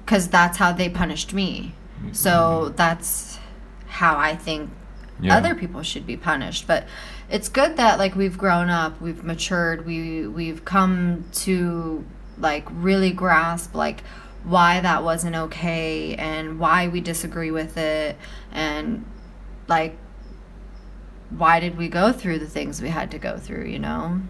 [0.05, 1.73] Cuz that's how they punished me.
[2.11, 3.39] So that's
[3.87, 4.69] how I think
[5.15, 5.25] Mm-hmm.
[5.25, 5.37] Yeah.
[5.37, 6.85] other people should be punished, but
[7.29, 12.05] it's good that like we've grown up, we've matured, we we've come to
[12.37, 14.01] like really grasp like
[14.43, 18.17] why that wasn't okay and why we disagree with it
[18.51, 19.05] and
[19.67, 19.97] like
[21.37, 24.21] why did we go through the things we had to go through, you know?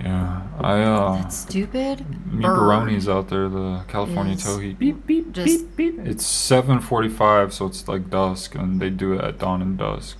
[0.00, 2.04] Yeah, I uh, That's stupid.
[2.30, 4.78] meet bird out there, the California is Towhee.
[4.78, 6.06] Beep beep just- beep beep.
[6.06, 10.18] It's seven forty-five, so it's like dusk, and they do it at dawn and dusk.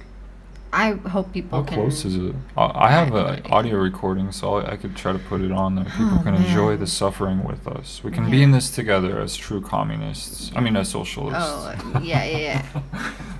[0.72, 2.34] I hope people How can close is it?
[2.56, 5.40] I, I have I no an audio recording, so I, I could try to put
[5.40, 5.84] it on there.
[5.84, 8.02] People Oh, can enjoy the suffering with us.
[8.02, 10.50] We can be in this together as true communists.
[10.56, 11.38] I mean, as socialists.
[11.42, 13.12] Oh, yeah, yeah, yeah.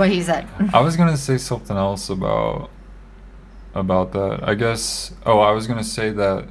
[0.00, 0.48] what he said.
[0.72, 2.70] I was gonna say something else about
[3.74, 4.40] about that.
[4.42, 5.12] I guess.
[5.24, 6.48] Oh, I was gonna say that.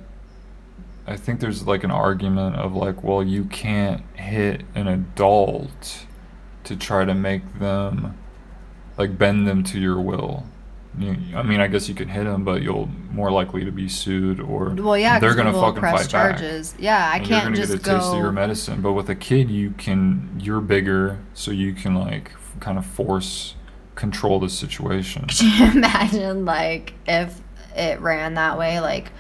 [1.06, 6.06] I think there's like an argument of like, well, you can't hit an adult
[6.66, 8.16] to try to make them
[8.98, 10.46] like bend them to your will.
[10.98, 13.88] You, I mean, I guess you can hit them, but you'll more likely to be
[13.88, 16.38] sued or Well, yeah, they're gonna fucking press fight back.
[16.38, 16.76] charges.
[16.80, 18.82] Yeah, I And can't you're gonna just get a taste of your medicine.
[18.82, 20.40] But with a kid, you can.
[20.40, 23.56] You're bigger, so you can like kind of force
[23.96, 25.26] control the situation.
[25.28, 27.40] Could you imagine, like, if
[27.76, 28.80] it ran that way?
[28.80, 29.12] Like,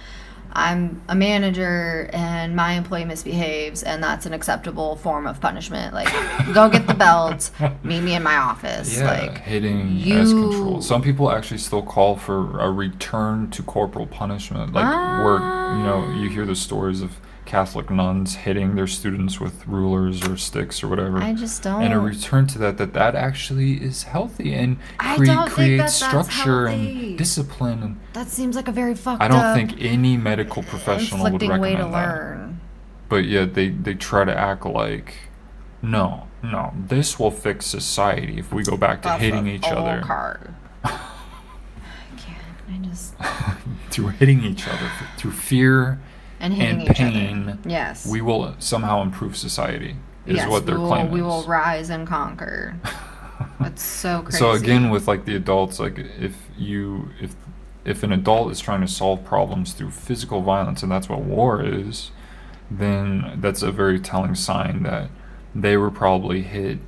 [0.51, 5.93] I'm a manager and my employee misbehaves, and that's an acceptable form of punishment.
[5.93, 6.11] Like,
[6.53, 7.51] go get the belt,
[7.83, 8.97] meet me in my office.
[8.97, 10.81] Yeah, like, hitting as control.
[10.81, 14.85] Some people actually still call for a return to corporal punishment, like
[15.23, 15.39] where
[15.77, 17.17] you know you hear the stories of
[17.49, 21.17] Catholic nuns hitting their students with rulers or sticks or whatever.
[21.17, 21.81] I just don't.
[21.81, 26.67] and a return to that that that actually is healthy and cre- creates that structure
[26.67, 31.23] and discipline and that seems like a very fucked I don't think any medical professional
[31.23, 32.15] would inflicting way recommend to that.
[32.15, 32.61] learn.
[33.09, 35.15] But yet they they try to act like
[35.81, 40.01] no, no, this will fix society if we go back to Off hitting each other.
[40.05, 40.53] card.
[40.83, 40.99] I
[42.15, 42.37] can't.
[42.71, 43.15] I just.
[43.89, 45.99] through hitting each other, through fear
[46.39, 47.59] and and pain.
[47.65, 48.05] Yes.
[48.05, 49.95] we will somehow improve society.
[50.25, 52.75] Is yes, what their we will, claim we will rise and conquer.
[53.59, 54.37] That's so crazy.
[54.37, 57.35] So again, with like the adults, like if you if
[57.85, 61.63] if an adult is trying to solve problems through physical violence, and that's what war
[61.63, 62.11] is,
[62.69, 65.09] then that's a very telling sign that
[65.55, 66.79] they were probably hit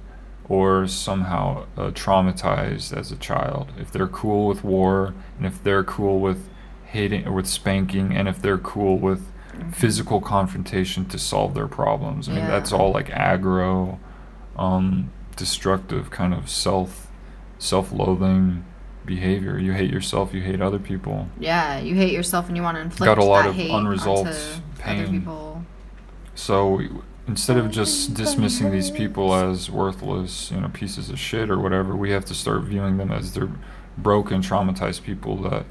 [0.47, 3.71] or somehow uh, traumatized as a child.
[3.79, 6.49] If they're cool with war, and if they're cool with
[6.85, 9.30] hitting or with spanking, and if they're cool with
[9.71, 12.27] physical confrontation to solve their problems.
[12.27, 12.47] I mean, Yeah.
[12.51, 13.97] that's all like aggro,
[14.57, 17.07] um, destructive kind of self,
[17.59, 18.63] self-loathing
[19.05, 19.57] behavior.
[19.57, 21.27] You hate yourself, you hate other people.
[21.39, 23.71] yeah, you hate yourself and you want to inflict Got a lot that of hate
[23.71, 24.37] unresolved
[24.77, 25.07] pain.
[25.09, 25.63] people.
[26.35, 26.81] So
[27.27, 31.95] instead of just dismissing these people as worthless, you know, pieces of shit or whatever,
[31.95, 33.49] we have to start viewing them as they're
[33.97, 35.65] broken, traumatized people that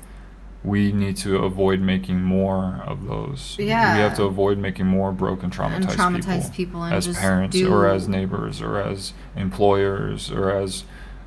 [0.62, 3.56] we need to avoid making more of those.
[3.58, 3.94] Yeah.
[3.96, 7.72] We have to avoid making more broken, traumatized, And traumatized people, people as parents do-
[7.72, 10.84] or as neighbors or as employers or as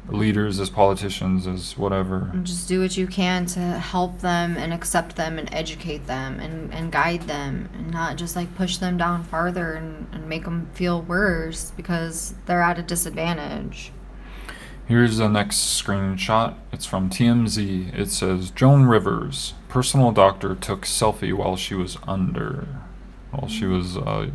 [0.10, 2.30] leaders, as politicians, as whatever.
[2.34, 6.40] And just do what you can to help them and accept them and educate them
[6.40, 10.44] and, and guide them and not just like push them down farther and, and make
[10.44, 13.92] them feel worse because they're at a disadvantage.
[14.88, 16.56] Here's the next screenshot.
[16.72, 17.98] It's from TMZ.
[17.98, 22.68] It says Joan Rivers, personal doctor, took selfie while she was under,
[23.32, 24.30] while she was uh,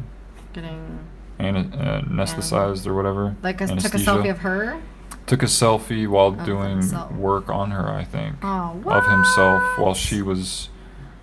[0.54, 1.00] Getting
[1.38, 3.36] ana- uh, anesthetized or whatever.
[3.42, 4.80] like a, took a selfie of her.
[5.26, 7.12] Took a selfie while Of doing himself.
[7.12, 10.70] work on her, I think, Oh, of himself while she was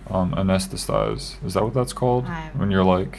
[0.08, 1.44] um, anesthetized.
[1.44, 2.26] Is that what that's called?
[2.26, 3.18] I- When you're like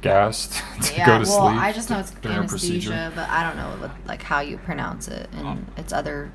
[0.00, 1.60] gassed to yeah, go to well, sleep.
[1.60, 5.28] I just know it's anesthesia, but I don't know what, like how you pronounce it
[5.32, 6.30] and its other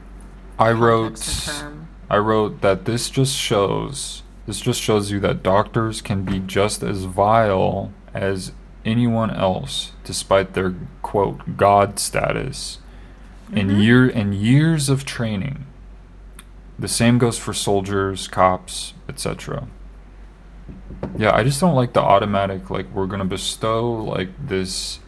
[0.60, 1.16] I wrote.
[1.18, 1.88] term.
[2.10, 6.84] I wrote that this just shows this just shows you that doctors can be just
[6.84, 8.52] as vile as
[8.86, 12.80] anyone else despite their quote god status
[13.54, 13.82] and Mhm.
[13.84, 15.66] year and years of training.
[16.78, 19.68] The same goes for soldiers, cops, etc.
[21.18, 25.00] Yeah, I just don't like the automatic like we're to bestow like this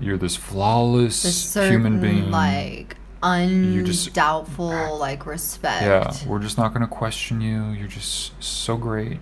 [0.00, 2.30] you're this flawless This certain human being.
[2.30, 5.82] like You just- undoubtful like respect.
[5.82, 7.70] Yeah, we're just not to question you.
[7.70, 9.20] You're just so great.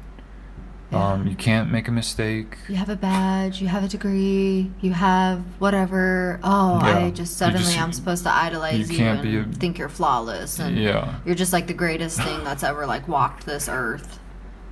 [0.91, 2.57] Um, you can't make a mistake.
[2.67, 6.41] You have a badge, you have a degree, you have whatever.
[6.43, 8.97] Oh, Yeah, I just suddenly just- I'm supposed to idolize you
[9.31, 12.63] you, and a- think you're flawless and Yeah, you're just like the greatest thing that's
[12.65, 14.19] ever like walked this earth.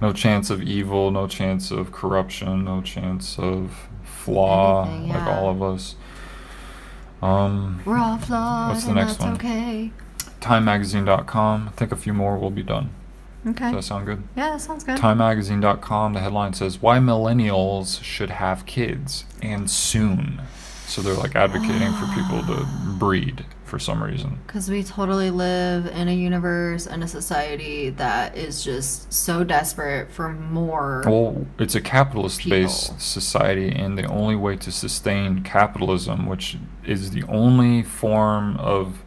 [0.00, 5.50] No chance of evil, no chance of corruption, no chance of flaw, Anything, like all
[5.50, 5.96] of us.
[7.22, 9.34] Um, We're all flawed What's the and next that's one?
[9.34, 9.90] okay.
[10.40, 11.68] TimeMagazine.com.
[11.68, 12.90] I think a few more will be done.
[13.46, 13.66] Okay.
[13.66, 14.22] Does that sound good?
[14.36, 14.98] Yeah, that sounds good.
[14.98, 16.12] TimeMagazine.com.
[16.14, 20.42] The headline says why millennials should have kids and soon.
[20.86, 22.66] So they're like advocating for people to
[22.98, 24.38] breed for some reason.
[24.46, 30.10] Because we totally live in a universe and a society that is just so desperate
[30.10, 31.02] for more.
[31.06, 37.10] Well, it's a capitalist based society, and the only way to sustain capitalism, which is
[37.10, 39.02] the only form of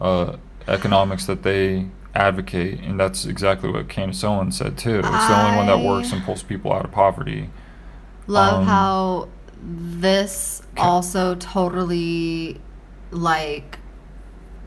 [0.00, 0.36] uh,
[0.66, 4.98] economics that they advocate, and that's exactly what Candace Owens said too.
[4.98, 7.50] It's the only one that works and pulls people out of poverty.
[8.26, 9.28] Love Um, how
[9.62, 12.60] this also totally
[13.10, 13.78] like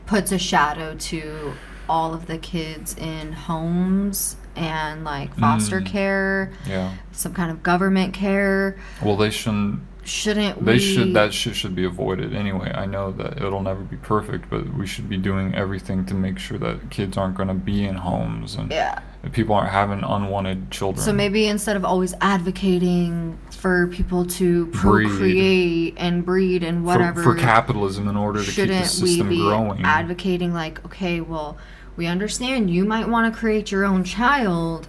[0.06, 1.52] puts a shadow to
[1.88, 5.86] all of the kids in homes and like foster Mm.
[5.86, 6.92] care, Yeah.
[7.12, 8.76] some kind of government care.
[9.02, 9.80] Well, they shouldn't.
[10.04, 10.78] Shouldn't They we?
[10.78, 11.14] should.
[11.14, 12.70] That shit should be avoided anyway.
[12.72, 16.38] I know that it'll never be perfect, but we should be doing everything to make
[16.38, 19.00] sure that kids aren't going to be in homes and yeah.
[19.32, 21.04] people aren't having unwanted children.
[21.04, 25.08] So maybe instead of always advocating for people to Breed.
[25.08, 29.28] procreate and breed and whatever for, capitalism in order to keep the shouldn't we system
[29.28, 29.82] be growing.
[29.84, 31.56] advocating like okay well
[31.96, 34.86] we understand you might want to create your own child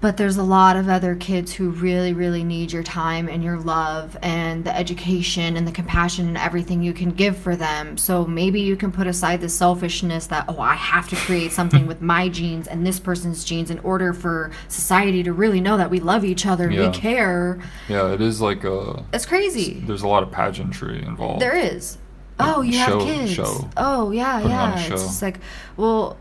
[0.00, 3.56] but there's a lot of other kids who really really need your time and your
[3.58, 8.24] love and the education and the compassion and everything you can give for them so
[8.24, 12.00] maybe you can put aside the selfishness that oh i have to create something with
[12.00, 15.98] my genes and this person's genes in order for society to really know that we
[16.00, 16.90] love each other and Yeah.
[16.90, 17.58] we care
[17.88, 19.04] yeah, it is like a.
[19.12, 21.40] it's crazy There's a lot of pageantry involved.
[21.42, 21.98] there is.
[22.40, 23.32] Oh, you Show- have kids.
[23.32, 23.68] show.
[23.76, 24.92] Oh, yeah, Putting yeah.
[24.92, 25.40] It's like,
[25.76, 26.16] well,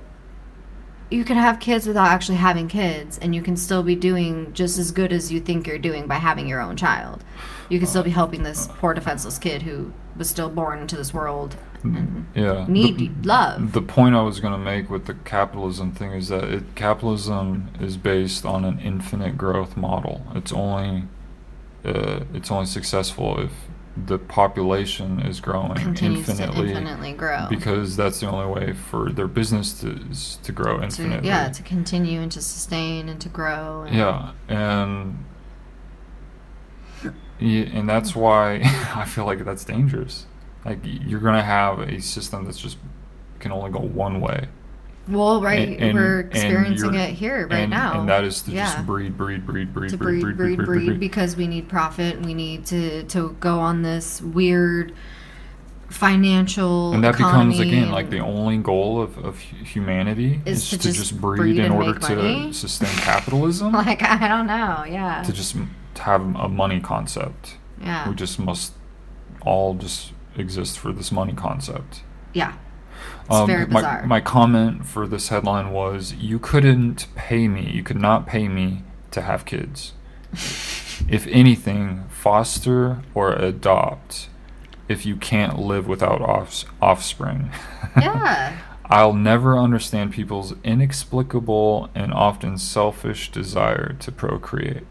[1.10, 4.78] you can have kids without actually having kids, and you can still be doing just
[4.78, 7.24] as good as you think you're doing by having your own child.
[7.70, 11.14] You can still be helping this poor defenseless kid who was still born into this
[11.14, 12.66] world and Yeah.
[12.68, 13.72] need The- love.
[13.74, 17.70] The point I was going to make with the capitalism thing is that it, capitalism
[17.80, 20.22] is based on an infinite growth model.
[20.36, 21.04] It's only
[21.86, 23.52] uh, it's only successful if
[24.06, 27.48] the population is growing continues infinitely, to infinitely grow.
[27.50, 30.00] because that's the only way for their business to
[30.44, 31.28] to grow to, infinitely.
[31.28, 33.84] yeah, to continue and to sustain and to grow.
[33.84, 35.26] And Yeah, and
[37.40, 38.62] yeah, and that's why
[38.96, 40.26] I feel like that's dangerous.
[40.66, 42.78] Like you're gonna have a system that's just
[43.40, 44.48] can only go one way.
[45.10, 48.00] Well, right, And- and- we're experiencing it here right and, now.
[48.02, 48.66] and that is to yeah.
[48.66, 52.22] just breed, breed, breed, breed, to breed, breed, breed, breed, because we need profit.
[52.22, 54.94] We need to to go on this weird
[55.90, 56.94] financial.
[56.94, 60.84] and that becomes again like the only goal of, of humanity Is is, to to,
[60.84, 62.54] just just, breed, breed in order to money?
[62.54, 63.72] sustain capitalism.
[63.86, 64.84] like I don't know.
[64.88, 65.24] Yeah.
[65.24, 65.56] to just
[66.00, 67.56] have a money concept.
[67.82, 68.08] yeah.
[68.10, 68.74] We just must
[69.42, 72.02] all just exist for this money concept.
[72.34, 72.54] yeah.
[73.30, 74.06] It's very Um, my, bizarre.
[74.08, 78.84] my comment for this headline was you couldn't pay me, you could not pay me
[79.12, 79.94] to have kids.
[81.10, 84.30] if anything, foster or adopt
[84.88, 87.50] if you can't live without offs- offspring.
[88.02, 88.58] yeah.
[88.90, 94.86] I'll never understand people's inexplicable and often selfish desire to procreate.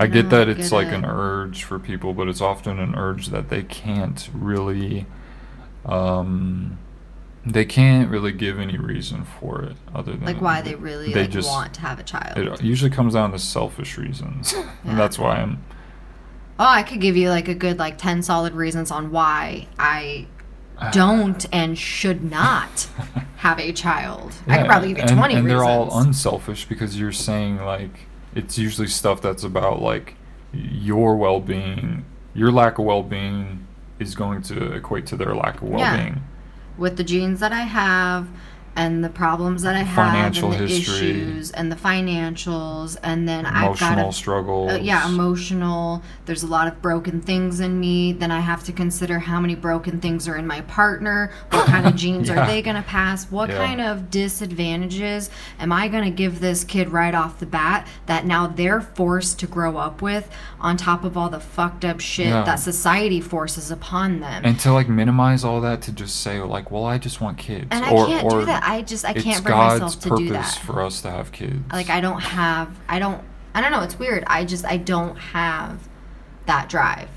[0.00, 0.94] I get No, that it's get like it.
[0.94, 5.06] an urge for people, but it's often an urge that they can't really
[5.86, 6.78] um
[7.46, 11.22] they can't really give any reason for it other than Like why they really they
[11.22, 12.38] like just- want to have a child.
[12.38, 14.54] it usually comes down to selfish reasons.
[14.54, 14.70] Yeah.
[14.84, 15.62] and that's why I'm
[16.58, 20.26] Oh, I could give you like a good like 10 solid reasons on why I
[20.92, 22.88] don't and should not
[23.36, 24.32] have a child.
[24.46, 25.60] I could probably give you and, 20 and reasons.
[25.62, 30.14] they're all unselfish because you're saying like it's usually stuff that's about like
[30.52, 32.04] your well-being
[32.34, 33.66] your lack of well-being
[33.98, 36.22] is going to equate to their lack of well-being.
[36.76, 38.28] With the genes that I have
[38.76, 41.10] and the problems that I have Financial and the history.
[41.10, 46.02] issues and the financials and then I've emotional got to struggles uh, yeah, emotional.
[46.26, 48.12] There's a lot of broken things in me.
[48.12, 51.30] Then I have to consider how many broken things are in my partner.
[51.50, 52.42] What kind of genes Yeah.
[52.42, 53.30] are they going to pass?
[53.30, 53.64] What Yeah.
[53.64, 58.24] kind of disadvantages am I going to give this kid right off the bat that
[58.26, 60.28] now they're forced to grow up with
[60.60, 62.42] on top of all the fucked up shit Yeah.
[62.44, 64.42] that society forces upon them?
[64.44, 67.66] and to like minimize all that to just say like well i just want kids
[67.70, 68.63] And I or, can't or do that.
[68.66, 70.58] I just I it's can't bring god's myself to purpose do that.
[70.64, 73.22] for us to have kids like I don't have I don't
[73.54, 74.24] I don't know, it's weird.
[74.26, 75.88] I just I don't have
[76.46, 77.08] that drive.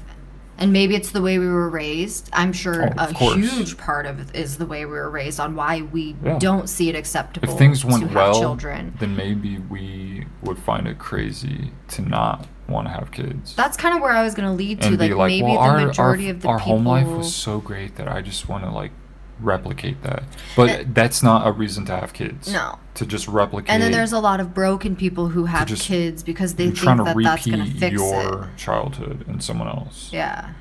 [0.60, 2.30] And maybe it's the way we were raised.
[2.34, 3.36] I'm sure Oh, a course.
[3.36, 6.38] huge part of it is the way we were raised on why we Yeah.
[6.40, 8.96] don't see it acceptable if things to went have well children.
[9.00, 13.96] then maybe we would find it crazy to not want to have kids That's kind
[13.96, 16.26] of where I was going to lead to like, like, maybe well, the our, majority
[16.26, 18.72] our, of the our people home life was so great that I just want to
[18.72, 18.92] like
[19.40, 20.24] replicate that.
[20.56, 22.52] But And- that's not a reason to have kids.
[22.52, 22.80] No.
[22.96, 23.70] To just replicate.
[23.70, 26.98] and then there's a lot of broken people who have kids because they think trying
[26.98, 28.58] to that that's going to repeat fix your it.
[28.58, 30.10] childhood in someone else.
[30.12, 30.54] Yeah.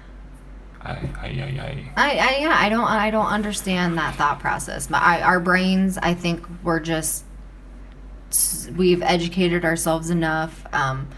[0.82, 4.89] I, I, I, I, I yeah I don't I don't understand that thought process.
[4.93, 7.24] I, our brains I think we're just
[8.77, 10.65] we've educated ourselves enough.
[10.73, 11.09] Um,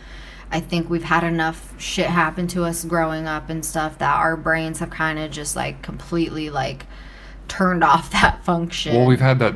[0.51, 4.37] I think we've had enough shit happen to us growing up and stuff that our
[4.37, 6.87] brains have kind of just like completely like
[7.49, 8.95] turned off that function.
[8.95, 9.55] Well, we've had that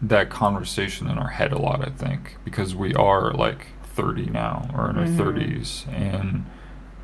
[0.00, 4.68] that conversation in our head a lot, I think, because we are like 30 now
[4.74, 5.20] or in our Mm-hmm.
[5.20, 6.44] 30s, and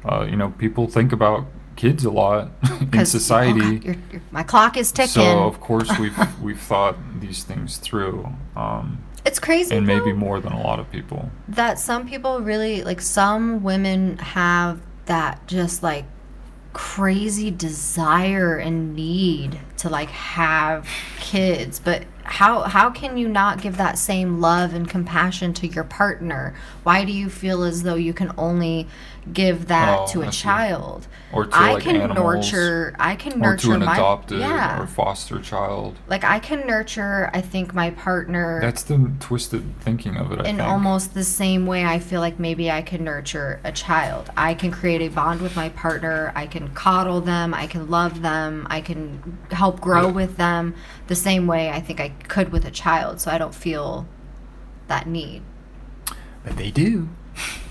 [0.04, 1.44] uh, you know, people think about
[1.76, 2.50] kids a lot
[2.92, 3.60] in society.
[3.60, 5.08] oh God, your- your- my clock is ticking.
[5.22, 9.76] So of course we've we've thought these things through, um, it's crazy.
[9.76, 11.30] and maybe more than a lot of people.
[11.48, 16.04] that some people really like some women have that just like
[16.78, 20.88] crazy desire and need to like have
[21.18, 21.80] kids.
[21.80, 26.54] But how how can you not give that same love and compassion to your partner?
[26.84, 28.86] Why do you feel as though you can only
[29.32, 32.18] give that Oh, to a child Or to i like can animals,
[32.52, 35.98] nurture i can or nurture to an my adopted yeah or foster child.
[36.08, 40.40] like i can nurture i think my partner That's the twisted thinking of it.
[40.40, 40.68] I in think.
[40.68, 44.30] almost the same way I feel like maybe I can nurture a child.
[44.36, 46.32] I can create a bond with my partner.
[46.34, 47.54] I can coddle them.
[47.54, 48.66] I can love them.
[48.70, 50.12] I can help grow Yeah.
[50.12, 50.74] with them
[51.06, 53.20] the same way I think I could with a child.
[53.20, 54.06] So I don't feel
[54.88, 55.42] that need.
[56.44, 57.08] but they do.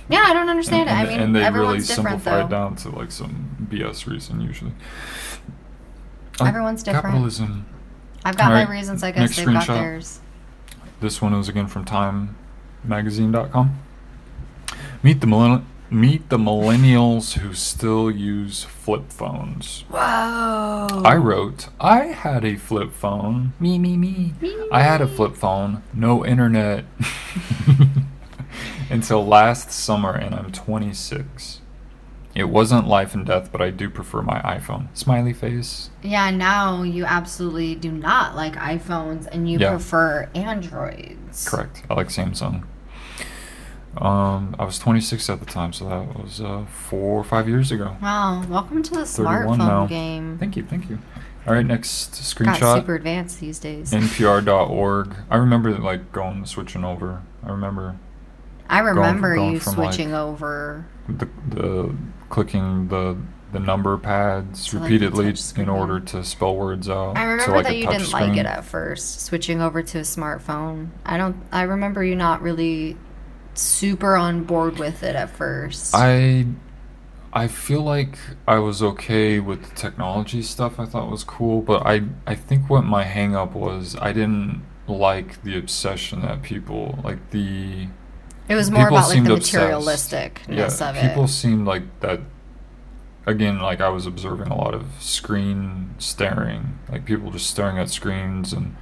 [0.10, 0.94] Yeah, I don't understand and, it.
[0.94, 1.86] I and- mean, and they really different
[2.22, 2.46] simplify though.
[2.46, 4.72] it down to like some BS reason usually.
[6.40, 7.06] Uh, Everyone's different.
[7.06, 7.66] Capitalism.
[8.24, 9.04] I've got my reasons.
[9.04, 10.20] I guess next they've got theirs.
[11.02, 13.80] this one was again from TimeMagazine.com.
[15.04, 19.86] Meet the millenn- meet the millennials who still use flip phones.
[19.90, 19.98] Whoa.
[21.06, 23.54] I wrote, I had a flip phone.
[23.60, 24.34] Me, me, me.
[24.72, 26.84] I had a flip phone, no internet
[28.90, 31.62] until last summer, and I'm 26.
[32.36, 34.88] It wasn't life and death, but I do prefer my iPhone.
[34.96, 35.90] Smiley face.
[36.04, 39.72] Yeah, now you absolutely do not like iPhones and you Yeah.
[39.72, 41.50] prefer Androids.
[41.50, 41.84] Correct.
[41.90, 42.64] I like Samsung.
[43.98, 47.72] Um, I was 26 at the time, so that was uh, four or five years
[47.72, 47.98] ago.
[48.00, 49.86] Wow, welcome to the 31 smartphone now.
[49.88, 50.38] game.
[50.38, 51.00] Thank you, thank you.
[51.48, 52.60] All right, next screenshot.
[52.60, 53.92] Got super advanced these days.
[53.92, 55.16] NPR.org.
[55.32, 57.24] I remember like going switching over.
[57.44, 57.96] I remember
[58.70, 60.86] I remember going you switching like, over.
[61.08, 61.96] the, the
[62.30, 63.18] clicking the
[63.52, 65.64] the number pads like, the repeatedly screen.
[65.64, 67.18] in order to spell words out.
[67.18, 70.90] I remember like, that you didn't like it at first, switching over to a smartphone.
[71.06, 71.38] I don't.
[71.52, 72.98] I remember you not really
[73.54, 75.96] super on board with it at first.
[75.96, 76.48] I
[77.34, 78.18] I feel like
[78.48, 80.80] I was okay with the technology stuff.
[80.80, 84.64] I thought was cool, but I I think what my hang up was I didn't
[84.88, 87.88] like the obsession that people like the
[88.50, 91.08] it was more people about like the materialisticness yeah of it.
[91.10, 92.20] people seemed like that
[93.26, 97.90] again like I was observing a lot of screen staring like people just staring at
[97.90, 98.76] screens and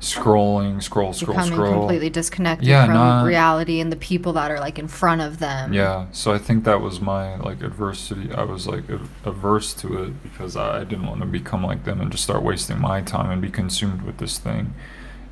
[0.00, 4.50] scrolling scroll scroll becoming scroll completely disconnected Yeah, from not- reality and the people that
[4.50, 5.72] are like in front of them.
[5.72, 8.30] Yeah, so I think that was my like adversity.
[8.32, 11.84] I was like a- averse to it because I, I didn't want to become like
[11.84, 14.74] them and just start wasting my time and be consumed with this thing.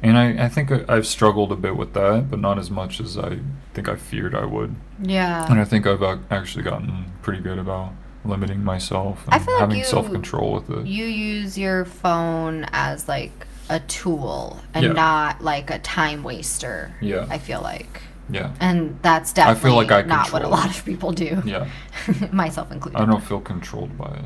[0.04, 3.00] And I, I think I, I've struggled a bit with that, but not as much
[3.00, 3.38] as I
[3.72, 4.74] think I feared I would.
[5.02, 5.46] Yeah.
[5.50, 7.92] And I think I've actually gotten pretty good about
[8.24, 10.86] limiting myself and I feel like having you- self control with it.
[10.86, 14.92] You use your phone as like a tool and Yeah.
[14.92, 16.94] not like a time waster.
[17.00, 17.26] Yeah.
[17.30, 18.02] I feel like.
[18.30, 21.42] yeah, And that's I definitely feel like I not what a lot of people do.
[21.44, 21.68] yeah.
[22.32, 22.98] Myself included.
[22.98, 24.24] I don't feel controlled by it.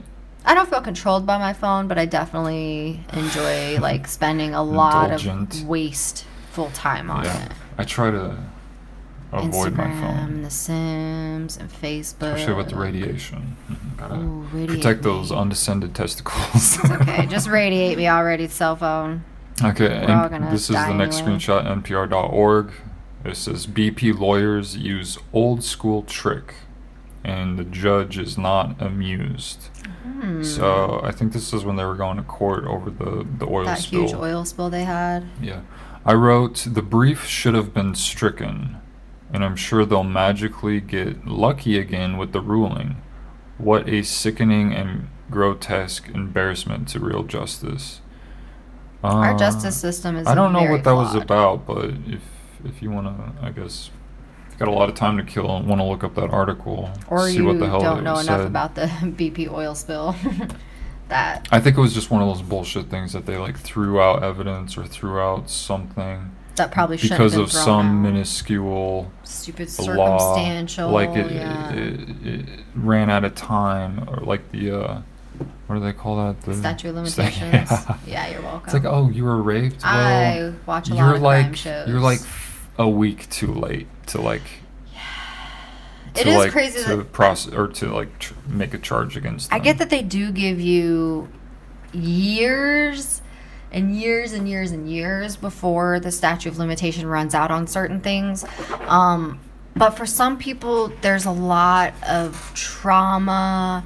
[0.49, 5.05] I don't feel controlled by my phone, but I definitely enjoy like spending a lot
[5.11, 5.61] Indulgent.
[5.61, 7.53] of wasteful time on yeah, it.
[7.77, 8.35] I try to
[9.31, 10.41] avoid my phone.
[10.41, 12.33] The Sims, and Facebook.
[12.35, 13.57] Especially with the radiation.
[13.71, 16.79] Mhm, Gotta Ooh, protect those undescended testicles.
[16.83, 19.25] Okay, just radiate me already, cell phone.
[19.63, 21.37] okay, We're all gonna this is the next anyway.
[21.37, 22.73] screenshot, npr.org.
[23.25, 26.55] It says BP lawyers use old school trick,
[27.23, 29.69] and the judge is not amused.
[30.09, 30.43] Hmm.
[30.43, 33.65] So I think this is when they were going to court over the, the oil
[33.65, 33.65] spill.
[33.65, 34.01] that spill.
[34.03, 35.27] huge oil spill they had.
[35.41, 35.61] Yeah.
[36.05, 38.77] I wrote, the brief should have been stricken,
[39.33, 43.03] and I'm sure they'll magically get lucky again with the ruling.
[43.59, 48.01] What a sickening and grotesque embarrassment to real justice.
[49.05, 50.27] Our Uh, justice system is.
[50.27, 52.23] I don't know what that was about, but if
[52.65, 53.91] if you want to, I guess,
[54.59, 57.29] got a lot of time to kill and want to look up that article, Or
[57.29, 58.35] see you what the hell don't it know said.
[58.35, 60.15] enough about the BP oil spill.
[61.09, 64.01] that I think it was just one of those bullshit things that they like threw
[64.01, 67.63] out evidence or threw out something that probably shouldn't because have of been thrown Because
[67.63, 68.13] of some out.
[68.13, 70.91] minuscule stupid law, circumstantial.
[70.91, 71.73] like it, yeah.
[71.73, 75.01] it, it, ran out of time, or like the uh,
[75.69, 76.43] what do they call that?
[76.43, 77.71] The Statute of sta- limitations.
[77.71, 77.97] yeah.
[78.07, 78.29] yeah.
[78.33, 78.65] you're welcome.
[78.65, 79.83] It's like, oh, you were raped.
[79.85, 81.89] Well, I watch a you're lot of like crime shows.
[81.89, 82.21] you're like
[82.79, 84.43] a week too late to like.
[86.15, 89.53] It to is like, crazy to process or to like tr- make a charge against.
[89.53, 91.29] I get that they do give you
[91.93, 93.23] years
[93.71, 98.01] and years and years and years before the statute of limitation runs out on certain
[98.01, 98.45] things.
[98.87, 99.41] Um,
[99.77, 103.85] but for some people, there's a lot of trauma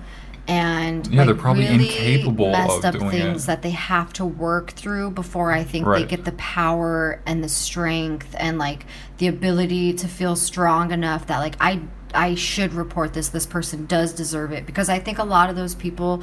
[0.48, 3.46] and Yeah, they're like, probably really incapable messed of up doing things it.
[3.46, 7.48] that they have to work through before I think they get the power and the
[7.48, 8.84] strength and like
[9.18, 11.80] the ability to feel strong enough that like I
[12.14, 13.28] I should report this.
[13.28, 16.22] This person does deserve it because I think a lot of those people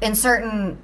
[0.00, 0.78] in certain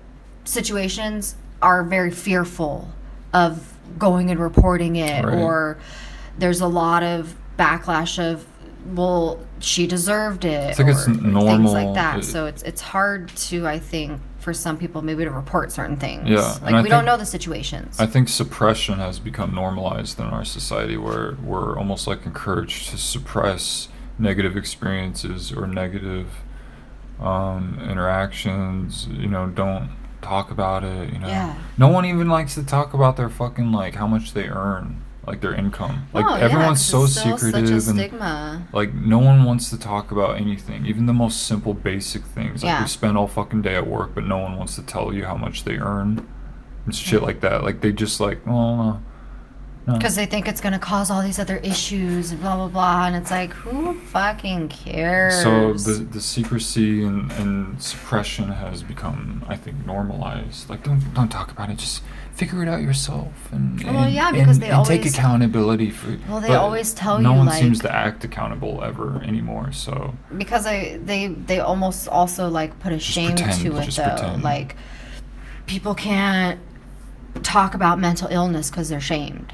[0.44, 2.90] situations are very fearful
[3.32, 5.34] of going and reporting it Right.
[5.38, 5.78] or
[6.38, 8.44] there's a lot of backlash of
[8.94, 13.28] well she deserved it It's like it's or things like that so it's it's hard
[13.48, 17.04] to i think for some people maybe to report certain things Yeah, like we don't
[17.04, 22.08] know the situations I think suppression has become normalized in our society where we're almost
[22.08, 23.86] like encouraged to suppress
[24.18, 26.26] negative experiences or negative
[27.20, 29.06] um, interactions.
[29.06, 29.90] You know, don't
[30.22, 31.12] talk about it.
[31.12, 31.54] You know, Yeah.
[31.78, 35.40] no one even likes to talk about their fucking like how much they earn, like
[35.40, 36.08] their income.
[36.12, 40.84] Like Oh, yeah, so secretive and stigma like no one wants to talk about anything,
[40.86, 42.62] even the most simple basic things.
[42.62, 42.82] Like Yeah.
[42.82, 45.36] we spend all fucking day at work, but no one wants to tell you how
[45.36, 46.26] much they earn.
[46.84, 47.62] And shit like that.
[47.62, 49.02] Like they just like, well, No.
[49.86, 53.06] Because they think it's going to cause all these other issues and blah blah blah
[53.06, 59.44] and it's like who fucking cares So the the secrecy and, and suppression has become,
[59.48, 60.70] I think, normalized.
[60.70, 61.78] Like, don't don't talk about it.
[61.78, 62.02] Just
[62.34, 63.32] figure it out yourself.
[63.52, 66.16] And, Well, and- yeah, because and- they and take accountability for.
[66.28, 69.72] Well, they always tell no you, one like- seems to act accountable ever anymore.
[69.72, 74.04] So because I they they almost also like put a shame pretend, to it though
[74.04, 74.42] pretend.
[74.44, 74.76] like
[75.66, 76.60] people can't
[77.42, 79.52] talk about mental illness because they're shamed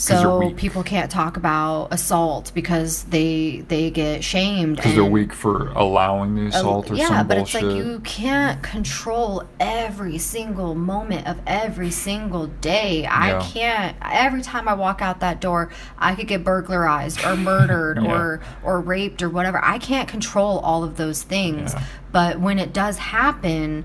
[0.00, 5.68] so people can't talk about assault because they they get shamed because they're weak for
[5.72, 6.96] allowing the oh, assault or something.
[6.96, 7.62] yeah, some but bullshit.
[7.62, 13.06] it's like you can't control every single moment of every single day.
[13.06, 13.94] I can't.
[14.02, 18.10] Every time I walk out that door, I could get burglarized or murdered Yeah.
[18.10, 19.62] or or raped or whatever.
[19.62, 21.74] I can't control all of those things.
[21.74, 21.84] Yeah.
[22.12, 23.84] But when it does happen,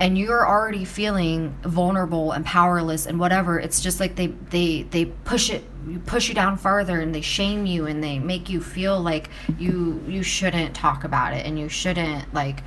[0.00, 5.04] and you're already feeling vulnerable and powerless and whatever, it's just like they they they
[5.04, 8.60] push it you push you down farther and they shame you and they make you
[8.60, 9.28] feel like
[9.58, 12.62] you you shouldn't talk about it and you shouldn't like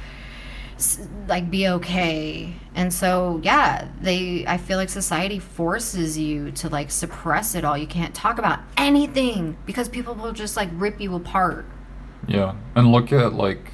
[1.27, 2.53] like be okay.
[2.75, 7.77] And so yeah they i feel like society forces you to like suppress it all.
[7.77, 11.65] You can't talk about anything because people will just like rip you apart.
[12.27, 13.71] Yeah, and look at like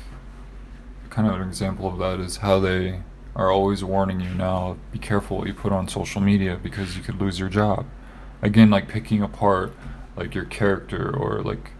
[1.09, 3.01] kind of an example of that is how they
[3.35, 7.03] are always warning you now be careful what you put on social media because you
[7.03, 7.85] could lose your job.
[8.41, 9.73] Again, like picking apart
[10.15, 11.71] like your character or like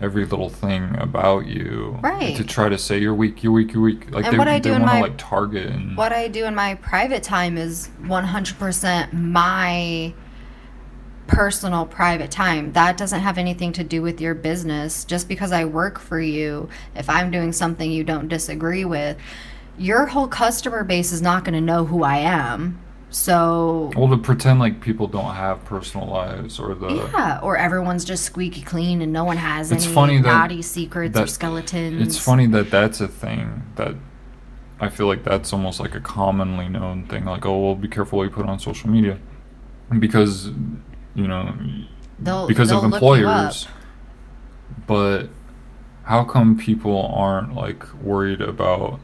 [0.00, 2.34] every little thing about you Right.
[2.36, 4.10] to try to say you're weak, you're weak, you're weak.
[4.10, 6.12] Like And they, what I do they in want to my- like target and what
[6.12, 10.12] I do in my private time is 100% my
[11.26, 12.72] personal private time.
[12.72, 15.04] That doesn't have anything to do with your business.
[15.04, 19.16] Just because I work for you, if I'm doing something you don't disagree with,
[19.78, 22.78] your whole customer base is not going to know who I am.
[23.12, 28.04] So, well to pretend like people don't have personal lives or the yeah, or everyone's
[28.04, 32.00] just squeaky clean and no one has It's any funny that- naughty secrets or skeletons.
[32.00, 33.96] It's funny that that's a thing that
[34.78, 37.24] I feel like that's almost like a commonly known thing.
[37.24, 39.18] Like, oh, well, be careful what you put on social media,
[39.98, 40.50] because
[41.16, 41.52] you know,
[42.20, 43.66] They'll, because they'll of employers.
[44.86, 45.30] But
[46.04, 49.00] how come people aren't like worried about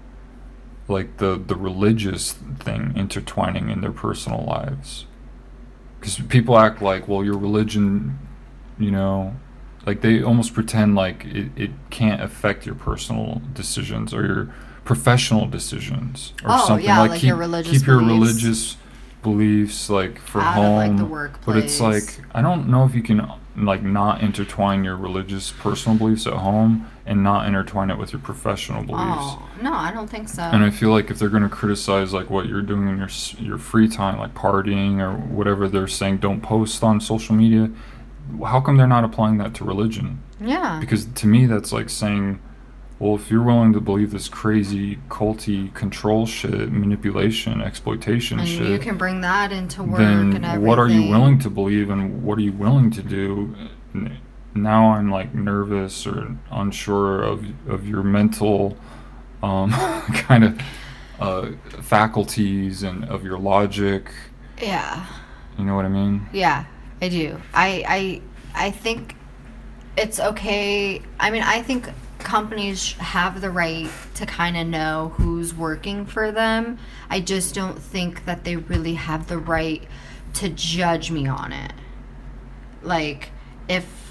[0.88, 5.06] like the the religious thing intertwining in their personal lives?
[6.00, 8.18] Because people act like, well, your religion,
[8.78, 9.34] you know,
[9.86, 14.54] like they almost pretend like it, it can't affect your personal decisions or your
[14.84, 18.18] professional decisions or Oh, something yeah, like, like keep, your religious keep your beliefs.
[18.42, 18.76] religious
[19.24, 20.76] beliefs like for Out of, home
[21.10, 24.94] like, the but it's like i don't know if you can like not intertwine your
[24.96, 29.72] religious personal beliefs at home and not intertwine it with your professional beliefs Oh, no,
[29.72, 30.42] I don't think so.
[30.42, 33.08] and I feel like if they're going to criticize like what you're doing in your
[33.38, 37.70] your free time, like partying or whatever they're saying, don't post on social media.
[38.44, 40.20] How come they're not applying that to religion?
[40.40, 40.78] yeah.
[40.80, 42.40] Because to me, that's like saying,
[42.98, 48.66] well, if you're willing to believe this crazy culty control shit, manipulation, exploitation and shit,
[48.68, 50.66] you can bring that into work and then everything.
[50.66, 53.54] what are you willing to believe and what are you willing to do?
[54.56, 58.76] Now I'm like nervous or unsure of of your mental
[59.42, 59.70] um,
[60.14, 60.60] kind of
[61.20, 61.50] uh,
[61.82, 64.10] faculties and of your logic.
[64.60, 65.04] Yeah,
[65.58, 66.26] You know what I mean?
[66.32, 66.64] yeah,
[67.02, 67.40] I do.
[67.52, 68.22] I
[68.54, 69.14] I I think
[69.96, 71.02] it's okay.
[71.20, 71.88] I mean, I think
[72.18, 76.78] companies have the right to kind of know who's working for them.
[77.10, 79.82] I just don't think that they really have the right
[80.34, 81.72] to judge me on it.
[82.82, 83.30] Like
[83.68, 84.05] if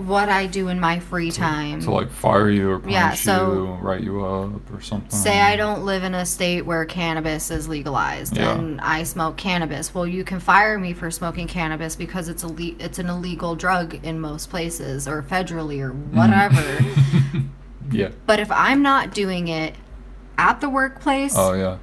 [0.00, 3.52] what I do in my free time To like fire you or punish Yeah, so-
[3.52, 5.10] you, write you up or something.
[5.10, 8.52] say I don't live in a state where cannabis is legalized Yeah.
[8.58, 9.94] and I smoke cannabis.
[9.94, 13.54] Well, you can fire me for smoking cannabis because it's a le- it's an illegal
[13.56, 16.12] drug in most places or federally or Mm.
[16.12, 17.44] whatever.
[17.92, 18.10] Yeah.
[18.26, 19.74] but if I'm not doing it
[20.38, 21.78] at the workplace, Oh yeah.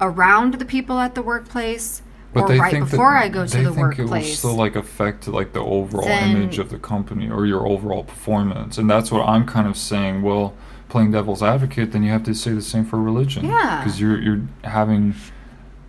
[0.00, 3.44] around the people at the workplace, But or they right think that- before I go
[3.46, 6.78] to they the think it will still like affect like the overall image of the
[6.78, 10.22] company or your overall performance, and that's what I'm kind of saying.
[10.22, 10.54] Well,
[10.88, 13.46] playing devil's advocate, then you have to say the same for religion.
[13.46, 13.80] Yeah.
[13.82, 15.14] Because you're you're having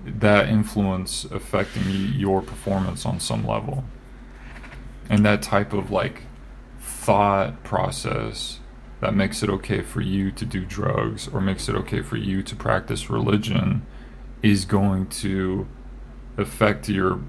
[0.04, 1.84] that influence affecting
[2.16, 3.84] your performance on some level,
[5.10, 6.24] and that type of like
[6.80, 8.60] thought process
[9.00, 12.44] that makes it okay for you to do drugs or makes it okay for you
[12.44, 13.84] to practice religion
[14.44, 15.68] is going to
[16.42, 17.20] affect your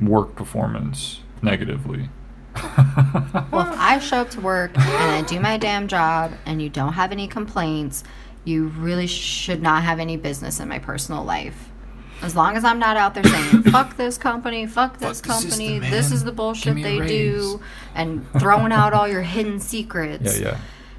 [0.00, 2.08] work performance negatively.
[3.52, 6.68] Well, if I show up to work and I do my damn job and you
[6.68, 8.04] don't have any complaints,
[8.44, 11.70] you really should not have any business in my personal life.
[12.22, 15.80] As long as I'm not out there saying "fuck this company," "fuck this the company,"
[15.80, 17.60] system, this is the Give bullshit me a they do,
[17.94, 20.38] and throwing out all your hidden secrets.
[20.38, 20.58] Yeah, yeah.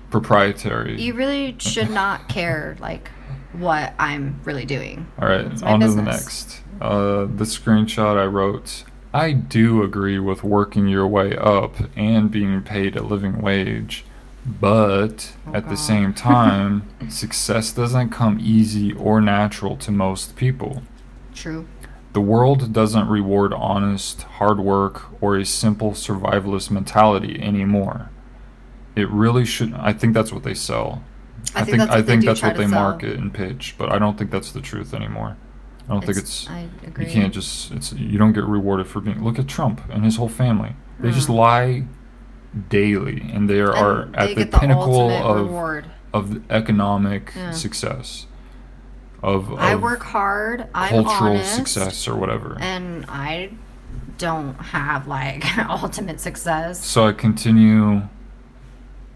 [0.10, 1.00] Proprietary.
[1.00, 3.10] You really should not care like
[3.54, 5.08] what I'm really doing.
[5.20, 6.61] All right, It's my on to the next.
[6.82, 8.84] Uh, the screenshot I wrote.
[9.14, 14.04] I do agree with working your way up and being paid a living wage,
[14.46, 20.82] but Oh, at the same time, success doesn't come easy or natural to most people.
[21.36, 21.68] True.
[22.14, 28.10] The world doesn't reward honest, hard work, or a simple survivalist mentality anymore.
[28.96, 29.80] It really shouldn't.
[29.80, 31.04] I think that's what they sell.
[31.56, 34.00] I think that's I what they think that's what they market and pitch, but I
[34.00, 35.38] don't think that's the truth anymore.
[35.92, 36.50] I don't think it's.
[36.50, 37.06] I agree.
[37.06, 37.70] You can't just.
[37.72, 39.22] It's you don't get rewarded for being.
[39.24, 40.76] Look at Trump and his whole family.
[41.02, 41.34] They just Hmm.
[41.34, 41.84] lie
[42.70, 45.86] daily, and they And are they at the pinnacle of reward.
[46.14, 47.52] of economic Yeah.
[47.52, 48.26] success.
[49.24, 50.68] Of, I work hard.
[50.74, 52.58] I'm cultural honest, success or whatever.
[52.60, 53.52] and I
[54.18, 56.84] don't have like ultimate success.
[56.84, 58.04] So I continue.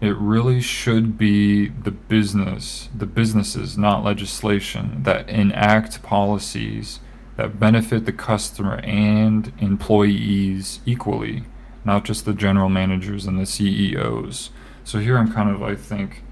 [0.00, 7.00] It really should be the business, the businesses, not legislation, that enact policies
[7.36, 11.44] that benefit the customer and employees equally,
[11.84, 14.50] not just the general managers and the CEOs.
[14.84, 16.22] So here I'm kind of, I think,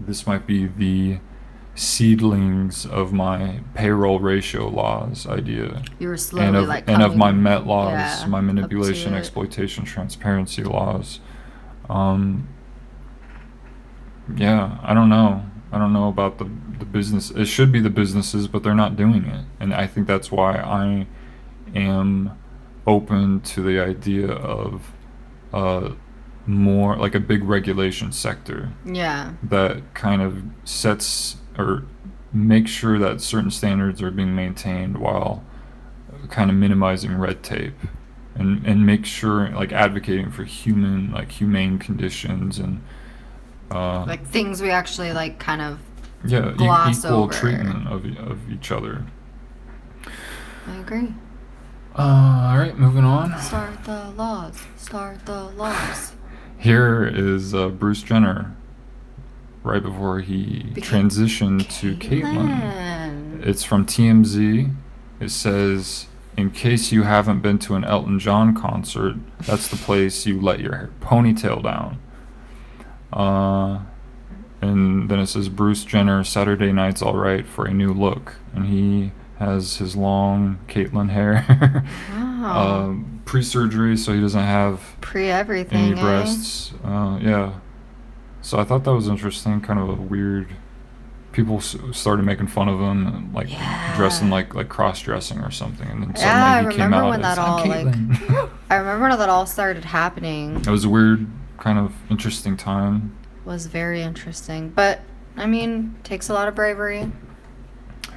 [0.00, 1.18] this might be the
[1.74, 7.14] seedlings of my payroll ratio laws idea You were slowly and of, like and of
[7.14, 11.20] my Met laws, yeah, my manipulation, exploitation, transparency laws.
[11.88, 12.48] Um,
[14.36, 15.44] yeah, I don't know.
[15.72, 16.48] I don't know about the
[16.78, 17.30] the business.
[17.30, 20.56] It should be the businesses, but they're not doing it, and I think that's why
[20.58, 21.06] I
[21.74, 22.30] am
[22.86, 24.92] open to the idea of
[25.52, 25.90] uh,
[26.46, 29.32] more like a big regulation sector Yeah.
[29.42, 31.84] that kind of sets or
[32.32, 35.42] makes sure that certain standards are being maintained while
[36.30, 37.74] kind of minimizing red tape
[38.34, 42.82] and and make sure like advocating for human like humane conditions and
[43.70, 45.78] uh, Like things we actually like kind of
[46.24, 47.32] yeah e- gloss equal over.
[47.32, 49.04] treatment of of each other.
[50.66, 51.14] I agree.
[51.96, 53.36] Uh, all right, moving on.
[53.40, 54.60] Start the laws.
[54.76, 56.12] Start the laws.
[56.58, 58.54] Here is uh, Bruce Jenner,
[59.64, 62.60] right before he Became transitioned to Caitlyn.
[62.60, 63.46] Caitlyn.
[63.46, 64.74] It's from TMZ.
[65.20, 70.26] It says, in case you haven't been to an Elton John concert, that's the place
[70.26, 71.98] you let your ponytail down.
[73.12, 73.80] Uh,
[74.60, 78.36] and then it says, Bruce Jenner, Saturday night's alright for a new look.
[78.54, 81.84] And he has his long Caitlyn hair.
[82.38, 82.84] Wow.
[82.84, 85.76] um, Pre surgery, so he doesn't have Pre everything.
[85.90, 86.00] any eh?
[86.00, 86.72] breasts.
[86.84, 87.54] Uh, yeah.
[88.42, 89.60] So I thought that was interesting.
[89.60, 90.46] Kind of a weird.
[91.32, 93.96] People s- started making fun of him, like Yeah.
[93.96, 97.10] dressing like like cross dressing or something, and then suddenly Yeah, he came remember out
[97.10, 100.54] when as, that "I'm all, like- I remember when that all started happening.
[100.60, 101.26] it was a weird,
[101.58, 103.16] kind of interesting time.
[103.44, 105.00] Was very interesting, but
[105.36, 107.10] I mean, takes a lot of bravery.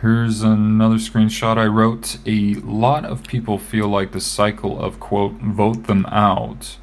[0.02, 2.18] Here's another screenshot I wrote.
[2.26, 6.78] A lot of people feel like the cycle of, quote, vote them out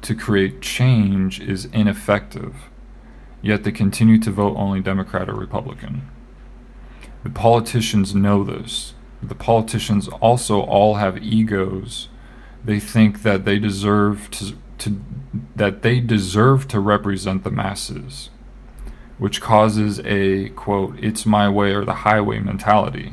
[0.00, 2.54] to create change is ineffective,
[3.42, 6.08] yet they continue to vote only Democrat or Republican.
[7.22, 8.94] The politicians know this.
[9.22, 12.08] The politicians also all have egos.
[12.64, 15.00] They think that they deserve to, to
[15.56, 18.30] that they deserve to represent the masses
[19.18, 23.12] which causes a quote it's my way or the highway mentality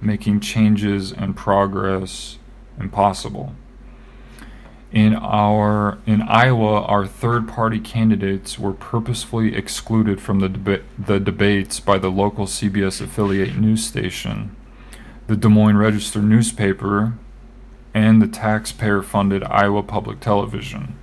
[0.00, 2.38] making changes and progress
[2.78, 3.54] impossible.
[4.92, 11.18] In our in Iowa our third party candidates were purposefully excluded from the deba- the
[11.18, 14.54] debates by the local CBS affiliate news station
[15.26, 17.14] the Des Moines Register newspaper
[17.92, 20.96] and the taxpayer funded Iowa Public Television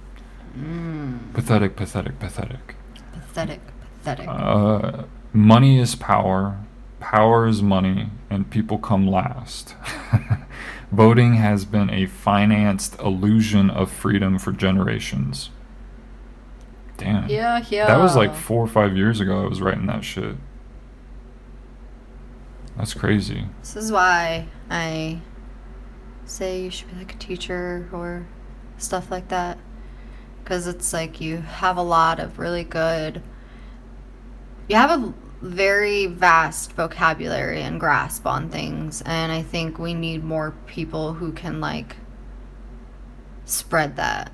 [1.34, 2.76] pathetic pathetic pathetic
[3.14, 3.60] Pathetic,
[4.00, 4.28] pathetic.
[4.30, 5.04] uh,
[5.34, 6.60] money is power,
[7.00, 9.76] power is money, and people come last.
[10.92, 15.50] Voting has been a financed illusion of freedom for generations.
[16.98, 17.28] Damn.
[17.28, 17.88] yeah, yeah.
[17.88, 20.36] That was like four or five years ago I was writing that shit.
[22.78, 23.46] That's crazy.
[23.62, 25.20] This is why I
[26.26, 28.28] say you should be like a teacher or
[28.78, 29.58] stuff like that.
[30.44, 33.22] Because it's like you have a lot of really good.
[34.68, 39.02] You have a very vast vocabulary and grasp on things.
[39.06, 41.96] And I think we need more people who can, like,
[43.46, 44.32] spread that.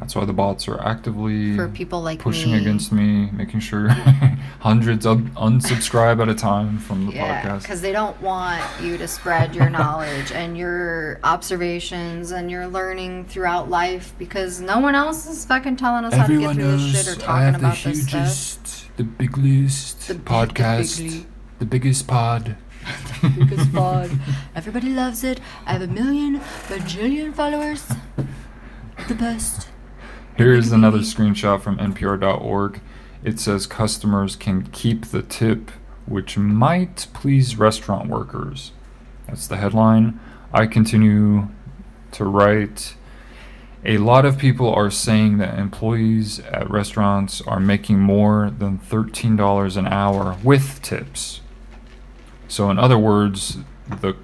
[0.00, 2.58] That's why the bots are actively For people like pushing me.
[2.58, 3.88] against me, making sure
[4.60, 7.62] hundreds of unsubscribe at a time from the Yeah, podcast.
[7.62, 13.24] because they don't want you to spread your knowledge and your observations and your learning
[13.26, 17.06] throughout life because no one else is fucking telling us how to get through this
[17.06, 18.90] shit or talking about this stuff.
[18.96, 21.24] the biggest The big- the podcast,
[21.58, 22.56] the biggest pod.
[23.38, 24.10] biggest pod.
[24.54, 25.40] Everybody loves it.
[25.66, 27.84] I have a million bajillion followers.
[29.08, 29.68] The best.
[30.38, 32.80] Here's another screenshot from NPR.org.
[33.24, 35.72] It says customers can keep the tip,
[36.06, 38.70] which might please restaurant workers.
[39.26, 40.20] That's the headline.
[40.54, 41.48] I continue
[42.12, 42.94] to write.
[43.84, 49.76] A lot of people are saying that employees at restaurants are making more than $13
[49.76, 51.40] an hour with tips.
[52.46, 53.58] So, in other words,
[53.88, 54.14] the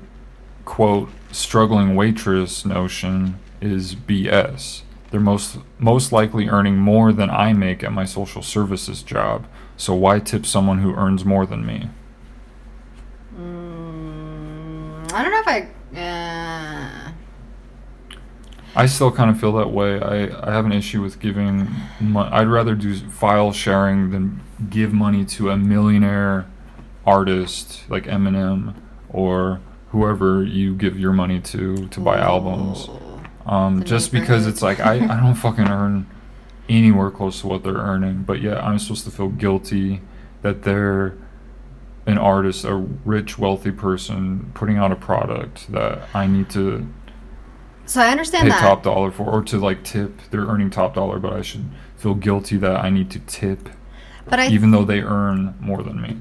[0.64, 4.83] quote, struggling waitress notion is BS.
[5.14, 9.46] They're most most likely earning more than I make at my social services job.
[9.76, 11.88] So why tip someone who earns more than me?
[13.38, 15.68] Mm, I don't know if I.
[15.96, 17.12] Uh,
[18.74, 20.00] I still kind of feel that way.
[20.00, 21.68] I, I have an issue with giving.
[22.00, 26.50] Mo- I'd rather do file sharing than give money to a millionaire
[27.06, 28.74] artist like Eminem
[29.08, 29.60] or
[29.90, 32.88] whoever you give your money to to buy albums.
[33.46, 36.06] Um, just because it's like I, I don't fucking earn
[36.68, 40.00] anywhere close to what they're earning, but yet I'm supposed to feel guilty
[40.42, 41.16] that they're
[42.06, 46.86] an artist, a rich, wealthy person putting out a product that I need to
[47.86, 48.60] so I understand pay that.
[48.60, 50.20] top dollar for, or to like tip.
[50.30, 53.68] They're earning top dollar, but I should feel guilty that I need to tip,
[54.26, 56.18] but I even though they earn more than me,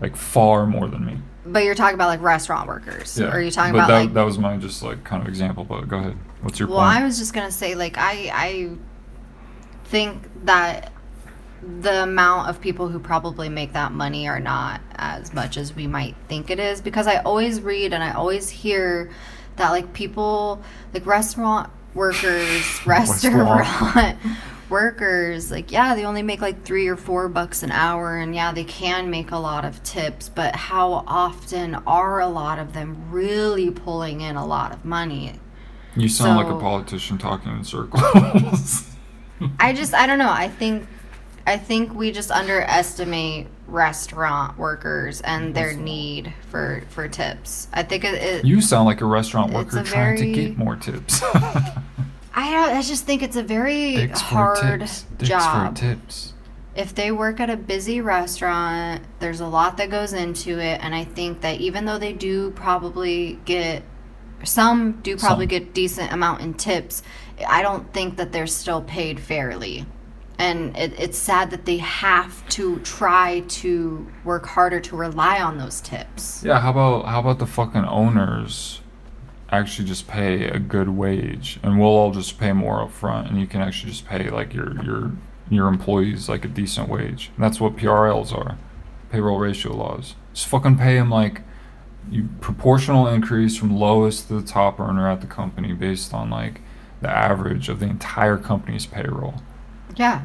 [0.00, 1.18] like far more than me.
[1.44, 3.18] But you're talking about like restaurant workers.
[3.18, 3.26] Yeah.
[3.26, 5.28] Or are you talking but about that, like that was my just like kind of
[5.28, 5.64] example.
[5.64, 6.16] But go ahead.
[6.42, 6.78] What's your point?
[6.78, 7.02] Well, point?
[7.02, 8.70] I was just gonna say, like, I I
[9.84, 10.92] think that
[11.62, 15.86] the amount of people who probably make that money are not as much as we
[15.86, 19.10] might think it is because I always read and I always hear
[19.56, 20.62] that like people
[20.92, 24.18] like restaurant workers, restaurant
[24.72, 28.52] workers, like yeah, they only make like three or four bucks an hour, and yeah,
[28.52, 33.10] they can make a lot of tips, but how often are a lot of them
[33.10, 35.38] really pulling in a lot of money?
[35.94, 38.88] You sound like a politician talking in circles.
[39.60, 40.30] I just I don't know.
[40.30, 40.86] I think
[41.46, 47.68] I think we just underestimate restaurant workers and their need for for tips.
[47.72, 48.14] I think it.
[48.14, 51.22] it you sound like a restaurant worker a trying to get more tips.
[52.34, 55.04] I don't, I just think it's a very Dicks hard tips.
[55.18, 55.76] Job.
[55.76, 56.32] for tips.
[56.74, 60.94] if they work at a busy restaurant, there's a lot that goes into it, and
[60.94, 63.82] I think that even though they do probably get
[64.44, 65.50] some do probably Some.
[65.50, 67.02] get decent amount in tips,
[67.46, 69.86] I don't think that they're still paid fairly.
[70.38, 75.58] And it, it's sad that they have to try to work harder to rely on
[75.58, 76.42] those tips.
[76.44, 78.80] Yeah, how about how about the fucking owners
[79.52, 83.38] actually just pay a good wage and we'll all just pay more up front and
[83.38, 85.12] you can actually just pay like your your
[85.50, 87.30] your employees like a decent wage.
[87.36, 88.56] And that's what PRLs are.
[89.10, 90.14] Payroll ratio laws.
[90.32, 91.42] Just fucking pay them like
[92.10, 96.62] you proportional increase from lowest to the top earner at the company based on like
[97.02, 99.34] the average of the entire company's payroll.
[99.96, 100.22] Yeah.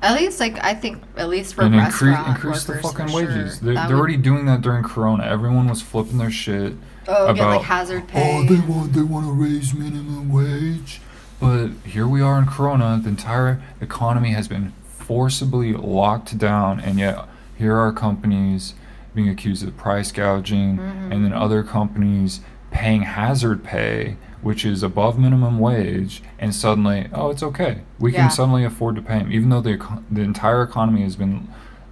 [0.00, 3.14] At least, like, I think, at least for and increase restaurant increase the workers, fucking
[3.14, 3.58] wages.
[3.58, 3.64] sure.
[3.66, 5.24] They're, they're would- already doing that during Corona.
[5.24, 6.72] Everyone was flipping their shit.
[7.08, 8.36] Oh, get like about, hazard oh, pay.
[8.38, 11.00] Oh, they want they want to raise minimum wage.
[11.40, 13.00] But here we are in Corona.
[13.02, 17.26] The entire economy has been forcibly locked down, and yet
[17.56, 18.74] here are companies
[19.14, 21.12] being accused of price gouging, mm-hmm.
[21.12, 27.30] and then other companies paying hazard pay, which is above minimum wage, and suddenly, oh,
[27.30, 27.82] it's okay.
[27.98, 28.22] We Yeah.
[28.22, 29.78] can suddenly afford to pay them, even though the
[30.10, 31.48] the entire economy has been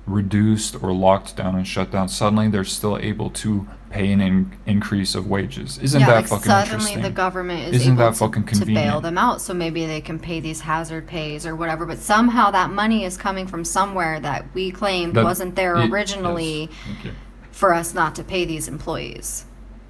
[0.07, 2.09] reduced or locked down and shut down.
[2.09, 5.79] Suddenly, they're still able to pay an in- increase of wages.
[5.79, 7.03] Isn't yeah, that like fucking suddenly interesting?
[7.03, 10.01] the government is Isn't able that to, fucking to bail them out, so maybe they
[10.01, 11.85] can pay these hazard pays or whatever.
[11.85, 15.91] But somehow that money is coming from somewhere that we claimed That- wasn't there it-
[15.91, 16.71] originally
[17.05, 17.15] yes.
[17.53, 19.45] For us not to pay these employees.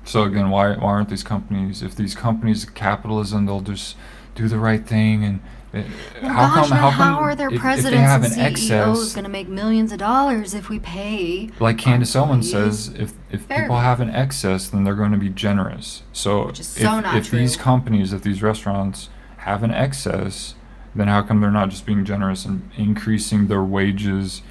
[0.05, 1.83] So again, why why aren't these companies?
[1.83, 3.97] If these companies capitalism, they'll just
[4.35, 5.41] do the right thing and.
[5.73, 5.85] Well,
[6.23, 6.79] how gosh, come?
[6.79, 7.23] How how come?
[7.23, 10.69] are their if- if, presidents they and CEOs going to make millions of dollars if
[10.69, 11.51] we pay?
[11.61, 13.63] like Candace Owens says, if if Fair.
[13.63, 16.03] people have an excess, then they're going to be generous.
[16.13, 20.55] So if, so if these companies, if these restaurants have an excess,
[20.95, 24.43] then how come they're not just being generous and increasing their wages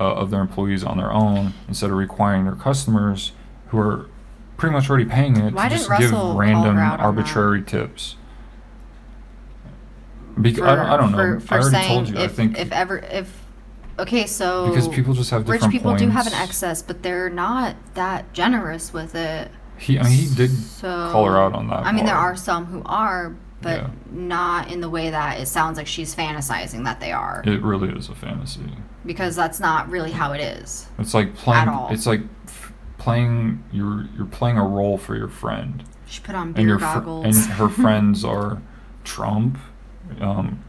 [0.00, 3.32] uh, of their employees on their own instead of requiring their customers,
[3.68, 4.08] who are
[4.56, 8.16] pretty much already paying it, Why to just give random arbitrary tips?
[10.36, 11.40] Bec- I don't- I don't know.
[11.40, 13.32] For, I already saying told you, I if think- if ever if
[13.98, 17.76] okay, so because people just have rich people do have an excess, but they're not
[17.94, 19.50] that generous with it.
[19.76, 21.84] He, I mean, he did So call her out on that.
[21.84, 23.86] I mean, there are some who are, but Yeah.
[24.12, 27.88] not in the way that it sounds like she's fantasizing that they are, It really
[27.90, 28.72] is a fantasy.
[29.04, 30.86] because that's not really how it is.
[30.98, 31.68] It's like playing.
[31.90, 33.62] It's like f- playing.
[33.72, 37.24] You're you're playing a role for your friend, She put on and beer fr- goggles.
[37.26, 38.62] and her friends are
[39.02, 39.58] Trump,
[40.20, 40.62] um,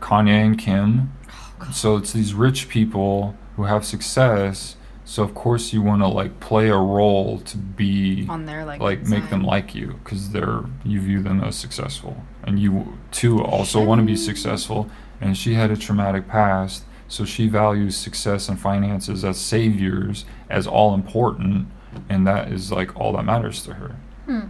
[0.00, 1.12] Kanye, and Kim.
[1.60, 4.76] Oh, So it's these rich people who have success.
[5.06, 8.80] So of course you want to like play a role to be on there, like
[8.80, 13.42] like make them like you because they're you view them as successful and you too
[13.42, 14.88] also want to be successful
[15.20, 20.66] and she had a traumatic past so she values success and finances as saviors as
[20.66, 21.68] all important
[22.08, 24.46] and that is like all that matters to her Hmm.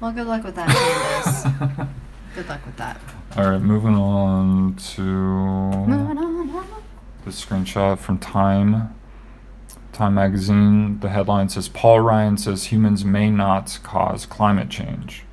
[0.00, 0.68] Well, good luck with that,
[2.34, 2.98] good luck with that.
[3.36, 5.86] All right moving on to
[7.24, 8.94] the screenshot from Time.
[9.92, 11.00] Time magazine.
[11.00, 15.24] The headline says Paul Ryan says humans may not cause climate change.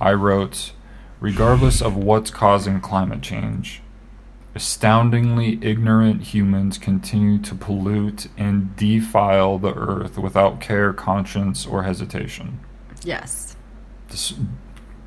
[0.00, 0.72] I wrote,
[1.20, 3.82] regardless of what's causing climate change,
[4.54, 12.60] astoundingly ignorant humans continue to pollute and defile the earth without care, conscience, or hesitation.
[13.04, 13.56] Yes.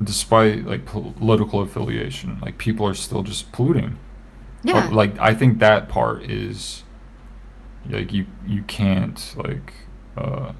[0.02, 3.98] Despite like political affiliation, like people are still just polluting.
[4.62, 4.86] Yeah.
[4.86, 6.82] But, like I think that part is
[7.88, 9.72] like you you can't like
[10.16, 10.52] uh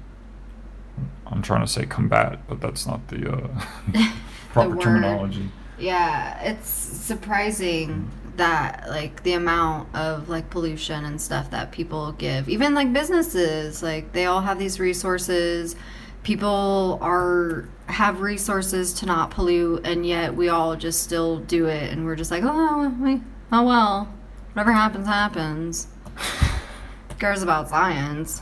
[1.27, 3.63] I'm trying to say combat, but that's not the uh
[4.51, 4.81] proper word.
[4.81, 5.49] terminology.
[5.79, 12.49] Yeah, it's surprising that like the amount of like pollution and stuff that people give.
[12.49, 15.75] Even like businesses, like they all have these resources.
[16.23, 21.91] People are have resources to not pollute and yet we all just still do it
[21.91, 24.13] and we're just like, "Oh, we, oh well.
[24.53, 28.41] Whatever happens happens." Who cares about science?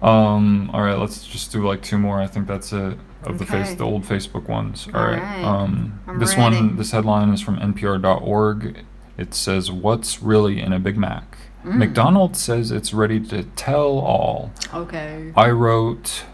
[0.00, 2.20] Um all right, let's just do like two more.
[2.20, 4.88] I think that's it of the face the old Facebook ones.
[4.94, 5.20] All all right.
[5.20, 5.44] right.
[5.44, 6.56] Um I'm this ready.
[6.56, 8.84] one this headline is from npr.org.
[9.16, 11.36] It says what's really in a Big Mac?
[11.64, 11.78] Mm.
[11.78, 14.52] McDonald's says it's ready to tell all.
[14.72, 15.32] Okay.
[15.36, 16.24] I wrote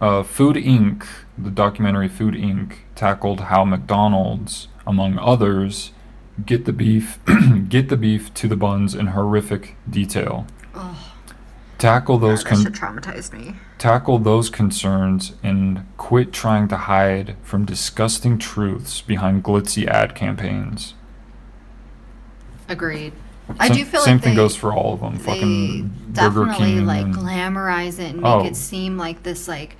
[0.00, 1.06] uh, Food Inc.,
[1.36, 5.90] the documentary Food Inc., tackled how McDonald's, among others,
[6.44, 7.18] get the beef
[7.68, 10.46] get the beef to the buns in horrific detail.
[10.74, 11.10] Oh,
[11.78, 13.56] Tackle those that con- shit traumatized me.
[13.78, 20.94] tackle those concerns and quit trying to hide from disgusting truths behind glitzy ad campaigns.
[22.68, 23.12] Agreed.
[23.60, 25.18] I do feel same like thing they- goes for all of them.
[25.18, 26.12] Fucking Burger
[26.46, 28.44] definitely King like and glamorize it and make Oh.
[28.44, 29.76] it seem like this like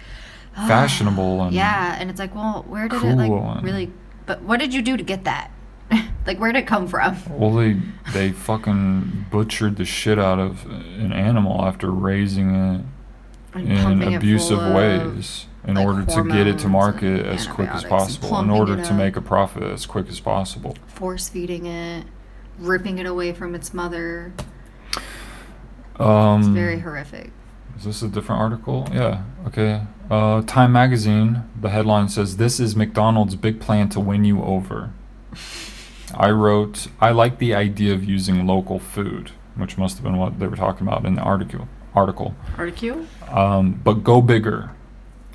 [0.68, 3.90] fashionable and yeah and it's like well where did it like cool really
[4.26, 5.50] but what did you do to get that
[6.26, 7.76] like where did it come from Well, they
[8.12, 12.80] they fucking butchered the shit out of an animal after raising it
[13.54, 17.46] And in pumping it abusive ways in like, order to get it to market as
[17.46, 20.76] quick as possible, in order to make a profit as quick as possible.
[20.86, 22.06] force feeding it
[22.58, 24.32] ripping it away from its mother
[25.98, 27.30] Um, it's very horrific
[27.76, 28.88] Is this a different article?
[28.92, 29.22] Yeah.
[29.46, 29.82] Okay.
[30.10, 31.44] Uh, Time Magazine.
[31.60, 34.90] The headline says, "This is McDonald's big plan to win you over."
[36.16, 40.38] I wrote, "I like the idea of using local food," which must have been what
[40.38, 41.68] they were talking about in the article.
[41.94, 42.34] Article.
[42.58, 44.70] article Um, but go bigger.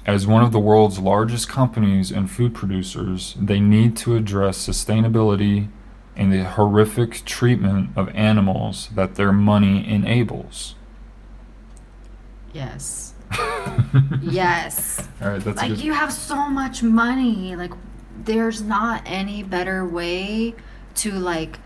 [0.06, 5.68] As one of the world's largest companies and food producers, they need to address sustainability
[6.16, 10.76] and the horrific treatment of animals that their money enables.
[12.52, 13.09] yes
[14.22, 15.08] yes.
[15.22, 15.82] All right, that's like good.
[15.82, 17.56] you have so much money.
[17.56, 17.74] Like
[18.24, 20.56] there's not any better way
[20.96, 21.60] to like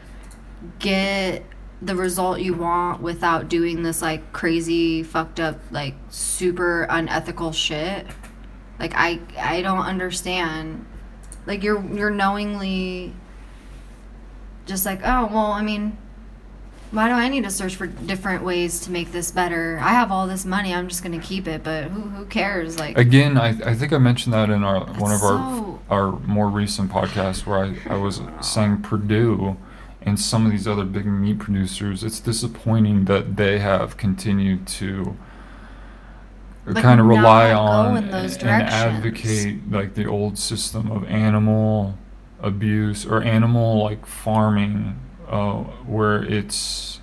[0.79, 1.43] get
[1.81, 8.07] the result you want without doing this like crazy fucked up like super unethical shit.
[8.79, 10.85] Like i i don't understand.
[11.45, 13.13] Like you're you're knowingly
[14.65, 15.97] just like oh well i mean
[16.93, 19.79] why do I need to search for different ways to make this better?
[19.81, 20.73] I have all this money.
[20.73, 22.77] I'm just gonna keep it, but who who cares?
[22.79, 26.11] Like, Again, I, I think I mentioned that in our one of our so- our
[26.19, 29.57] more recent podcasts where I, I was saying Perdue
[30.01, 32.03] and some of these other big meat producers.
[32.03, 35.15] It's disappointing that they have continued to
[36.65, 41.97] Like, kind of rely on those and advocate like the old system of animal
[42.41, 44.99] abuse or animal like farming
[45.33, 46.99] uh, where it's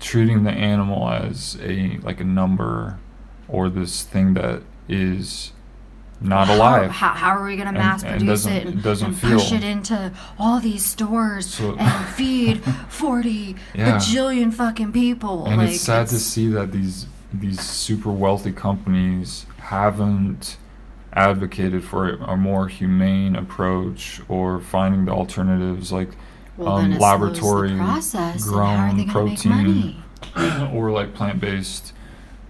[0.00, 2.98] treating the animal as a like a number
[3.48, 5.52] or this thing that is
[6.20, 6.90] not alive.
[6.90, 9.64] How, how are we gonna mass and produce it and, it doesn't and push it
[9.64, 13.96] into all these stores So- and feed forty Yeah.
[13.96, 15.46] bajillion fucking people?
[15.46, 20.56] and like, it's sad to see that these these super wealthy companies haven't
[21.12, 26.10] advocated for a more humane approach or finding the alternatives like
[26.56, 28.34] well, um, laboratory process.
[28.34, 30.02] and grown they protein
[30.72, 31.92] or like plant-based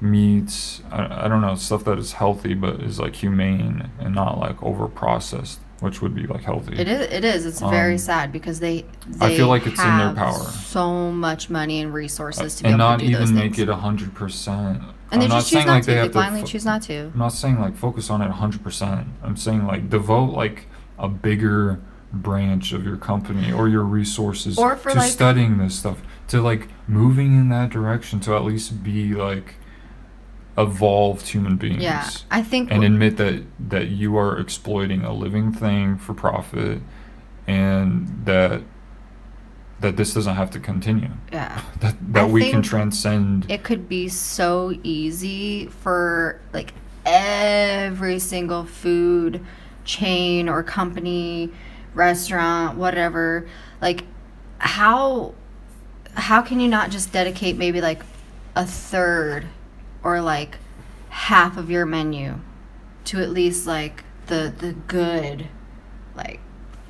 [0.01, 4.39] meats I, I don't know stuff that is healthy but is like humane and not
[4.39, 7.01] like over processed which would be like healthy It is.
[7.12, 7.44] It is.
[7.44, 8.86] It's very Um, sad because they.
[9.20, 10.32] I feel like it's in their power.
[10.39, 13.59] So much money and resources to be and able not to do those even make
[13.59, 14.48] it 100%
[15.10, 15.90] and they I'm not just choose not like to.
[15.90, 17.10] they They, blindly fo- choose not to.
[17.12, 19.06] I'm not saying like focus on it 100%.
[19.22, 20.68] I'm saying like devote like
[20.98, 21.81] a bigger
[22.22, 26.40] branch of your company or your resources Or for, to like- studying this stuff, to
[26.40, 29.56] like moving in that direction to at least be like
[30.56, 31.82] evolved human beings.
[31.82, 32.70] Yeah, I think.
[32.70, 36.80] And admit that that you are exploiting a living thing for profit
[37.46, 38.62] and that
[39.80, 41.10] that this doesn't have to continue.
[41.32, 41.60] yeah.
[41.80, 46.72] That that I we can transcend it could be so easy for like
[47.04, 49.44] every single food
[49.84, 51.50] chain or company
[51.94, 53.48] restaurant whatever
[53.80, 54.04] like
[54.58, 55.34] how
[56.14, 58.02] how can you not just dedicate maybe like
[58.56, 59.46] a third
[60.02, 60.58] or like
[61.08, 62.38] half of your menu
[63.04, 65.48] to at least like the the good
[66.16, 66.40] like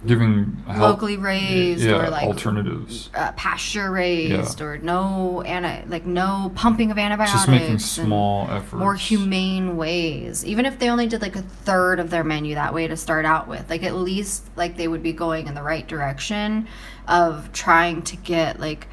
[0.07, 3.11] giving help, locally raised yeah, or like alternatives.
[3.15, 8.73] uh, pasture raised or no anti like no pumping of antibiotics just making small efforts.
[8.75, 12.75] more humane ways even if they only did like a third of their menu that
[12.75, 15.63] way to start out with like at least like they would be going in the
[15.63, 16.67] right direction
[17.09, 18.87] of trying to get like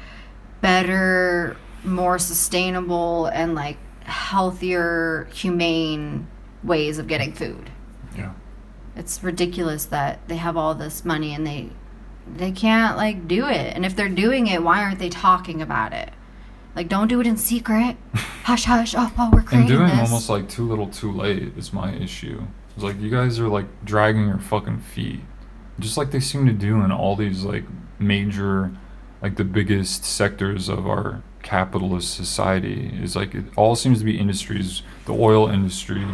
[0.60, 6.26] better more sustainable and like healthier humane
[6.62, 7.71] ways of getting food Yeah.
[8.96, 11.70] It's ridiculous that they have all this money and they
[12.36, 13.74] they can't like do it.
[13.74, 16.10] And if they're doing it why aren't they talking about it?
[16.74, 17.96] Like don't do it in secret.
[18.44, 18.94] Hush hush.
[18.96, 22.42] Oh, oh we're And doing this almost like too little too late is my issue.
[22.74, 25.20] It's like you guys are like dragging your fucking feet.
[25.78, 27.64] Just like they seem to do in all these like
[27.98, 28.72] major
[29.20, 34.18] like the biggest sectors of our capitalist society is like it all seems to be
[34.18, 36.04] industries, the oil industry,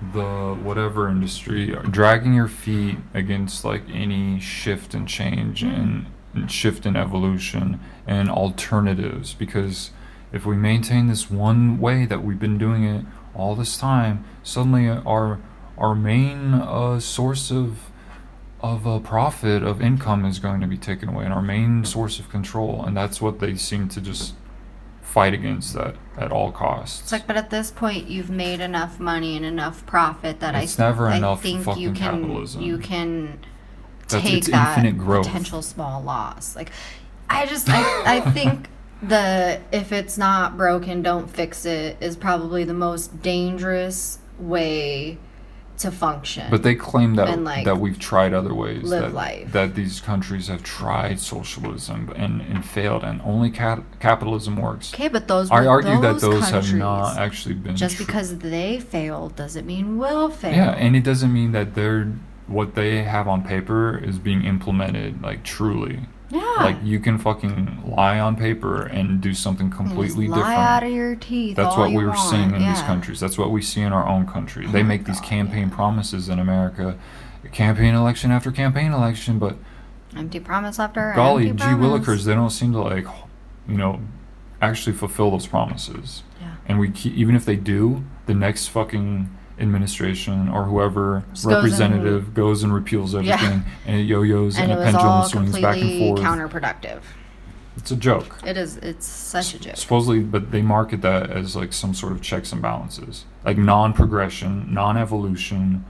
[0.00, 6.86] the whatever industry, dragging your feet against like any shift and change and, and shift
[6.86, 9.34] in evolution and alternatives.
[9.34, 9.90] Because
[10.32, 13.04] if we maintain this one way that we've been doing it
[13.34, 15.40] all this time, suddenly our
[15.76, 17.90] our main uh, source of
[18.60, 22.18] of uh, profit of income is going to be taken away, and our main source
[22.18, 24.34] of control, and that's what they seem to just
[25.18, 27.00] fight against that at all costs.
[27.02, 30.78] it's like but at this point you've made enough money and enough profit that It's
[30.78, 32.62] I, never I enough think you can capitalism.
[32.62, 33.40] you can
[34.08, 35.26] That's- take that infinite growth.
[35.26, 36.70] potential small loss like
[37.28, 37.82] i just i,
[38.18, 38.68] I think
[39.02, 45.18] the if it's not broken don't fix it is probably the most dangerous way
[45.78, 48.82] to function But they claim that And, like, that we've tried other ways.
[48.84, 49.52] live that, life.
[49.52, 54.92] that these countries have tried socialism and, and failed, and only cap- capitalism works.
[54.94, 58.38] okay but those I argue that those those have not actually been just tr- because
[58.38, 62.12] they failed doesn't mean we'll fail Yeah, and it doesn't mean that they're
[62.46, 66.00] what they have on paper is being implemented like truly.
[66.30, 70.58] Yeah Like you can fucking lie on paper and do something completely lie different.
[70.58, 72.18] out of your teeth That's what we were want.
[72.30, 73.18] seeing in these countries.
[73.20, 74.66] That's what we see in our own country.
[74.66, 75.74] They Oh my make these campaign yeah.
[75.74, 76.98] promises in America,
[77.52, 79.56] campaign election after campaign election, but
[80.16, 82.06] empty promise after golly, empty gee promise.
[82.06, 83.06] willikers, they don't seem to like,
[83.68, 84.00] you know,
[84.60, 86.22] actually fulfill those promises.
[86.40, 86.54] Yeah.
[86.66, 89.30] And we keep, even if they do, the next fucking
[89.60, 93.20] administration or whoever Just goes representative and- goes and repeals Yeah.
[93.34, 96.20] everything, and it yo-yos and and, it a pendulum swings back and forth.
[96.20, 97.00] counterproductive.
[97.76, 98.38] It's a joke.
[98.44, 98.76] It is.
[98.78, 99.76] It's such a joke.
[99.76, 104.66] Supposedly, but they market that as like some sort of checks and balances, like non-progression,
[104.74, 105.84] non-evolution,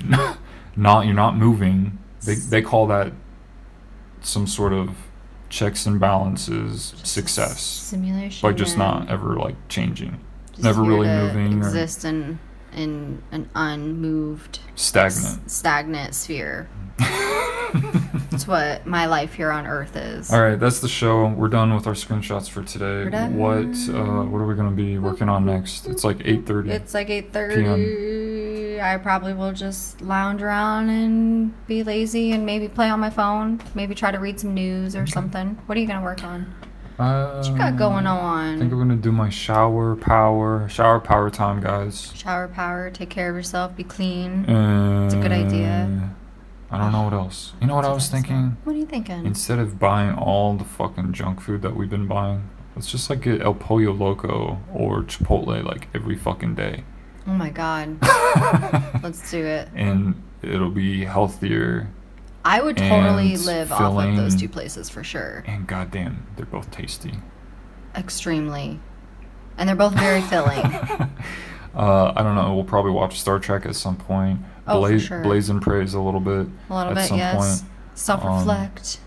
[0.76, 1.98] not you're not moving.
[2.24, 3.12] They they call that
[4.20, 4.90] some sort of
[5.50, 10.18] checks and balances Just success simulation by just not ever like changing,
[10.52, 12.04] just never really moving or Exist
[12.78, 15.40] in an unmoved, stagnant.
[15.46, 16.68] s- stagnant sphere.
[18.30, 20.32] That's what my life here on Earth is.
[20.32, 21.26] All right, that's the show.
[21.28, 23.04] We're done with our screenshots for today.
[23.28, 25.86] What uh, what are we gonna be working on next?
[25.86, 26.70] It's like eight thirty.
[26.70, 28.80] It's like eight thirty.
[28.80, 33.60] I probably will just lounge around and be lazy and maybe play on my phone.
[33.74, 35.58] Maybe try to read some news or something.
[35.66, 36.54] What are you gonna work on?
[36.98, 38.56] Uh, What you got going on?
[38.56, 42.12] I think I'm gonna do my shower power, shower power time, guys.
[42.16, 42.90] Shower power.
[42.90, 43.76] Take care of yourself.
[43.76, 44.44] Be clean.
[44.48, 46.10] It's a good idea.
[46.70, 47.52] I don't know what else.
[47.60, 48.56] You know what I was thinking?
[48.64, 49.24] What are you thinking?
[49.24, 53.22] Instead of buying all the fucking junk food that we've been buying, let's just like
[53.22, 56.84] get El Pollo Loco or Chipotle like every fucking day.
[57.26, 57.96] oh my god.
[59.02, 59.68] Let's do it.
[59.74, 61.88] and it'll be healthier
[62.48, 65.44] I would totally live off of those two places for sure.
[65.46, 67.14] and goddamn, they're both tasty.
[67.94, 68.80] Extremely.
[69.58, 70.62] And they're both very filling.
[71.74, 72.54] Uh, I don't know.
[72.54, 74.40] We'll probably watch Star Trek at some point.
[74.66, 75.22] Oh, Blaze, sure.
[75.22, 76.48] Blaze and Praise a little bit.
[76.70, 77.60] A little at bit, some yes.
[77.60, 77.70] point.
[77.94, 78.98] Self reflect.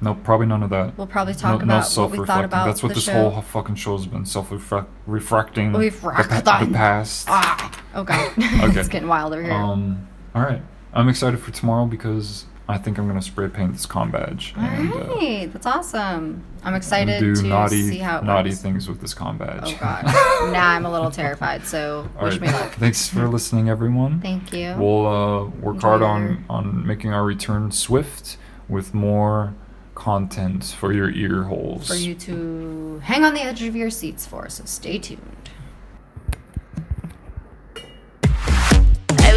[0.00, 0.96] No, probably none of that.
[0.96, 3.28] We'll probably talk no about what we thought about That's what the this show.
[3.30, 5.72] whole fucking show's been self-refracting.
[5.72, 6.42] the, Refracting.
[6.42, 7.26] pa- the past.
[7.28, 8.80] Ah, oh god, Okay.
[8.80, 9.52] it's getting wild over here.
[9.52, 10.62] Um, all right.
[10.94, 14.62] I'm excited for tomorrow because I think I'm gonna spray paint this com badge All
[14.64, 16.42] and uh, right, that's awesome.
[16.62, 18.62] I'm excited do to naughty, see how it naughty works.
[18.62, 19.74] things with this com badge.
[19.74, 20.04] Oh god,
[20.52, 21.66] now I'm a little terrified.
[21.66, 22.40] So All wish right.
[22.40, 22.72] me luck.
[22.72, 24.20] Thanks for listening, everyone.
[24.22, 24.74] Thank you.
[24.78, 28.38] We'll uh, work Enjoy hard on on making our return swift
[28.68, 29.52] with more
[29.94, 31.86] content for your ear holes.
[31.86, 34.48] for you to hang on the edge of your seats for.
[34.48, 35.20] So stay tuned.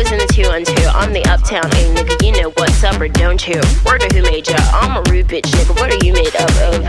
[0.07, 3.11] I was in the 212, I'm the uptown A nigga, you know what's up or
[3.11, 3.59] don't you?
[3.83, 4.55] Word of who made ya?
[4.71, 6.79] I'm a rude bitch nigga, what are you made up of?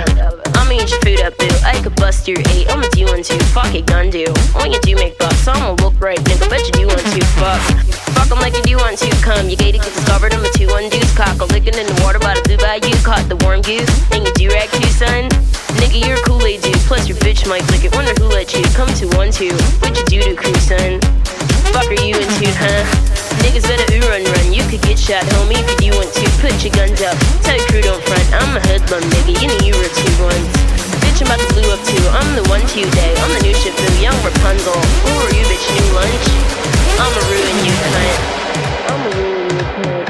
[0.55, 1.51] I'ma eat your food up, boo.
[1.67, 4.23] I could bust your eight, I'ma do two, fuck it, gun do.
[4.55, 7.59] When you do make bucks, I'ma look right, nigga, bet you do one two, fuck.
[8.15, 9.51] Fuck 'em like you do one two, come.
[9.51, 11.43] You gated, get discovered, I'm a two one deuce, cock.
[11.43, 14.33] a licking in the water by the blue bayou, caught the warm goose, and you
[14.39, 15.27] do rag too, son.
[15.83, 18.63] Nigga, you're a Kool-Aid dude, plus your bitch might lick it, wonder who let you
[18.79, 19.59] come to one two.
[19.83, 21.03] What you do to crew, son?
[21.73, 22.83] fuck are you into, huh?
[23.45, 26.25] Niggas better ooh run run, you could get shot, homie, if you want to.
[26.41, 28.27] Put your guns up, tell your crew don't front.
[28.35, 30.49] I'm a hoodlum, nigga, you know you were two ones.
[31.03, 33.13] Bitch, I'm about to blew up too, I'm the one to you day.
[33.19, 34.77] I'm the new Shifu, young Rapunzel.
[34.77, 36.27] Who are you, bitch, new lunch?
[36.99, 38.19] I'ma ruin you, cunt.
[38.91, 40.08] I'ma ruin you, cunt.